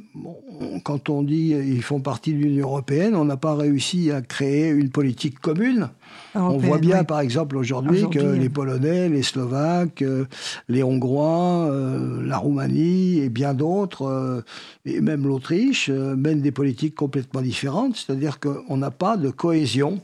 quand 0.84 1.11
on 1.11 1.22
dit 1.22 1.48
qu'ils 1.48 1.82
font 1.82 2.00
partie 2.00 2.32
de 2.32 2.38
l'Union 2.38 2.68
européenne, 2.68 3.16
on 3.16 3.24
n'a 3.24 3.36
pas 3.36 3.57
réussi 3.57 4.11
à 4.12 4.22
créer 4.22 4.68
une 4.68 4.88
politique 4.88 5.40
commune. 5.40 5.90
on 6.34 6.59
voit 6.59 6.78
bien, 6.78 7.05
par 7.05 7.20
exemple, 7.20 7.57
aujourd'hui 7.57 8.09
que 8.09 8.20
les 8.20 8.48
Polonais, 8.48 9.09
les 9.09 9.22
Slovaques, 9.22 10.03
euh, 10.03 10.26
les 10.68 10.82
Hongrois, 10.82 11.68
euh, 11.72 12.24
la 12.24 12.38
Roumanie 12.38 13.18
et 13.18 13.28
bien 13.28 13.53
d'autres, 13.53 14.44
et 14.86 15.00
même 15.00 15.26
l'Autriche, 15.26 15.90
mènent 15.90 16.40
des 16.40 16.53
politiques 16.53 16.94
complètement 16.94 17.42
différentes. 17.42 17.96
C'est-à-dire 17.96 18.38
qu'on 18.38 18.76
n'a 18.76 18.92
pas 18.92 19.16
de 19.16 19.30
cohésion. 19.30 20.00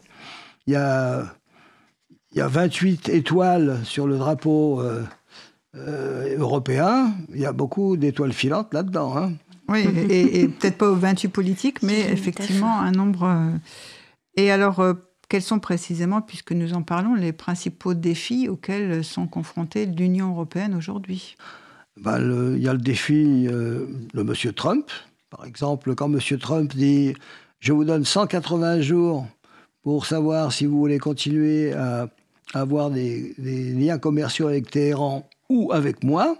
Il 0.66 0.72
y 0.72 0.76
a, 0.76 1.32
il 2.32 2.38
y 2.38 2.40
a 2.40 2.48
28 2.48 3.08
étoiles 3.08 3.78
sur 3.84 4.06
le 4.06 4.18
drapeau 4.18 4.82
euh, 5.74 6.36
européen, 6.38 7.12
il 7.34 7.40
y 7.40 7.46
a 7.46 7.52
beaucoup 7.52 7.98
d'étoiles 7.98 8.32
filantes 8.32 8.72
là-dedans. 8.72 9.16
Hein. 9.16 9.32
Oui, 9.68 9.86
et, 10.08 10.48
peut-être 10.48 10.78
pas 10.78 10.90
aux 10.90 10.96
28 10.96 11.28
politiques, 11.28 11.82
mais 11.82 12.10
effectivement 12.10 12.80
un 12.80 12.90
nombre. 12.90 13.24
Euh, 13.24 13.50
et 14.34 14.50
alors, 14.50 14.80
euh, 14.80 14.94
quels 15.28 15.42
sont 15.42 15.58
précisément, 15.58 16.22
puisque 16.22 16.52
nous 16.52 16.72
en 16.72 16.82
parlons, 16.82 17.14
les 17.14 17.32
principaux 17.32 17.92
défis 17.92 18.48
auxquels 18.48 19.04
sont 19.04 19.26
confrontées 19.26 19.84
l'Union 19.84 20.30
européenne 20.30 20.74
aujourd'hui? 20.74 21.36
Ben, 22.00 22.18
Il 22.56 22.62
y 22.62 22.68
a 22.68 22.72
le 22.72 22.78
défi 22.78 23.44
de 23.44 24.20
M. 24.20 24.52
Trump. 24.54 24.90
Par 25.28 25.44
exemple, 25.44 25.94
quand 25.94 26.10
M. 26.10 26.38
Trump 26.38 26.74
dit 26.74 27.12
Je 27.60 27.74
vous 27.74 27.84
donne 27.84 28.06
180 28.06 28.80
jours 28.80 29.26
pour 29.88 30.04
savoir 30.04 30.52
si 30.52 30.66
vous 30.66 30.76
voulez 30.76 30.98
continuer 30.98 31.72
à 31.72 32.10
avoir 32.52 32.90
des 32.90 33.32
liens 33.38 33.96
commerciaux 33.96 34.48
avec 34.48 34.70
Téhéran 34.70 35.26
ou 35.48 35.72
avec 35.72 36.04
moi. 36.04 36.36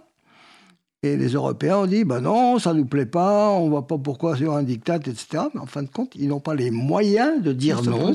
Et 1.02 1.16
les 1.16 1.28
Européens 1.28 1.78
ont 1.78 1.86
dit, 1.86 2.04
ben 2.04 2.20
non, 2.20 2.58
ça 2.58 2.74
ne 2.74 2.80
nous 2.80 2.84
plaît 2.84 3.06
pas, 3.06 3.48
on 3.48 3.64
ne 3.64 3.70
voit 3.70 3.86
pas 3.86 3.96
pourquoi 3.96 4.36
sur 4.36 4.52
un 4.52 4.62
diktat, 4.62 4.96
etc. 4.96 5.44
Mais 5.54 5.60
en 5.62 5.66
fin 5.66 5.82
de 5.82 5.88
compte, 5.88 6.12
ils 6.14 6.28
n'ont 6.28 6.40
pas 6.40 6.54
les 6.54 6.70
moyens 6.70 7.42
de 7.42 7.54
dire 7.54 7.82
non. 7.84 8.14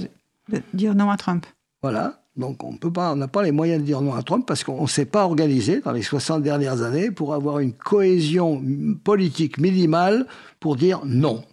De 0.49 0.61
dire 0.71 0.93
non 0.93 1.09
à 1.09 1.17
Trump. 1.17 1.47
Voilà. 1.81 2.21
Donc 2.37 2.63
on 2.63 3.15
n'a 3.15 3.27
pas 3.27 3.41
les 3.41 3.51
moyens 3.51 3.81
de 3.81 3.87
dire 3.87 4.01
non 4.01 4.13
à 4.13 4.21
Trump 4.21 4.45
parce 4.45 4.63
qu'on 4.63 4.83
ne 4.83 4.87
s'est 4.87 5.07
pas 5.07 5.25
organisé 5.25 5.81
dans 5.81 5.93
les 5.93 6.03
60 6.03 6.43
dernières 6.43 6.83
années 6.83 7.09
pour 7.09 7.33
avoir 7.33 7.57
une 7.57 7.73
cohésion 7.73 8.63
politique 9.03 9.57
minimale 9.57 10.27
pour 10.59 10.75
dire 10.75 11.01
non. 11.05 11.43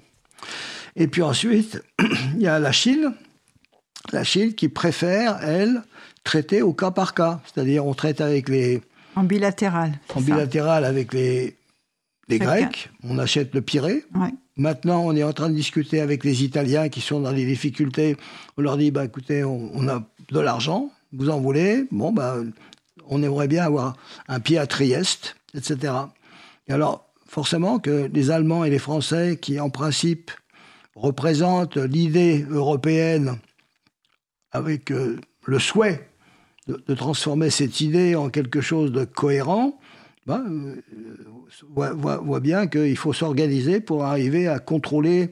Et 0.97 1.07
puis 1.07 1.23
ensuite, 1.23 1.83
il 2.35 2.43
y 2.43 2.47
a 2.47 2.59
la 2.59 2.73
Chine, 2.73 3.15
la 4.13 4.25
Chine 4.25 4.55
qui 4.55 4.69
préfère, 4.69 5.39
elle, 5.43 5.83
traiter 6.25 6.63
au 6.63 6.73
cas 6.73 6.91
par 6.91 7.15
cas. 7.15 7.41
C'est-à-dire 7.45 7.87
on 7.87 7.95
traite 7.95 8.21
avec 8.21 8.49
les, 8.49 8.81
en 9.17 9.25
bilatéral. 9.25 9.93
En 10.15 10.21
bilatéral 10.21 10.85
avec 10.85 11.13
les, 11.13 11.57
les 12.29 12.39
Grecs. 12.39 12.91
On 13.03 13.19
achète 13.19 13.55
le 13.55 13.61
Pirée. 13.61 14.05
Maintenant, 14.57 15.03
on 15.05 15.17
est 15.17 15.23
en 15.23 15.33
train 15.33 15.51
de 15.51 15.55
discuter 15.55 16.01
avec 16.01 16.25
les 16.25 16.45
Italiens 16.45 16.89
qui 16.89 17.01
sont 17.01 17.21
dans 17.21 17.33
des 17.33 17.47
difficultés. 17.47 18.17
On 18.57 18.63
leur 18.63 18.77
dit, 18.77 18.91
bah, 18.91 19.05
écoutez, 19.05 19.43
on, 19.43 19.89
a 19.89 20.03
de 20.31 20.41
l'argent, 20.41 20.91
vous 21.13 21.31
en 21.31 21.41
voulez? 21.41 21.87
Bon, 21.91 22.13
bah, 22.13 22.37
on 23.09 23.23
aimerait 23.23 23.49
bien 23.49 23.65
avoir 23.65 23.97
un 24.29 24.39
pied 24.39 24.59
à 24.59 24.67
Trieste, 24.67 25.37
etc. 25.55 25.95
Et 26.69 26.73
alors, 26.73 27.07
forcément 27.27 27.79
que 27.79 28.11
les 28.13 28.31
Allemands 28.31 28.65
et 28.65 28.71
les 28.71 28.79
Français, 28.79 29.39
qui 29.41 29.59
en 29.59 29.71
principe 29.71 30.31
représentent 30.95 31.79
l'idée 31.79 32.45
européenne 32.51 33.39
avec 34.53 34.91
euh, 34.91 35.19
le 35.45 35.59
souhait 35.59 36.09
de, 36.67 36.95
transformer 36.95 37.51
cette 37.51 37.81
idée 37.81 38.15
en 38.15 38.31
quelque 38.31 38.61
chose 38.61 38.93
de 38.93 39.05
cohérent, 39.05 39.79
ben, 40.27 40.45
euh, 40.49 41.95
voit, 41.95 42.41
bien 42.41 42.67
qu'il 42.67 42.97
faut 42.97 43.13
s'organiser 43.13 43.81
pour 43.81 44.05
arriver 44.05 44.47
à 44.47 44.59
contrôler 44.59 45.31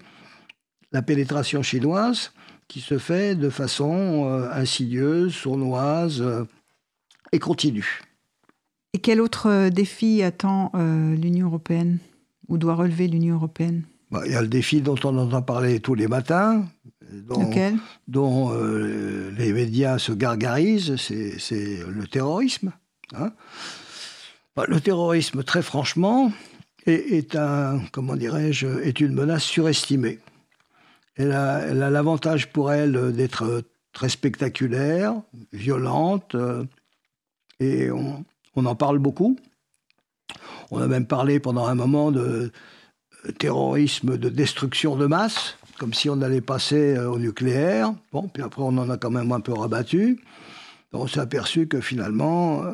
la 0.90 1.02
pénétration 1.02 1.62
chinoise 1.62 2.32
qui 2.66 2.80
se 2.80 2.98
fait 2.98 3.34
de 3.34 3.50
façon 3.50 4.24
euh, 4.26 4.50
insidieuse, 4.52 5.32
sournoise 5.34 6.24
et 7.32 7.38
continue. 7.38 8.00
Et 8.94 8.98
quel 8.98 9.20
autre 9.20 9.68
défi 9.68 10.22
attend 10.22 10.72
l'Union 10.74 11.46
européenne 11.46 11.98
où 12.48 12.56
doit 12.56 12.74
relever 12.74 13.06
l'Union 13.06 13.36
européenne? 13.36 13.84
Bah, 14.10 14.22
Il 14.24 14.32
y 14.32 14.34
a 14.34 14.42
le 14.42 14.48
défi 14.48 14.80
dont 14.80 14.96
on 15.04 15.16
entend 15.18 15.42
parler 15.42 15.80
tous 15.80 15.94
les 15.94 16.08
matins, 16.08 16.66
dont, 17.12 17.48
Lequel 17.48 17.76
dont, 18.06 18.52
euh, 18.52 19.30
les 19.36 19.52
médias 19.52 19.98
se 19.98 20.12
gargarisent, 20.12 20.96
c'est 20.96 21.78
le 21.86 22.06
terrorisme. 22.06 22.72
hein. 23.14 23.32
Bah, 24.56 24.64
le 24.68 24.80
terrorisme, 24.80 25.42
très 25.44 25.62
franchement, 25.62 26.32
est, 26.86 27.12
est 27.12 27.36
un, 27.36 27.80
comment 27.92 28.16
dirais-je, 28.16 28.66
est 28.80 29.00
une 29.00 29.12
menace 29.12 29.44
surestimée. 29.44 30.18
Elle 31.16 31.32
a 31.32 31.74
l'avantage 31.74 32.52
pour 32.52 32.72
elle 32.72 33.12
d'être 33.12 33.64
très 33.92 34.08
spectaculaire, 34.08 35.14
violente, 35.52 36.34
euh, 36.36 36.64
et 37.58 37.90
on, 37.90 38.24
on 38.54 38.66
en 38.66 38.76
parle 38.76 38.98
beaucoup. 38.98 39.36
On 40.70 40.80
a 40.80 40.86
même 40.86 41.06
parlé 41.06 41.40
pendant 41.40 41.66
un 41.66 41.74
moment 41.74 42.12
de 42.12 42.52
euh, 43.26 43.32
terrorisme 43.32 44.16
de 44.16 44.28
destruction 44.28 44.94
de 44.94 45.06
masse, 45.06 45.57
comme 45.78 45.94
si 45.94 46.10
on 46.10 46.20
allait 46.20 46.40
passer 46.40 46.96
euh, 46.96 47.08
au 47.08 47.18
nucléaire. 47.18 47.94
Bon, 48.12 48.28
puis 48.28 48.42
après, 48.42 48.62
on 48.62 48.76
en 48.76 48.90
a 48.90 48.98
quand 48.98 49.10
même 49.10 49.32
un 49.32 49.40
peu 49.40 49.52
rabattu. 49.52 50.20
On 50.92 51.06
s'est 51.06 51.20
aperçu 51.20 51.68
que 51.68 51.80
finalement, 51.80 52.64
euh, 52.64 52.72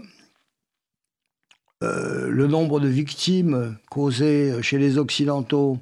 euh, 1.83 2.29
le 2.29 2.47
nombre 2.47 2.81
de 2.81 2.89
victimes 2.89 3.77
causées 3.91 4.63
chez 4.63 4.79
les 4.79 4.99
Occidentaux 4.99 5.79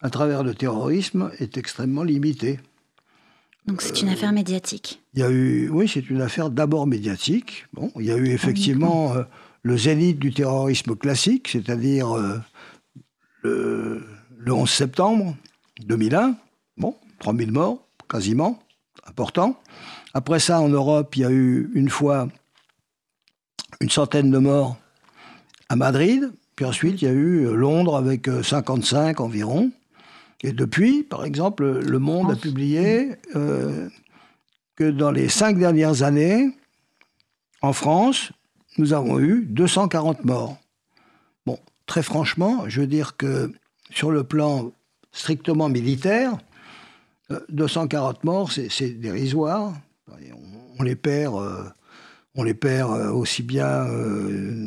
à 0.00 0.10
travers 0.10 0.42
le 0.42 0.54
terrorisme 0.54 1.30
est 1.38 1.56
extrêmement 1.56 2.02
limité. 2.04 2.60
Donc 3.66 3.80
c'est 3.80 4.02
une 4.02 4.10
affaire 4.10 4.32
médiatique. 4.32 5.02
Il 5.14 5.20
y 5.20 5.22
a 5.22 5.30
eu, 5.30 5.70
oui, 5.70 5.88
c'est 5.88 6.10
une 6.10 6.20
affaire 6.20 6.50
d'abord 6.50 6.86
médiatique. 6.86 7.66
Bon, 7.72 7.90
il 7.98 8.04
y 8.04 8.10
a 8.10 8.16
eu 8.16 8.28
effectivement 8.28 9.14
euh, 9.14 9.22
le 9.62 9.76
zénith 9.76 10.18
du 10.18 10.32
terrorisme 10.32 10.94
classique, 10.94 11.48
c'est-à-dire 11.48 12.08
le, 13.42 14.02
le 14.38 14.52
11 14.52 14.70
septembre 14.70 15.34
2001. 15.86 16.36
Bon, 16.76 16.96
3000 17.20 17.52
morts, 17.52 17.86
quasiment, 18.08 18.58
important. 19.06 19.60
Après 20.12 20.40
ça, 20.40 20.60
en 20.60 20.68
Europe, 20.68 21.14
il 21.16 21.22
y 21.22 21.24
a 21.24 21.30
eu 21.30 21.70
une 21.74 21.88
fois 21.88 22.28
une 23.80 23.90
centaine 23.90 24.30
de 24.30 24.38
morts 24.38 24.76
à 25.68 25.76
Madrid. 25.76 26.32
Puis 26.56 26.64
ensuite, 26.64 27.02
il 27.02 27.04
y 27.04 27.08
a 27.08 27.12
eu 27.12 27.46
euh, 27.46 27.54
Londres 27.54 27.96
avec 27.96 28.28
euh, 28.28 28.42
55 28.42 29.20
environ. 29.20 29.72
Et 30.42 30.52
depuis, 30.52 31.02
par 31.02 31.24
exemple, 31.24 31.64
Le 31.64 31.98
Monde 31.98 32.30
a 32.30 32.36
publié 32.36 33.16
euh, 33.34 33.88
que 34.76 34.90
dans 34.90 35.10
les 35.10 35.28
cinq 35.28 35.58
dernières 35.58 36.02
années, 36.02 36.50
en 37.62 37.72
France, 37.72 38.30
nous 38.76 38.92
avons 38.92 39.18
eu 39.18 39.46
240 39.46 40.24
morts. 40.24 40.58
Bon, 41.46 41.58
très 41.86 42.02
franchement, 42.02 42.64
je 42.68 42.82
veux 42.82 42.86
dire 42.86 43.16
que 43.16 43.52
sur 43.90 44.10
le 44.10 44.24
plan 44.24 44.70
strictement 45.12 45.68
militaire, 45.68 46.32
euh, 46.32 46.53
240 47.48 48.24
morts, 48.24 48.52
c'est 48.52 48.90
dérisoire. 48.90 49.74
On, 50.78 50.82
les 50.82 50.96
perd, 50.96 51.36
euh, 51.36 51.64
on 52.34 52.42
les 52.42 52.54
perd 52.54 52.92
euh, 52.92 53.10
aussi 53.10 53.42
bien 53.42 53.86
euh, 53.86 54.66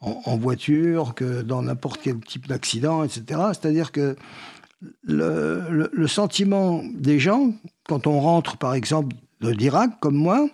en, 0.00 0.36
voiture 0.36 1.14
que 1.14 1.42
dans 1.42 1.62
n'importe 1.62 2.00
quel 2.02 2.20
type 2.20 2.46
d'accident, 2.46 3.04
etc. 3.04 3.40
C'est-à-dire 3.48 3.92
que 3.92 4.16
le, 5.04 6.06
sentiment 6.06 6.82
des 6.94 7.18
gens, 7.18 7.52
quand 7.88 8.06
on 8.06 8.20
rentre 8.20 8.58
par 8.58 8.74
exemple 8.74 9.16
de 9.40 9.50
l'Irak, 9.50 9.98
comme 10.00 10.16
moi, 10.16 10.48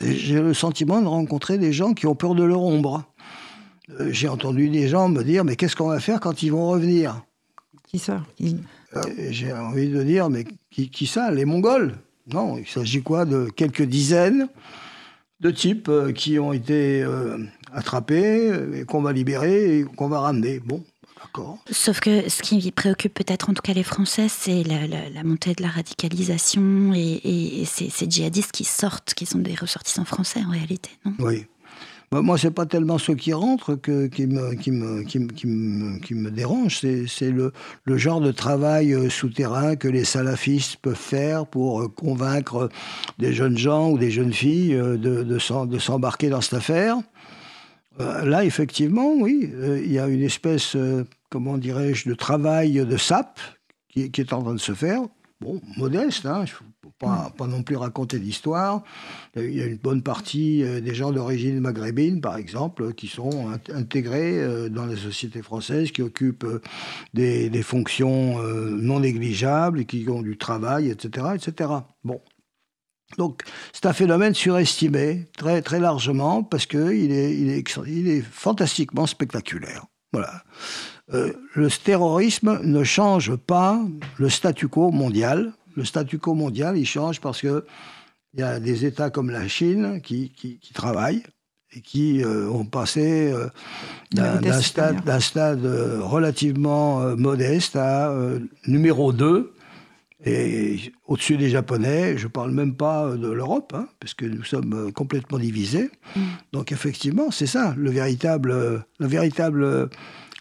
j'ai 0.00 0.40
le 0.40 0.54
sentiment 0.54 1.02
de 1.02 1.06
rencontrer 1.06 1.58
des 1.58 1.72
gens 1.72 1.92
qui 1.92 2.06
ont 2.06 2.14
peur 2.14 2.34
de 2.34 2.44
leur 2.44 2.62
ombre. 2.62 3.04
Euh, 3.98 4.10
J'ai 4.12 4.28
entendu 4.28 4.68
des 4.68 4.88
gens 4.88 5.08
me 5.08 5.22
dire, 5.22 5.44
mais 5.44 5.56
qu'est-ce 5.56 5.76
qu'on 5.76 5.88
va 5.88 6.00
faire 6.00 6.20
quand 6.20 6.42
ils 6.42 6.50
vont 6.50 6.68
revenir? 6.68 7.22
Qui 7.86 7.98
Euh, 8.40 8.52
J'ai 9.30 9.52
envie 9.52 9.88
de 9.88 10.02
dire, 10.02 10.30
mais 10.30 10.44
qui, 10.70 10.90
qui 10.90 11.06
ça 11.06 11.30
Les 11.30 11.44
Mongols? 11.44 11.96
Non, 12.32 12.58
il 12.58 12.66
s'agit 12.66 13.02
quoi 13.02 13.24
de 13.24 13.48
quelques 13.54 13.82
dizaines 13.82 14.48
de 15.40 15.50
types 15.50 15.88
euh, 15.88 16.12
qui 16.12 16.38
ont 16.38 16.52
été 16.52 17.02
euh, 17.02 17.38
attrapés, 17.72 18.50
euh, 18.50 18.80
et 18.80 18.84
qu'on 18.84 19.00
va 19.02 19.12
libérer 19.12 19.78
et 19.78 19.84
qu'on 19.84 20.08
va 20.08 20.20
ramener. 20.20 20.60
Bon, 20.60 20.84
d'accord. 21.18 21.58
Sauf 21.70 22.00
que 22.00 22.28
ce 22.28 22.42
qui 22.42 22.70
préoccupe 22.72 23.14
peut-être 23.14 23.48
en 23.48 23.54
tout 23.54 23.62
cas 23.62 23.72
les 23.72 23.82
Français, 23.82 24.28
c'est 24.28 24.62
la, 24.64 24.86
la- 24.86 25.08
la 25.08 25.24
montée 25.24 25.54
de 25.54 25.62
la 25.62 25.68
radicalisation 25.70 26.92
et, 26.94 26.98
et- 27.00 27.62
et 27.62 27.64
ces, 27.64 27.88
ces 27.90 28.08
djihadistes 28.08 28.52
qui 28.52 28.64
sortent, 28.64 29.14
qui 29.14 29.24
sont 29.26 29.38
des 29.38 29.54
ressortissants 29.54 30.04
français 30.04 30.40
en 30.46 30.50
réalité, 30.50 30.90
non? 31.06 31.14
Oui. 31.20 31.46
Bah, 32.12 32.22
moi, 32.22 32.36
c'est 32.36 32.50
pas 32.50 32.66
tellement 32.66 32.98
ceux 32.98 33.14
qui 33.14 33.32
rentrent 33.32 33.76
que, 33.76 34.08
qui, 34.08 34.26
me, 34.26 34.54
qui, 34.56 34.72
c'est 37.08 37.30
le, 37.30 37.52
genre 37.96 38.20
de 38.20 38.32
travail 38.32 38.92
euh, 38.92 39.08
souterrain 39.08 39.76
que 39.76 39.86
les 39.86 40.04
salafistes 40.04 40.78
peuvent 40.78 40.96
faire 40.96 41.46
pour 41.46 41.82
euh, 41.82 41.88
convaincre 41.88 42.68
des 43.18 43.32
jeunes 43.32 43.56
gens 43.56 43.90
ou 43.90 43.98
des 43.98 44.10
jeunes 44.10 44.32
filles 44.32 44.74
euh, 44.74 44.96
de, 44.96 45.78
s'embarquer 45.78 46.30
dans 46.30 46.40
cette 46.40 46.54
affaire. 46.54 46.98
Euh, 48.00 48.24
là, 48.24 48.44
effectivement, 48.44 49.12
oui, 49.14 49.50
euh, 49.54 49.80
il 49.84 49.92
y 49.92 49.98
a 49.98 50.08
une 50.08 50.22
espèce, 50.22 50.74
euh, 50.74 51.04
comment 51.28 51.58
dirais-je, 51.58 52.08
de 52.08 52.14
travail 52.14 52.84
de 52.84 52.96
sape 52.96 53.38
qui, 53.88 54.10
qui 54.10 54.20
est 54.20 54.32
en 54.32 54.42
train 54.42 54.54
de 54.54 54.60
se 54.60 54.74
faire. 54.74 55.02
Bon, 55.40 55.60
modeste, 55.76 56.26
hein, 56.26 56.44
pas, 57.00 57.32
non 57.46 57.62
plus 57.62 57.76
raconter 57.76 58.18
d'histoire. 58.18 58.82
Il 59.36 59.54
y 59.54 59.62
a 59.62 59.66
une 59.66 59.78
bonne 59.78 60.02
partie 60.02 60.62
euh, 60.62 60.80
des 60.80 60.94
gens 60.94 61.12
d'origine 61.12 61.58
maghrébine, 61.60 62.20
par 62.20 62.36
exemple, 62.36 62.92
qui 62.92 63.08
sont 63.08 63.50
int- 63.50 63.74
intégrés 63.74 64.38
euh, 64.38 64.68
dans 64.68 64.86
la 64.86 64.96
société 64.96 65.42
française, 65.42 65.90
qui 65.92 66.02
occupent 66.02 66.44
euh, 66.44 66.60
des, 67.14 67.62
fonctions 67.62 68.40
euh, 68.40 68.70
non 68.70 69.00
négligeables, 69.00 69.86
qui 69.86 70.06
ont 70.08 70.22
du 70.22 70.36
travail, 70.36 70.90
etc. 70.90 71.28
etc. 71.34 71.70
Bon. 72.04 72.20
Donc, 73.18 73.42
c'est 73.72 73.86
un 73.86 73.92
phénomène 73.92 74.34
surestimé, 74.34 75.26
très, 75.36 75.62
très 75.62 75.80
largement, 75.80 76.44
parce 76.44 76.66
qu'il 76.66 77.10
est, 77.10 77.36
il 77.36 77.50
est, 77.50 77.64
il 77.86 78.08
est 78.08 78.22
fantastiquement 78.22 79.06
spectaculaire. 79.06 79.86
Voilà. 80.12 80.42
Euh, 81.12 81.32
le 81.54 81.68
terrorisme 81.70 82.60
ne 82.62 82.84
change 82.84 83.34
pas 83.34 83.80
le 84.18 84.28
statu 84.28 84.68
quo 84.68 84.90
mondial. 84.90 85.52
Le 85.76 85.84
statu 85.84 86.18
quo 86.18 86.34
mondial, 86.34 86.76
il 86.76 86.86
change 86.86 87.20
parce 87.20 87.40
que 87.40 87.64
il 88.34 88.40
y 88.40 88.42
a 88.42 88.60
des 88.60 88.84
États 88.84 89.10
comme 89.10 89.30
la 89.30 89.48
Chine 89.48 90.00
qui, 90.02 90.30
qui, 90.30 90.58
qui 90.58 90.72
travaillent 90.72 91.24
et 91.72 91.80
qui 91.80 92.22
euh, 92.22 92.48
ont 92.48 92.64
passé 92.64 93.32
euh, 93.32 93.48
d'un 94.12 95.20
stade, 95.20 95.64
euh, 95.64 96.00
relativement 96.02 97.16
modeste 97.16 97.76
à 97.76 98.12
numéro 98.66 99.12
2. 99.12 99.54
Et 100.26 100.92
au-dessus 101.06 101.38
des 101.38 101.48
Japonais, 101.48 102.18
je 102.18 102.24
ne 102.24 102.30
parle 102.30 102.50
même 102.50 102.74
pas 102.74 103.16
de 103.16 103.28
l'Europe, 103.28 103.72
hein, 103.74 103.88
parce 104.00 104.12
que 104.12 104.26
nous 104.26 104.44
sommes 104.44 104.92
complètement 104.92 105.38
divisés. 105.38 105.90
Donc 106.52 106.72
effectivement, 106.72 107.30
c'est 107.30 107.46
ça, 107.46 107.74
le 107.78 107.90
véritable, 107.90 108.84
la 108.98 109.06
véritable 109.06 109.88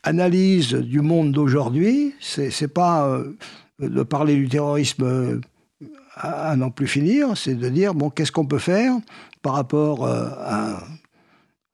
analyse 0.03 0.73
du 0.73 0.99
monde 0.99 1.31
d'aujourd'hui, 1.31 2.13
c'est 2.19 2.73
pas 2.73 3.23
de 3.79 4.03
parler 4.03 4.35
du 4.35 4.49
terrorisme 4.49 5.03
euh, 5.03 5.41
à, 6.15 6.55
n'en 6.55 6.69
plus 6.69 6.87
finir, 6.87 7.37
c'est 7.37 7.55
de 7.55 7.69
dire, 7.69 7.93
bon, 7.93 8.09
qu'est-ce 8.09 8.31
qu'on 8.31 8.45
peut 8.45 8.59
faire 8.59 8.93
par 9.41 9.53
rapport 9.53 10.05
euh, 10.05 10.73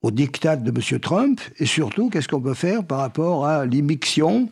au 0.02 0.10
diktat 0.10 0.56
de 0.56 0.70
M. 0.70 1.00
Trump, 1.00 1.40
et 1.58 1.66
surtout, 1.66 2.10
qu'est-ce 2.10 2.28
qu'on 2.28 2.40
peut 2.40 2.54
faire 2.54 2.84
par 2.84 2.98
rapport 2.98 3.46
à 3.46 3.66
l'immixion 3.66 4.48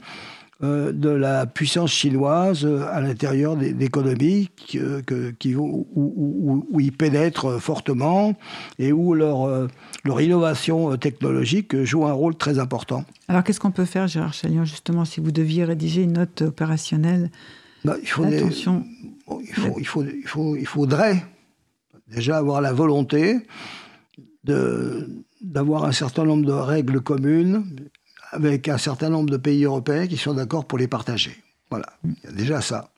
euh, 0.62 0.92
de 0.92 1.08
la 1.08 1.46
puissance 1.46 1.90
chinoise 1.90 2.64
euh, 2.64 2.86
à 2.92 3.00
l'intérieur 3.00 3.56
des, 3.56 3.72
des 3.72 3.86
économies 3.86 4.50
qui, 4.56 4.78
euh, 4.78 5.02
que- 5.02 5.30
qui- 5.32 5.56
où, 5.56 5.86
où- 5.96 6.80
ils 6.80 6.92
pénètrent 6.92 7.60
fortement 7.60 8.34
et 8.78 8.92
où 8.92 9.14
leur, 9.14 9.68
leur 10.04 10.20
innovation 10.20 10.96
technologique 10.96 11.82
joue 11.82 12.06
un 12.06 12.12
rôle 12.12 12.36
très 12.36 12.58
important. 12.58 13.04
Alors 13.26 13.42
qu'est-ce 13.42 13.58
qu'on 13.60 13.72
peut 13.72 13.84
faire, 13.84 14.06
Gérard 14.06 14.32
Chalion, 14.34 14.64
justement, 14.64 15.04
si 15.04 15.20
vous 15.20 15.32
deviez 15.32 15.64
rédiger 15.64 16.02
une 16.02 16.12
note 16.12 16.42
opérationnelle? 16.42 17.30
Bah, 17.84 17.96
il, 18.00 18.08
faut 18.08 18.24
des- 18.24 18.36
Attention, 18.38 18.84
il, 19.40 19.52
faut, 19.54 19.74
il, 19.78 19.86
faut, 19.86 20.04
il, 20.04 20.26
faut, 20.26 20.56
il 20.56 20.66
faudrait 20.66 21.24
déjà 22.08 22.36
avoir 22.38 22.60
la 22.60 22.72
volonté 22.72 23.38
d'avoir 24.44 25.84
un 25.84 25.92
certain 25.92 26.24
nombre 26.24 26.44
de 26.46 26.52
règles 26.52 27.00
communes 27.00 27.64
avec 28.34 28.68
un 28.68 28.78
certain 28.78 29.08
nombre 29.08 29.30
de 29.30 29.36
pays 29.38 29.64
européens 29.64 30.06
qui 30.06 30.16
sont 30.16 30.34
d'accord 30.34 30.66
pour 30.66 30.78
les 30.78 30.88
partager. 30.88 31.36
Voilà, 31.70 31.86
il 32.04 32.14
y 32.24 32.26
a 32.28 32.32
déjà 32.32 32.60
ça. 32.60 32.90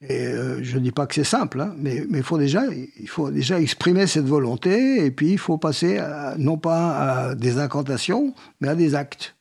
Et 0.00 0.26
euh, 0.26 0.62
je 0.62 0.76
ne 0.76 0.82
dis 0.82 0.90
pas 0.90 1.06
que 1.06 1.14
c'est 1.14 1.24
simple, 1.24 1.60
hein, 1.60 1.74
mais 1.78 2.04
mais 2.10 2.20
faut 2.20 2.36
déjà, 2.36 2.62
il 2.66 3.08
faut 3.08 3.30
déjà 3.30 3.60
exprimer 3.60 4.06
cette 4.06 4.26
volonté, 4.26 5.04
et 5.04 5.10
puis 5.10 5.32
il 5.32 5.38
faut 5.38 5.56
passer 5.56 5.98
non 6.36 6.58
pas 6.58 7.28
à 7.28 7.34
des 7.34 7.58
incantations, 7.58 8.34
mais 8.60 8.68
à 8.68 8.74
des 8.74 8.94
actes. 8.94 9.34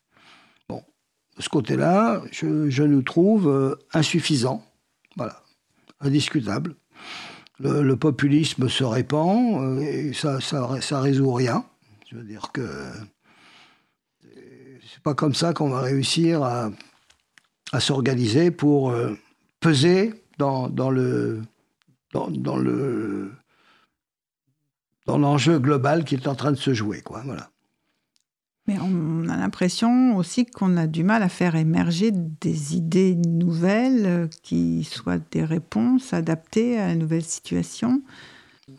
Bon, 0.70 0.82
de 1.38 1.42
ce 1.42 1.50
côté-là, 1.50 2.22
je, 2.32 2.70
je 2.70 2.84
nous 2.84 3.02
trouve 3.02 3.50
euh, 3.50 3.76
insuffisants. 3.94 4.64
Voilà, 5.18 5.42
indiscutable. 6.00 6.76
Le, 7.60 7.84
le 7.84 7.96
populisme 7.98 8.70
se 8.70 8.84
répand, 8.84 9.62
euh, 9.62 9.80
et 9.82 10.14
ça, 10.14 10.40
ça, 10.40 10.70
ça 10.82 11.02
résout 11.02 11.34
rien. 11.34 11.66
Je 12.10 12.16
veux 12.16 12.24
dire 12.24 12.52
que 12.54 12.62
pas 15.04 15.14
comme 15.14 15.34
ça 15.34 15.54
qu'on 15.54 15.70
va 15.70 15.82
réussir 15.82 16.44
à, 16.44 16.72
à 17.72 17.80
s'organiser 17.80 18.52
pour 18.52 18.92
euh, 18.92 19.18
peser 19.60 20.14
dans, 20.38 20.70
dans 20.70 20.90
le 20.90 21.42
dans, 22.14 22.58
le 22.58 23.32
dans 25.08 25.18
l'enjeu 25.18 25.58
global 25.58 26.06
qui 26.06 26.16
est 26.16 26.28
en 26.28 26.36
train 26.36 26.52
de 26.52 26.58
se 26.58 26.74
jouer 26.74 27.02
quoi 27.02 27.24
voilà 27.26 27.50
mais 28.68 28.78
on 28.80 29.28
a 29.28 29.36
l'impression 29.36 30.16
aussi 30.16 30.46
qu'on 30.46 30.78
a 30.78 30.88
du 30.88 31.04
mal 31.04 31.22
à 31.22 31.28
faire 31.28 31.56
émerger 31.56 32.12
des 32.14 32.78
idées 32.78 33.16
nouvelles 33.16 34.06
euh, 34.06 34.28
qui 34.42 34.86
soient 34.86 35.18
des 35.18 35.44
réponses 35.44 36.14
adaptées 36.14 36.80
à 36.80 36.88
la 36.88 36.96
nouvelle 36.96 37.26
situation. 37.26 38.02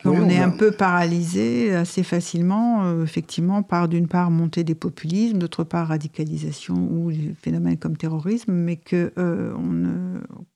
On, 0.03 0.29
est 0.29 0.39
un 0.39 0.49
peu 0.49 0.71
paralysé 0.71 1.73
assez 1.75 2.03
facilement, 2.03 2.85
euh, 2.85 3.03
effectivement, 3.03 3.63
par 3.63 3.87
d'une 3.87 4.07
part 4.07 4.31
montée 4.31 4.63
des 4.63 4.75
populismes, 4.75 5.37
d'autre 5.37 5.63
part 5.63 5.87
radicalisation 5.87 6.75
ou 6.75 7.11
des 7.11 7.35
phénomènes 7.39 7.77
comme 7.77 7.97
terrorisme, 7.97 8.51
mais 8.51 8.77
que 8.77 9.13
euh, 9.17 9.53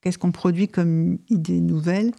qu'est-ce 0.01 0.17
qu'on 0.17 0.31
produit 0.31 0.67
comme 0.67 1.19
idées 1.29 1.61
nouvelles 1.61 2.11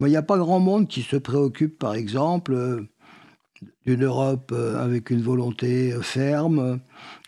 Il 0.00 0.06
n'y 0.06 0.16
a 0.16 0.22
pas 0.22 0.38
grand 0.38 0.60
monde 0.60 0.88
qui 0.88 1.02
se 1.02 1.16
préoccupe, 1.16 1.78
par 1.78 1.94
exemple 1.94 2.86
d'une 3.86 4.04
Europe 4.04 4.52
euh, 4.52 4.82
avec 4.82 5.10
une 5.10 5.22
volonté 5.22 5.92
euh, 5.92 6.02
ferme, 6.02 6.80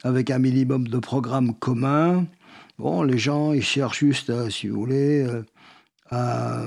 avec 0.03 0.31
un 0.31 0.39
minimum 0.39 0.89
de 0.89 0.99
programmes 0.99 1.55
communs. 1.55 2.27
Bon, 2.79 3.03
les 3.03 3.19
gens, 3.19 3.53
ils 3.53 3.63
cherchent 3.63 4.01
juste, 4.01 4.31
euh, 4.31 4.51
si 4.51 4.69
vous 4.69 4.79
voulez, 4.79 5.27
à 6.11 6.65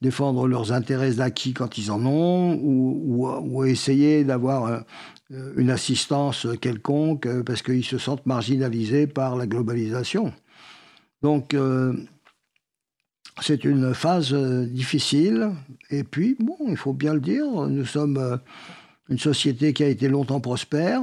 défendre 0.00 0.46
leurs 0.46 0.72
intérêts 0.72 1.20
acquis 1.20 1.52
quand 1.52 1.78
ils 1.78 1.90
en 1.90 2.04
ont, 2.06 2.54
ou, 2.60 3.64
essayer 3.64 4.24
d'avoir 4.24 4.84
une 5.56 5.70
assistance 5.70 6.46
quelconque 6.60 7.28
parce 7.42 7.62
qu'ils 7.62 7.84
se 7.84 7.98
sentent 7.98 8.24
marginalisés 8.24 9.06
par 9.06 9.36
la 9.36 9.46
globalisation. 9.46 10.32
Donc, 11.22 11.56
c'est 13.40 13.64
une 13.64 13.92
phase 13.92 14.32
difficile. 14.32 15.50
Et 15.90 16.04
puis, 16.04 16.36
bon, 16.38 16.56
il 16.68 16.76
faut 16.76 16.92
bien 16.92 17.14
le 17.14 17.20
dire, 17.20 17.44
nous 17.44 17.84
sommes 17.84 18.40
une 19.08 19.18
société 19.18 19.72
qui 19.72 19.82
a 19.82 19.88
été 19.88 20.08
longtemps 20.08 20.40
prospère. 20.40 21.02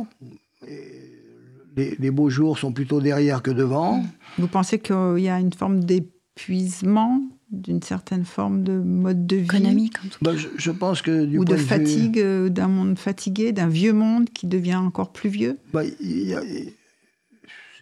les, 1.75 2.11
beaux 2.11 2.29
jours 2.29 2.57
sont 2.57 2.71
plutôt 2.71 3.01
derrière 3.01 3.41
que 3.41 3.51
devant. 3.51 4.03
Vous 4.37 4.47
pensez 4.47 4.79
qu'il 4.79 5.19
y 5.19 5.29
a 5.29 5.39
une 5.39 5.53
forme 5.53 5.83
d'épuisement 5.83 7.21
d'une 7.51 7.81
certaine 7.81 8.25
forme 8.25 8.63
de 8.63 8.73
mode 8.73 9.27
de 9.27 9.35
vie 9.35 9.43
économique 9.45 9.93
bah, 10.21 10.31
je, 10.35 10.71
pense 10.71 11.01
que 11.01 11.37
ou 11.37 11.45
de 11.45 11.55
fatigue 11.55 12.19
euh, 12.19 12.49
d'un 12.49 12.67
monde 12.67 12.97
fatigué 12.97 13.51
d'un 13.51 13.67
vieux 13.67 13.93
monde 13.93 14.29
qui 14.29 14.47
devient 14.47 14.75
encore 14.75 15.11
plus 15.11 15.29
vieux 15.29 15.57
bah, 15.71 15.83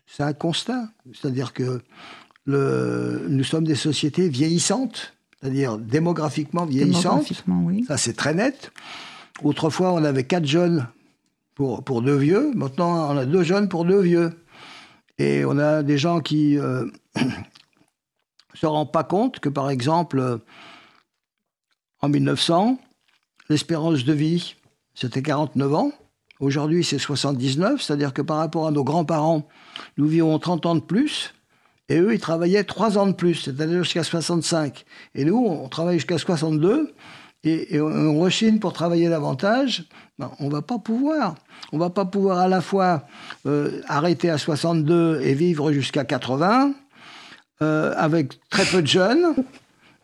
c'est 0.06 0.24
un 0.24 0.34
constat 0.34 0.90
c'est-à-dire 1.14 1.54
que 1.54 1.82
le, 2.46 3.26
nous 3.30 3.44
sommes 3.46 3.66
des 3.66 3.76
sociétés 3.76 4.28
vieillissantes 4.28 5.14
c'est-à-dire 5.42 5.78
démographiquement 5.78 6.66
vieillissantes 6.66 7.04
démographiquement, 7.04 7.64
oui. 7.66 7.86
ça 7.88 7.98
c'est 7.98 8.14
très 8.14 8.34
net 8.34 8.72
Autrefois, 9.42 9.94
on 9.94 10.04
avait 10.04 10.24
quatre 10.24 10.46
jeunes 10.46 10.88
pour, 11.56 11.84
pour 11.84 12.02
deux 12.02 12.16
vieux. 12.16 12.52
Maintenant, 12.56 13.14
on 13.14 13.18
a 13.18 13.26
deux 13.26 13.44
jeunes 13.44 13.68
pour 13.68 13.86
deux 13.86 14.02
vieux. 14.02 14.32
Et 15.18 15.44
on 15.46 15.58
a 15.58 15.84
des 15.84 15.98
gens 15.98 16.22
qui 16.22 16.58
euh, 16.58 16.86
se 18.54 18.66
rendent 18.66 18.92
pas 18.92 19.04
compte 19.04 19.40
que, 19.40 19.50
par 19.50 19.70
exemple, 19.70 20.40
en 22.02 22.10
1900, 22.10 22.78
l'espérance 23.50 24.04
de 24.04 24.14
vie, 24.14 24.56
c'était 24.94 25.22
49 25.22 25.74
ans. 25.74 25.92
Aujourd'hui, 26.40 26.84
c'est 26.84 27.00
79, 27.00 27.82
c'est-à-dire 27.82 28.14
que 28.14 28.22
par 28.22 28.38
rapport 28.38 28.68
à 28.68 28.72
nos 28.72 28.84
grands-parents, 28.84 29.48
nous 29.98 30.08
vivons 30.08 30.38
30 30.38 30.66
ans 30.66 30.76
de 30.76 30.82
plus, 30.82 31.34
et 31.90 32.00
eux, 32.00 32.14
ils 32.14 32.20
travaillaient 32.20 32.64
3 32.64 32.98
ans 32.98 33.08
de 33.08 33.14
plus, 33.14 33.36
c'est-à-dire 33.36 33.84
jusqu'à 33.84 34.04
65. 34.04 34.86
Et 35.16 35.26
nous, 35.26 35.38
on 35.38 35.70
travaille 35.70 35.96
jusqu'à 35.96 36.18
62, 36.18 36.94
et, 37.46 37.80
on 37.82 38.20
rechigne 38.20 38.60
pour 38.60 38.72
travailler 38.72 39.10
davantage, 39.10 39.86
ben, 40.18 40.32
on 40.40 40.48
va 40.48 40.62
pas 40.62 40.80
pouvoir. 40.80 41.36
On 41.72 41.78
va 41.78 41.90
pas 41.90 42.06
pouvoir 42.06 42.40
à 42.40 42.48
la 42.48 42.62
fois 42.62 43.04
euh, 43.46 43.82
arrêter 43.88 44.30
à 44.30 44.38
62 44.38 45.22
et 45.22 45.34
vivre 45.34 45.72
jusqu'à 45.72 46.06
80 46.06 46.74
euh, 47.64 47.94
avec 47.98 48.40
très 48.50 48.66
peu 48.66 48.82
de 48.82 48.88
jeunes 48.88 49.34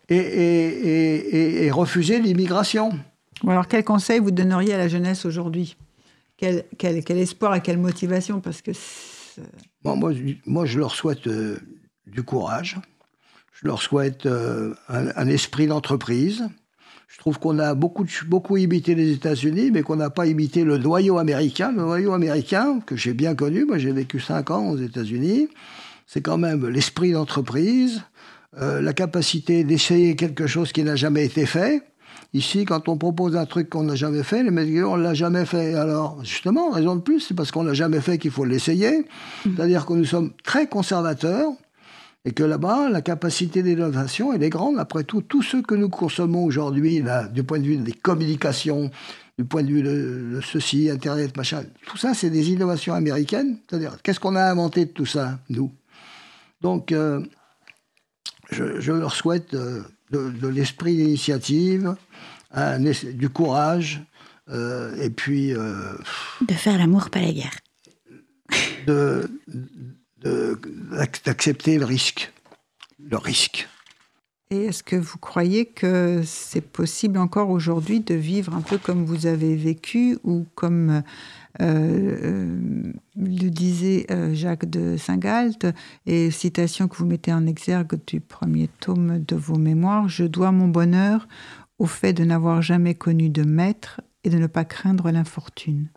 et, 0.10 1.70
refuser 1.72 2.20
l'immigration. 2.20 2.92
Alors 3.48 3.68
quel 3.68 3.84
conseil 3.84 4.20
vous 4.20 4.32
donneriez 4.32 4.74
à 4.74 4.78
la 4.78 4.88
jeunesse 4.88 5.26
aujourd'hui? 5.26 5.78
Quel, 6.38 6.66
espoir 7.10 7.56
et 7.56 7.62
quelle 7.62 7.78
motivation? 7.78 8.40
Parce 8.40 8.62
que 8.62 8.72
moi, 9.84 10.12
moi, 10.46 10.66
je 10.66 10.80
leur 10.80 10.96
souhaite 10.96 11.28
euh, 11.28 11.60
du 12.08 12.24
courage. 12.24 12.78
Je 13.54 13.68
leur 13.68 13.82
souhaite 13.82 14.26
un 14.88 15.28
esprit 15.28 15.68
d'entreprise. 15.68 16.48
Je 17.10 17.18
trouve 17.18 17.40
qu'on 17.40 17.58
a 17.58 17.74
beaucoup, 17.74 18.06
beaucoup 18.28 18.56
imité 18.56 18.94
les 18.94 19.12
États-Unis, 19.12 19.72
mais 19.72 19.82
qu'on 19.82 19.96
n'a 19.96 20.12
pas 20.12 20.28
imité 20.28 20.64
le 20.64 20.78
noyau 20.78 21.18
américain. 21.18 21.72
Le 21.72 21.82
noyau 21.82 22.14
américain, 22.14 22.80
que 22.86 22.96
j'ai 22.96 23.14
bien 23.14 23.34
connu, 23.34 23.66
moi 23.66 23.80
j'ai 23.80 23.92
vécu 23.92 24.20
cinq 24.20 24.52
ans 24.52 24.70
aux 24.70 24.78
États-Unis, 24.78 25.50
c'est 26.12 26.22
quand 26.22 26.40
même 26.40 26.68
l'esprit 26.68 27.12
d'entreprise, 27.12 28.02
euh, 28.60 28.82
la 28.82 28.94
capacité 28.94 29.64
d'essayer 29.64 30.16
quelque 30.16 30.48
chose 30.48 30.72
qui 30.72 30.84
n'a 30.84 30.96
jamais 30.96 31.24
été 31.24 31.46
fait. 31.46 31.84
Ici, 32.34 32.66
quand 32.66 32.90
on 32.90 32.98
propose 32.98 33.36
un 33.38 33.46
truc 33.46 33.70
qu'on 33.70 33.84
n'a 33.84 33.94
jamais 33.94 34.24
fait, 34.24 34.42
les 34.42 34.50
mecs 34.50 34.70
on 34.84 34.96
l'a 34.96 35.14
jamais 35.14 35.46
fait. 35.46 35.76
Alors, 35.76 36.24
justement, 36.26 36.72
raison 36.72 36.96
de 36.96 37.02
plus, 37.02 37.20
c'est 37.20 37.36
parce 37.36 37.52
qu'on 37.52 37.62
l'a 37.62 37.76
jamais 37.76 38.02
fait 38.02 38.18
qu'il 38.18 38.32
faut 38.32 38.44
l'essayer. 38.44 39.02
Mmh. 39.46 39.52
C'est-à-dire 39.56 39.86
que 39.86 39.94
nous 39.94 40.06
sommes 40.06 40.32
très 40.44 40.68
conservateurs. 40.68 41.52
Et 42.26 42.32
que 42.32 42.44
là-bas, 42.44 42.90
la 42.90 43.02
capacité 43.02 43.64
d'innovation, 43.64 44.34
elle 44.34 44.44
est 44.44 44.50
grande. 44.50 44.78
Après 44.78 45.06
tout, 45.06 45.22
tout 45.22 45.42
ce 45.42 45.58
que 45.58 45.74
nous 45.74 45.88
consommons 45.88 46.44
aujourd'hui, 46.44 47.02
du 47.34 47.44
point 47.44 47.60
de 47.60 47.64
vue 47.64 47.78
des 47.78 47.94
communications, 47.94 48.92
du 49.38 49.46
point 49.46 49.64
de 49.64 49.70
vue 49.70 49.82
de, 49.82 50.42
ceci, 50.44 50.90
Internet, 50.90 51.38
machin, 51.38 51.64
tout 51.88 51.96
ça, 51.96 52.14
c'est 52.14 52.30
des 52.30 52.50
innovations 52.52 52.94
américaines. 52.94 53.58
C'est-à-dire, 53.70 53.98
qu'est-ce 54.04 54.20
qu'on 54.20 54.36
a 54.36 54.44
inventé 54.44 54.84
de 54.84 54.92
tout 54.92 55.06
ça, 55.06 55.40
nous? 55.50 55.72
Donc, 56.62 56.92
euh, 56.92 57.24
je, 58.52 58.92
leur 58.92 59.14
souhaite 59.14 59.54
euh, 59.54 59.84
de, 60.12 60.48
l'esprit 60.48 60.96
d'initiative, 60.96 61.96
du 63.14 63.30
courage, 63.30 64.02
euh, 64.50 64.96
et 65.02 65.10
puis... 65.10 65.52
de 65.52 66.54
faire 66.54 66.78
l'amour, 66.78 67.10
pas 67.10 67.22
la 67.22 67.32
guerre. 67.32 67.56
De, 68.88 69.30
d'accepter 71.26 71.78
le 71.78 71.86
risque. 71.86 72.32
Le 73.00 73.18
risque. 73.18 73.68
Et 74.52 74.66
est-ce 74.66 74.82
que 74.82 74.96
vous 74.96 75.20
croyez 75.20 75.68
que 75.68 76.24
c'est 76.26 76.62
possible 76.62 77.20
encore 77.20 77.52
aujourd'hui 77.52 78.00
de 78.00 78.16
vivre 78.16 78.56
un 78.56 78.62
peu 78.62 78.80
comme 78.80 79.06
vous 79.06 79.28
avez 79.28 79.56
vécu 79.56 80.18
ou 80.24 80.48
comme 80.56 81.04
euh, 81.62 82.18
euh, 82.24 82.94
le 83.16 83.50
disait 83.50 84.06
euh, 84.12 84.34
Jacques 84.34 84.70
de 84.70 84.98
Saint-Galt, 84.98 85.68
et 86.06 86.32
citation 86.32 86.88
que 86.88 86.96
vous 86.98 87.06
mettez 87.06 87.34
en 87.34 87.46
exergue 87.48 88.00
du 88.06 88.20
premier 88.22 88.70
tome 88.80 89.24
de 89.24 89.36
vos 89.36 89.58
mémoires, 89.58 90.08
Je 90.08 90.26
dois 90.26 90.52
mon 90.52 90.68
bonheur 90.68 91.28
au 91.78 91.86
fait 91.86 92.14
de 92.14 92.24
n'avoir 92.24 92.62
jamais 92.62 92.96
connu 92.96 93.30
de 93.30 93.44
maître 93.44 94.02
et 94.24 94.30
de 94.30 94.38
ne 94.38 94.48
pas 94.48 94.66
craindre 94.66 95.12
l'infortune. 95.12 95.90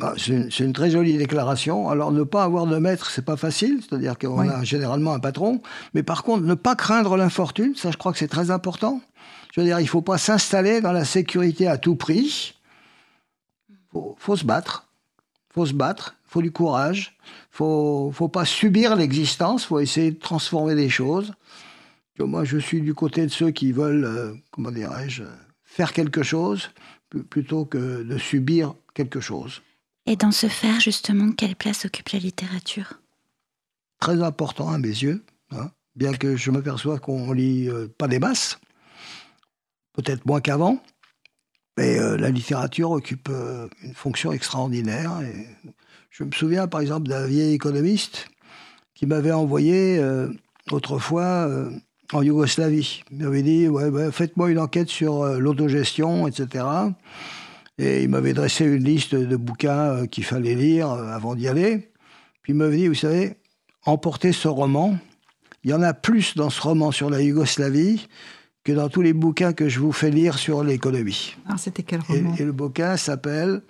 Bah, 0.00 0.14
c'est 0.16 0.64
une, 0.64 0.72
très 0.72 0.90
jolie 0.90 1.16
déclaration. 1.16 1.88
Alors, 1.88 2.10
ne 2.10 2.24
pas 2.24 2.42
avoir 2.42 2.66
de 2.66 2.76
maître, 2.78 3.10
c'est 3.10 3.24
pas 3.24 3.36
facile, 3.36 3.80
c'est-à-dire 3.80 4.18
qu'on 4.18 4.48
a 4.48 4.64
généralement 4.64 5.12
un 5.12 5.20
patron. 5.20 5.60
Mais 5.94 6.02
par 6.02 6.24
contre, 6.24 6.42
ne 6.42 6.54
pas 6.54 6.74
craindre 6.74 7.16
l'infortune, 7.16 7.74
ça, 7.76 7.90
je 7.90 7.96
crois 7.96 8.12
que 8.12 8.18
c'est 8.18 8.28
très 8.28 8.50
important. 8.50 9.00
Je 9.54 9.60
veux 9.60 9.66
dire, 9.66 9.78
il 9.80 9.86
faut 9.86 10.02
pas 10.02 10.18
s'installer 10.18 10.80
dans 10.80 10.92
la 10.92 11.04
sécurité 11.04 11.68
à 11.68 11.76
tout 11.76 11.94
prix. 11.94 12.54
Faut, 13.92 14.16
faut 14.18 14.36
se 14.36 14.44
battre. 14.44 14.88
Faut 15.52 15.66
se 15.66 15.74
battre. 15.74 16.16
Faut 16.24 16.42
du 16.42 16.50
courage. 16.50 17.16
Faut, 17.50 18.10
faut 18.12 18.28
pas 18.28 18.44
subir 18.44 18.96
l'existence. 18.96 19.64
Faut 19.64 19.80
essayer 19.80 20.10
de 20.10 20.18
transformer 20.18 20.74
les 20.74 20.88
choses. 20.88 21.32
Moi, 22.18 22.44
je 22.44 22.58
suis 22.58 22.80
du 22.80 22.94
côté 22.94 23.26
de 23.26 23.30
ceux 23.30 23.50
qui 23.50 23.72
veulent, 23.72 24.04
euh, 24.04 24.34
comment 24.50 24.70
dirais-je, 24.70 25.24
faire 25.64 25.92
quelque 25.92 26.22
chose 26.22 26.70
plutôt 27.30 27.64
que 27.64 28.02
de 28.02 28.18
subir 28.18 28.74
quelque 28.94 29.20
chose. 29.20 29.62
Et 30.06 30.16
dans 30.16 30.32
ce 30.32 30.48
faire, 30.48 30.80
justement, 30.80 31.32
quelle 31.32 31.56
place 31.56 31.84
occupe 31.84 32.10
la 32.10 32.18
littérature? 32.18 33.00
Très 34.00 34.22
important 34.22 34.70
à 34.70 34.78
mes 34.78 34.88
yeux, 34.88 35.24
hein. 35.52 35.70
bien 35.94 36.12
que 36.14 36.36
je 36.36 36.50
m'aperçois 36.50 36.98
qu'on 36.98 37.32
lit 37.32 37.68
euh, 37.68 37.88
pas 37.98 38.08
des 38.08 38.18
masses, 38.18 38.58
peut-être 39.92 40.26
moins 40.26 40.40
qu'avant, 40.40 40.82
mais 41.76 41.98
euh, 41.98 42.16
la 42.16 42.30
littérature 42.30 42.90
occupe 42.90 43.28
euh, 43.30 43.68
une 43.82 43.94
fonction 43.94 44.32
extraordinaire. 44.32 45.12
Et 45.22 45.72
je 46.10 46.24
me 46.24 46.32
souviens 46.32 46.68
par 46.68 46.80
exemple 46.80 47.08
d'un 47.08 47.26
vieil 47.26 47.54
économiste 47.54 48.28
qui 48.94 49.06
m'avait 49.06 49.32
envoyé 49.32 50.00
autrefois 50.70 51.48
en 52.12 52.22
Yougoslavie. 52.22 53.02
Il 53.10 53.18
m'avait 53.18 53.42
dit 53.42 53.66
ouais, 53.66 54.12
Faites-moi 54.12 54.50
une 54.50 54.60
enquête 54.60 54.90
sur 54.90 55.24
l'autogestion, 55.40 56.28
etc. 56.28 56.64
Et 57.78 58.02
il 58.02 58.08
m'avait 58.08 58.34
dressé 58.34 58.64
une 58.64 58.84
liste 58.84 59.14
de 59.14 59.36
bouquins 59.36 60.02
euh, 60.02 60.06
qu'il 60.06 60.24
fallait 60.24 60.54
lire 60.54 60.90
euh, 60.90 61.08
avant 61.08 61.34
d'y 61.34 61.48
aller. 61.48 61.90
Puis 62.42 62.52
il 62.52 62.56
m'avait 62.56 62.76
dit, 62.76 62.88
vous 62.88 62.94
savez, 62.94 63.34
emportez 63.84 64.32
ce 64.32 64.48
roman. 64.48 64.98
Il 65.64 65.70
y 65.70 65.74
en 65.74 65.82
a 65.82 65.94
plus 65.94 66.36
dans 66.36 66.50
ce 66.50 66.60
roman 66.60 66.90
sur 66.90 67.08
la 67.08 67.22
Yougoslavie 67.22 68.08
que 68.64 68.72
dans 68.72 68.88
tous 68.88 69.02
les 69.02 69.12
bouquins 69.12 69.52
que 69.52 69.68
je 69.68 69.80
vous 69.80 69.92
fais 69.92 70.10
lire 70.10 70.38
sur 70.38 70.62
l'économie. 70.64 71.36
Ah, 71.48 71.56
c'était 71.58 71.82
quel 71.82 72.00
Et, 72.08 72.18
roman 72.18 72.34
et 72.38 72.44
le 72.44 72.52
bouquin 72.52 72.96
s'appelle 72.96 73.62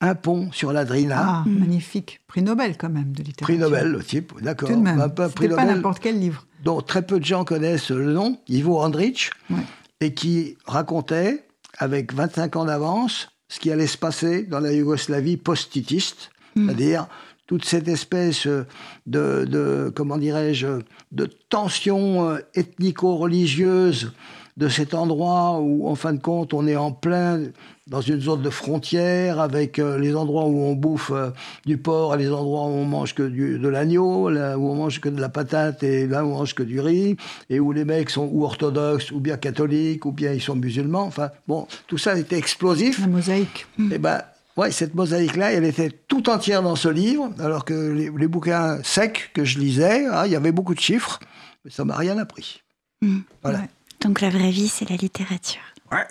Un 0.00 0.14
pont 0.14 0.50
sur 0.52 0.72
la 0.72 0.84
Drina. 0.84 1.24
Ah, 1.24 1.44
magnifique. 1.46 2.20
Prix 2.26 2.42
Nobel, 2.42 2.76
quand 2.76 2.88
même, 2.90 3.12
de 3.12 3.22
littérature. 3.22 3.46
Prix 3.46 3.58
Nobel, 3.58 3.88
le 3.92 4.02
type, 4.02 4.32
d'accord. 4.42 4.68
Tout 4.68 4.76
de 4.76 4.80
même. 4.80 5.00
Un 5.00 5.08
peu 5.08 5.28
prix 5.28 5.48
pas 5.48 5.56
Nobel 5.62 5.76
n'importe 5.76 6.00
quel 6.00 6.18
livre. 6.18 6.46
dont 6.64 6.80
très 6.80 7.02
peu 7.06 7.20
de 7.20 7.24
gens 7.24 7.44
connaissent 7.44 7.90
le 7.90 8.12
nom, 8.12 8.38
Ivo 8.48 8.80
Andrich, 8.80 9.30
Ouais. 9.50 9.56
et 10.00 10.12
qui 10.14 10.56
racontait, 10.66 11.44
avec 11.78 12.12
25 12.12 12.56
ans 12.56 12.64
d'avance, 12.64 13.28
ce 13.48 13.60
qui 13.60 13.70
allait 13.70 13.86
se 13.86 13.98
passer 13.98 14.42
dans 14.42 14.60
la 14.60 14.72
Yougoslavie 14.72 15.36
post-titiste, 15.36 16.30
c'est-à-dire 16.56 17.06
toute 17.46 17.64
cette 17.64 17.88
espèce 17.88 18.46
de, 18.46 18.64
de 19.06 19.92
comment 19.94 20.18
dirais-je, 20.18 20.80
de 21.12 21.28
tension 21.48 22.30
euh, 22.30 22.38
ethnico-religieuse 22.54 24.12
de 24.56 24.68
cet 24.68 24.94
endroit 24.94 25.60
où, 25.60 25.88
en 25.88 25.94
fin 25.94 26.12
de 26.12 26.20
compte, 26.20 26.52
on 26.52 26.66
est 26.66 26.76
en 26.76 26.92
plein 26.92 27.40
dans 27.88 28.00
une 28.00 28.20
zone 28.20 28.42
de 28.42 28.50
frontière 28.50 29.40
avec 29.40 29.78
euh, 29.78 29.98
les 29.98 30.14
endroits 30.14 30.44
où 30.44 30.62
on 30.62 30.74
bouffe 30.74 31.10
euh, 31.12 31.30
du 31.66 31.78
porc 31.78 32.14
et 32.14 32.18
les 32.18 32.30
endroits 32.30 32.66
où 32.66 32.72
on 32.72 32.84
mange 32.84 33.14
que 33.14 33.22
du, 33.22 33.58
de 33.58 33.68
l'agneau, 33.68 34.28
là 34.28 34.58
où 34.58 34.68
on 34.68 34.74
mange 34.74 35.00
que 35.00 35.08
de 35.08 35.20
la 35.20 35.28
patate 35.28 35.82
et 35.82 36.06
là 36.06 36.24
où 36.24 36.28
on 36.28 36.38
mange 36.38 36.54
que 36.54 36.62
du 36.62 36.80
riz, 36.80 37.16
et 37.50 37.60
où 37.60 37.72
les 37.72 37.84
mecs 37.84 38.10
sont 38.10 38.28
ou 38.30 38.44
orthodoxes, 38.44 39.10
ou 39.10 39.20
bien 39.20 39.36
catholiques, 39.36 40.06
ou 40.06 40.12
bien 40.12 40.32
ils 40.32 40.42
sont 40.42 40.54
musulmans. 40.54 41.04
Enfin, 41.04 41.30
bon, 41.48 41.66
tout 41.86 41.98
ça 41.98 42.18
était 42.18 42.38
explosif. 42.38 43.00
La 43.00 43.06
mosaïque. 43.08 43.66
Et 43.90 43.98
ben, 43.98 44.22
ouais, 44.56 44.70
cette 44.70 44.94
mosaïque-là, 44.94 45.52
elle 45.52 45.64
était 45.64 45.90
tout 45.90 46.28
entière 46.30 46.62
dans 46.62 46.76
ce 46.76 46.88
livre, 46.88 47.30
alors 47.38 47.64
que 47.64 47.74
les, 47.92 48.10
les 48.10 48.28
bouquins 48.28 48.82
secs 48.82 49.30
que 49.34 49.44
je 49.44 49.58
lisais, 49.58 50.06
hein, 50.06 50.26
il 50.26 50.32
y 50.32 50.36
avait 50.36 50.52
beaucoup 50.52 50.74
de 50.74 50.80
chiffres, 50.80 51.20
mais 51.64 51.70
ça 51.70 51.84
m'a 51.84 51.96
rien 51.96 52.18
appris. 52.18 52.62
Mm. 53.00 53.20
Voilà. 53.42 53.60
Ouais. 53.60 53.68
Donc 54.00 54.20
la 54.20 54.30
vraie 54.30 54.50
vie, 54.50 54.68
c'est 54.68 54.88
la 54.88 54.96
littérature. 54.96 55.60
Ouais. 55.90 56.06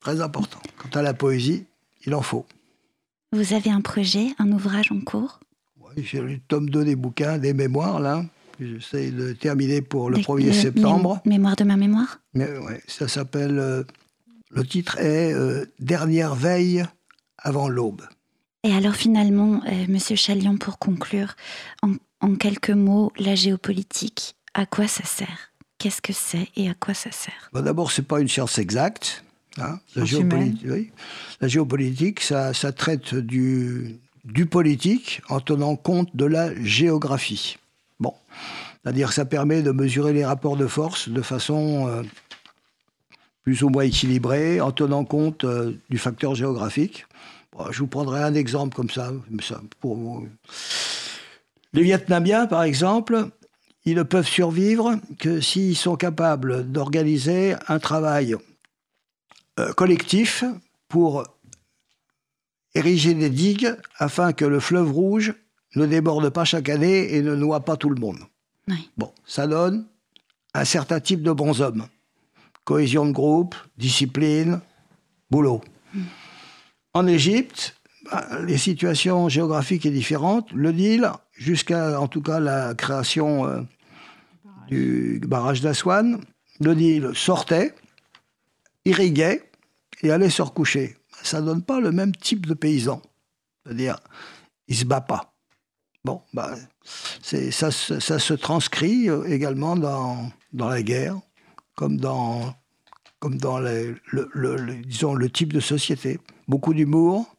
Très 0.00 0.20
important. 0.20 0.58
Quant 0.78 0.98
à 0.98 1.02
la 1.02 1.14
poésie, 1.14 1.64
il 2.06 2.14
en 2.14 2.22
faut. 2.22 2.44
Vous 3.32 3.54
avez 3.54 3.70
un 3.70 3.80
projet, 3.80 4.26
un 4.38 4.50
ouvrage 4.52 4.92
en 4.92 5.00
cours? 5.00 5.40
Ouais, 5.80 6.02
J'ai 6.02 6.20
le 6.20 6.38
tome 6.48 6.68
2 6.68 6.84
des 6.84 6.96
bouquins, 6.96 7.38
des 7.38 7.54
mémoires, 7.54 8.00
là. 8.00 8.24
J'essaie 8.60 9.10
de 9.10 9.32
terminer 9.32 9.80
pour 9.80 10.10
le 10.10 10.16
Des- 10.16 10.22
1er 10.22 10.50
mé- 10.50 10.52
septembre. 10.52 11.20
mé- 11.24 11.30
Mémoire 11.30 11.56
de 11.56 11.64
ma 11.64 11.76
mémoire? 11.76 12.20
Mais 12.34 12.46
ouais, 12.58 12.82
ça 12.86 13.08
s'appelle. 13.08 13.58
euh, 13.58 13.82
le 14.50 14.64
titre 14.66 14.98
est 14.98 15.32
euh, 15.32 15.64
Dernière 15.80 16.34
veille 16.34 16.84
avant 17.42 17.68
l'aube. 17.68 18.02
Et 18.64 18.72
alors 18.72 18.94
finalement, 18.94 19.60
euh, 19.66 19.86
Monsieur 19.88 20.16
Chalion, 20.16 20.56
pour 20.56 20.78
conclure, 20.78 21.34
en, 21.82 21.94
en 22.20 22.34
quelques 22.36 22.70
mots, 22.70 23.12
la 23.18 23.34
géopolitique, 23.34 24.36
à 24.54 24.66
quoi 24.66 24.86
ça 24.88 25.04
sert? 25.04 25.50
Qu'est-ce 25.78 26.00
que 26.00 26.12
c'est 26.12 26.48
et 26.56 26.70
à 26.70 26.74
quoi 26.74 26.94
ça 26.94 27.10
sert? 27.10 27.50
Bah, 27.52 27.60
D'abord, 27.62 27.90
c'est 27.90 28.02
pas 28.06 28.20
une 28.20 28.28
science 28.28 28.58
exacte. 28.58 29.24
hein. 29.58 29.80
La, 29.96 30.04
géopolitique, 30.04 30.66
oui. 30.70 30.90
La 31.40 31.48
géopolitique, 31.48 32.20
ça, 32.20 32.54
ça 32.54 32.70
traite 32.72 33.14
du, 33.16 33.96
du 34.24 34.46
politique 34.46 35.22
en 35.28 35.40
tenant 35.40 35.74
compte 35.74 36.14
de 36.14 36.24
la 36.24 36.54
géographie. 36.62 37.56
Bon. 37.98 38.14
C'est-à-dire 38.84 39.08
que 39.08 39.14
ça 39.14 39.24
permet 39.24 39.62
de 39.62 39.72
mesurer 39.72 40.12
les 40.12 40.24
rapports 40.24 40.56
de 40.56 40.68
force 40.68 41.08
de 41.08 41.22
façon 41.22 41.88
euh, 41.88 42.02
plus 43.42 43.64
ou 43.64 43.68
moins 43.68 43.82
équilibrée, 43.82 44.60
en 44.60 44.70
tenant 44.70 45.04
compte 45.04 45.42
euh, 45.44 45.72
du 45.90 45.98
facteur 45.98 46.36
géographique. 46.36 47.06
Bon, 47.52 47.70
je 47.70 47.78
vous 47.80 47.86
prendrai 47.86 48.22
un 48.22 48.34
exemple 48.34 48.74
comme 48.74 48.90
ça. 48.90 49.12
pour... 49.80 50.24
Les 51.74 51.82
Vietnamiens, 51.82 52.46
par 52.46 52.62
exemple, 52.64 53.30
ils 53.84 53.96
ne 53.96 54.02
peuvent 54.02 54.26
survivre 54.26 54.96
que 55.18 55.40
s'ils 55.40 55.76
sont 55.76 55.96
capables 55.96 56.70
d'organiser 56.70 57.54
un 57.68 57.78
travail 57.78 58.36
euh, 59.58 59.72
collectif 59.72 60.44
pour 60.88 61.24
ériger 62.74 63.14
des 63.14 63.30
digues 63.30 63.74
afin 63.98 64.32
que 64.32 64.44
le 64.44 64.60
fleuve 64.60 64.92
rouge 64.92 65.34
ne 65.74 65.86
déborde 65.86 66.28
pas 66.30 66.44
chaque 66.44 66.68
année 66.68 67.14
et 67.14 67.22
ne 67.22 67.34
noie 67.34 67.60
pas 67.60 67.76
tout 67.76 67.90
le 67.90 68.00
monde. 68.00 68.18
Oui. 68.68 68.90
Bon, 68.96 69.12
ça 69.26 69.46
donne 69.46 69.86
un 70.54 70.64
certain 70.64 71.00
type 71.00 71.22
de 71.22 71.32
bons 71.32 71.60
hommes. 71.60 71.86
Cohésion 72.64 73.06
de 73.06 73.12
groupe, 73.12 73.56
discipline, 73.76 74.60
boulot. 75.30 75.62
En 76.94 77.06
Égypte, 77.06 77.74
bah, 78.10 78.26
les 78.42 78.58
situations 78.58 79.28
géographiques 79.28 79.84
sont 79.84 79.90
différentes. 79.90 80.52
Le 80.52 80.72
Nil, 80.72 81.10
jusqu'à 81.32 81.98
en 82.00 82.08
tout 82.08 82.22
cas 82.22 82.40
la 82.40 82.74
création 82.74 83.46
euh, 83.46 83.60
du 84.68 85.20
barrage 85.26 85.60
d'Aswan, 85.60 86.20
le 86.60 86.74
Nil 86.74 87.10
sortait, 87.14 87.74
irriguait 88.84 89.50
et 90.02 90.10
allait 90.10 90.30
se 90.30 90.42
recoucher. 90.42 90.96
Ça 91.22 91.40
ne 91.40 91.46
donne 91.46 91.62
pas 91.62 91.80
le 91.80 91.92
même 91.92 92.14
type 92.14 92.46
de 92.46 92.54
paysan. 92.54 93.00
C'est-à-dire, 93.64 93.98
il 94.68 94.74
ne 94.74 94.80
se 94.80 94.84
bat 94.84 95.00
pas. 95.00 95.32
Bon, 96.04 96.20
bah, 96.34 96.56
ça, 97.22 97.70
ça 97.70 98.18
se 98.18 98.34
transcrit 98.34 99.08
euh, 99.08 99.24
également 99.24 99.76
dans, 99.76 100.30
dans 100.52 100.68
la 100.68 100.82
guerre, 100.82 101.16
comme 101.76 101.96
dans, 101.96 102.54
comme 103.22 103.38
dans 103.38 103.60
les- 103.60 103.94
le, 104.10 104.28
le- 104.32 104.56
le- 104.56 104.74
disons, 104.74 105.14
le 105.14 105.30
type 105.30 105.52
de 105.52 105.60
société. 105.60 106.18
Beaucoup 106.48 106.74
d'humour, 106.74 107.36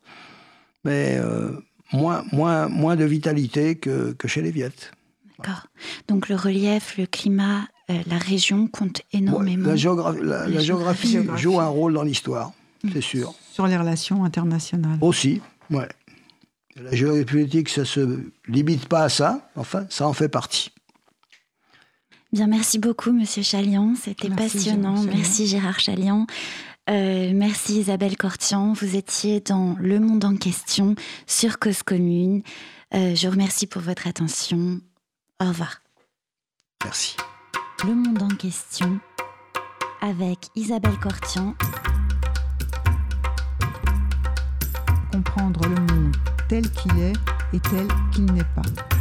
mais 0.86 1.18
euh, 1.20 1.52
moins, 1.92 2.24
moins, 2.32 2.70
moins 2.70 2.96
de 2.96 3.04
vitalité 3.04 3.76
que, 3.76 4.14
que 4.14 4.30
chez 4.30 4.42
les 4.42 4.52
Viettes. 4.52 4.94
D'accord. 5.40 5.68
Donc 6.08 6.30
le 6.30 6.36
relief, 6.38 6.98
le 6.98 7.06
climat, 7.06 7.68
euh, 7.90 7.96
la 8.08 8.18
région 8.18 8.68
comptent 8.68 9.02
Ouais, 9.14 9.20
énormément. 9.20 9.68
la, 9.68 9.76
géographie, 9.76 10.20
la- 10.24 10.48
Les 10.48 10.54
la 10.56 10.62
géographie 10.62 11.10
géographies. 11.12 11.44
joue 11.44 11.60
un 11.60 11.68
rôle 11.68 11.94
dans 11.96 12.04
l'histoire, 12.04 12.54
c'est 12.94 13.02
sûr. 13.02 13.34
Sur 13.52 13.68
les 13.68 13.76
relations 13.76 14.24
internationales. 14.24 14.98
Aussi, 15.02 15.42
ouais. 15.70 15.90
La 16.78 16.96
géopolitique, 16.96 17.68
ça 17.68 17.84
se 17.84 18.22
limite 18.48 18.88
pas 18.88 19.04
à 19.04 19.10
ça, 19.10 19.50
enfin, 19.58 19.86
ça 19.90 20.08
en 20.08 20.14
fait 20.14 20.30
partie. 20.30 20.72
Bien, 22.34 22.48
merci 22.48 22.80
beaucoup, 22.80 23.12
Monsieur 23.12 23.44
Chalian. 23.44 23.94
C'était 23.96 24.28
Merci, 24.28 24.58
passionnant. 24.58 25.04
Merci, 25.04 25.46
Gérard 25.46 25.80
Chalian. 25.80 26.26
Euh, 26.90 27.32
merci, 27.32 27.82
Isabelle 27.82 28.18
Cortian. 28.18 28.74
Vous 28.74 28.96
étiez 28.96 29.40
dans 29.40 29.76
Le 29.80 30.00
Monde 30.00 30.26
en 30.26 30.36
question 30.36 30.96
sur 31.28 31.60
Cause 31.60 31.84
Commune. 31.84 32.42
Euh, 32.96 33.14
je 33.14 33.28
vous 33.28 33.34
remercie 33.34 33.68
pour 33.68 33.84
votre 33.84 34.08
attention. 34.08 34.82
Au 35.40 35.48
revoir. 35.48 35.84
Merci. 36.84 37.16
Le 37.86 37.94
Monde 37.94 38.24
en 38.24 38.36
question 38.36 39.00
avec 40.02 40.48
Isabelle 40.56 40.98
Cortian. 41.00 41.54
Comprendre 45.12 45.68
le 45.70 45.76
monde 45.76 46.16
tel 46.50 46.68
qu'il 46.72 46.98
est 47.00 47.14
et 47.54 47.60
tel 47.60 47.88
qu'il 48.12 48.26
n'est 48.26 48.42
pas. 48.56 48.93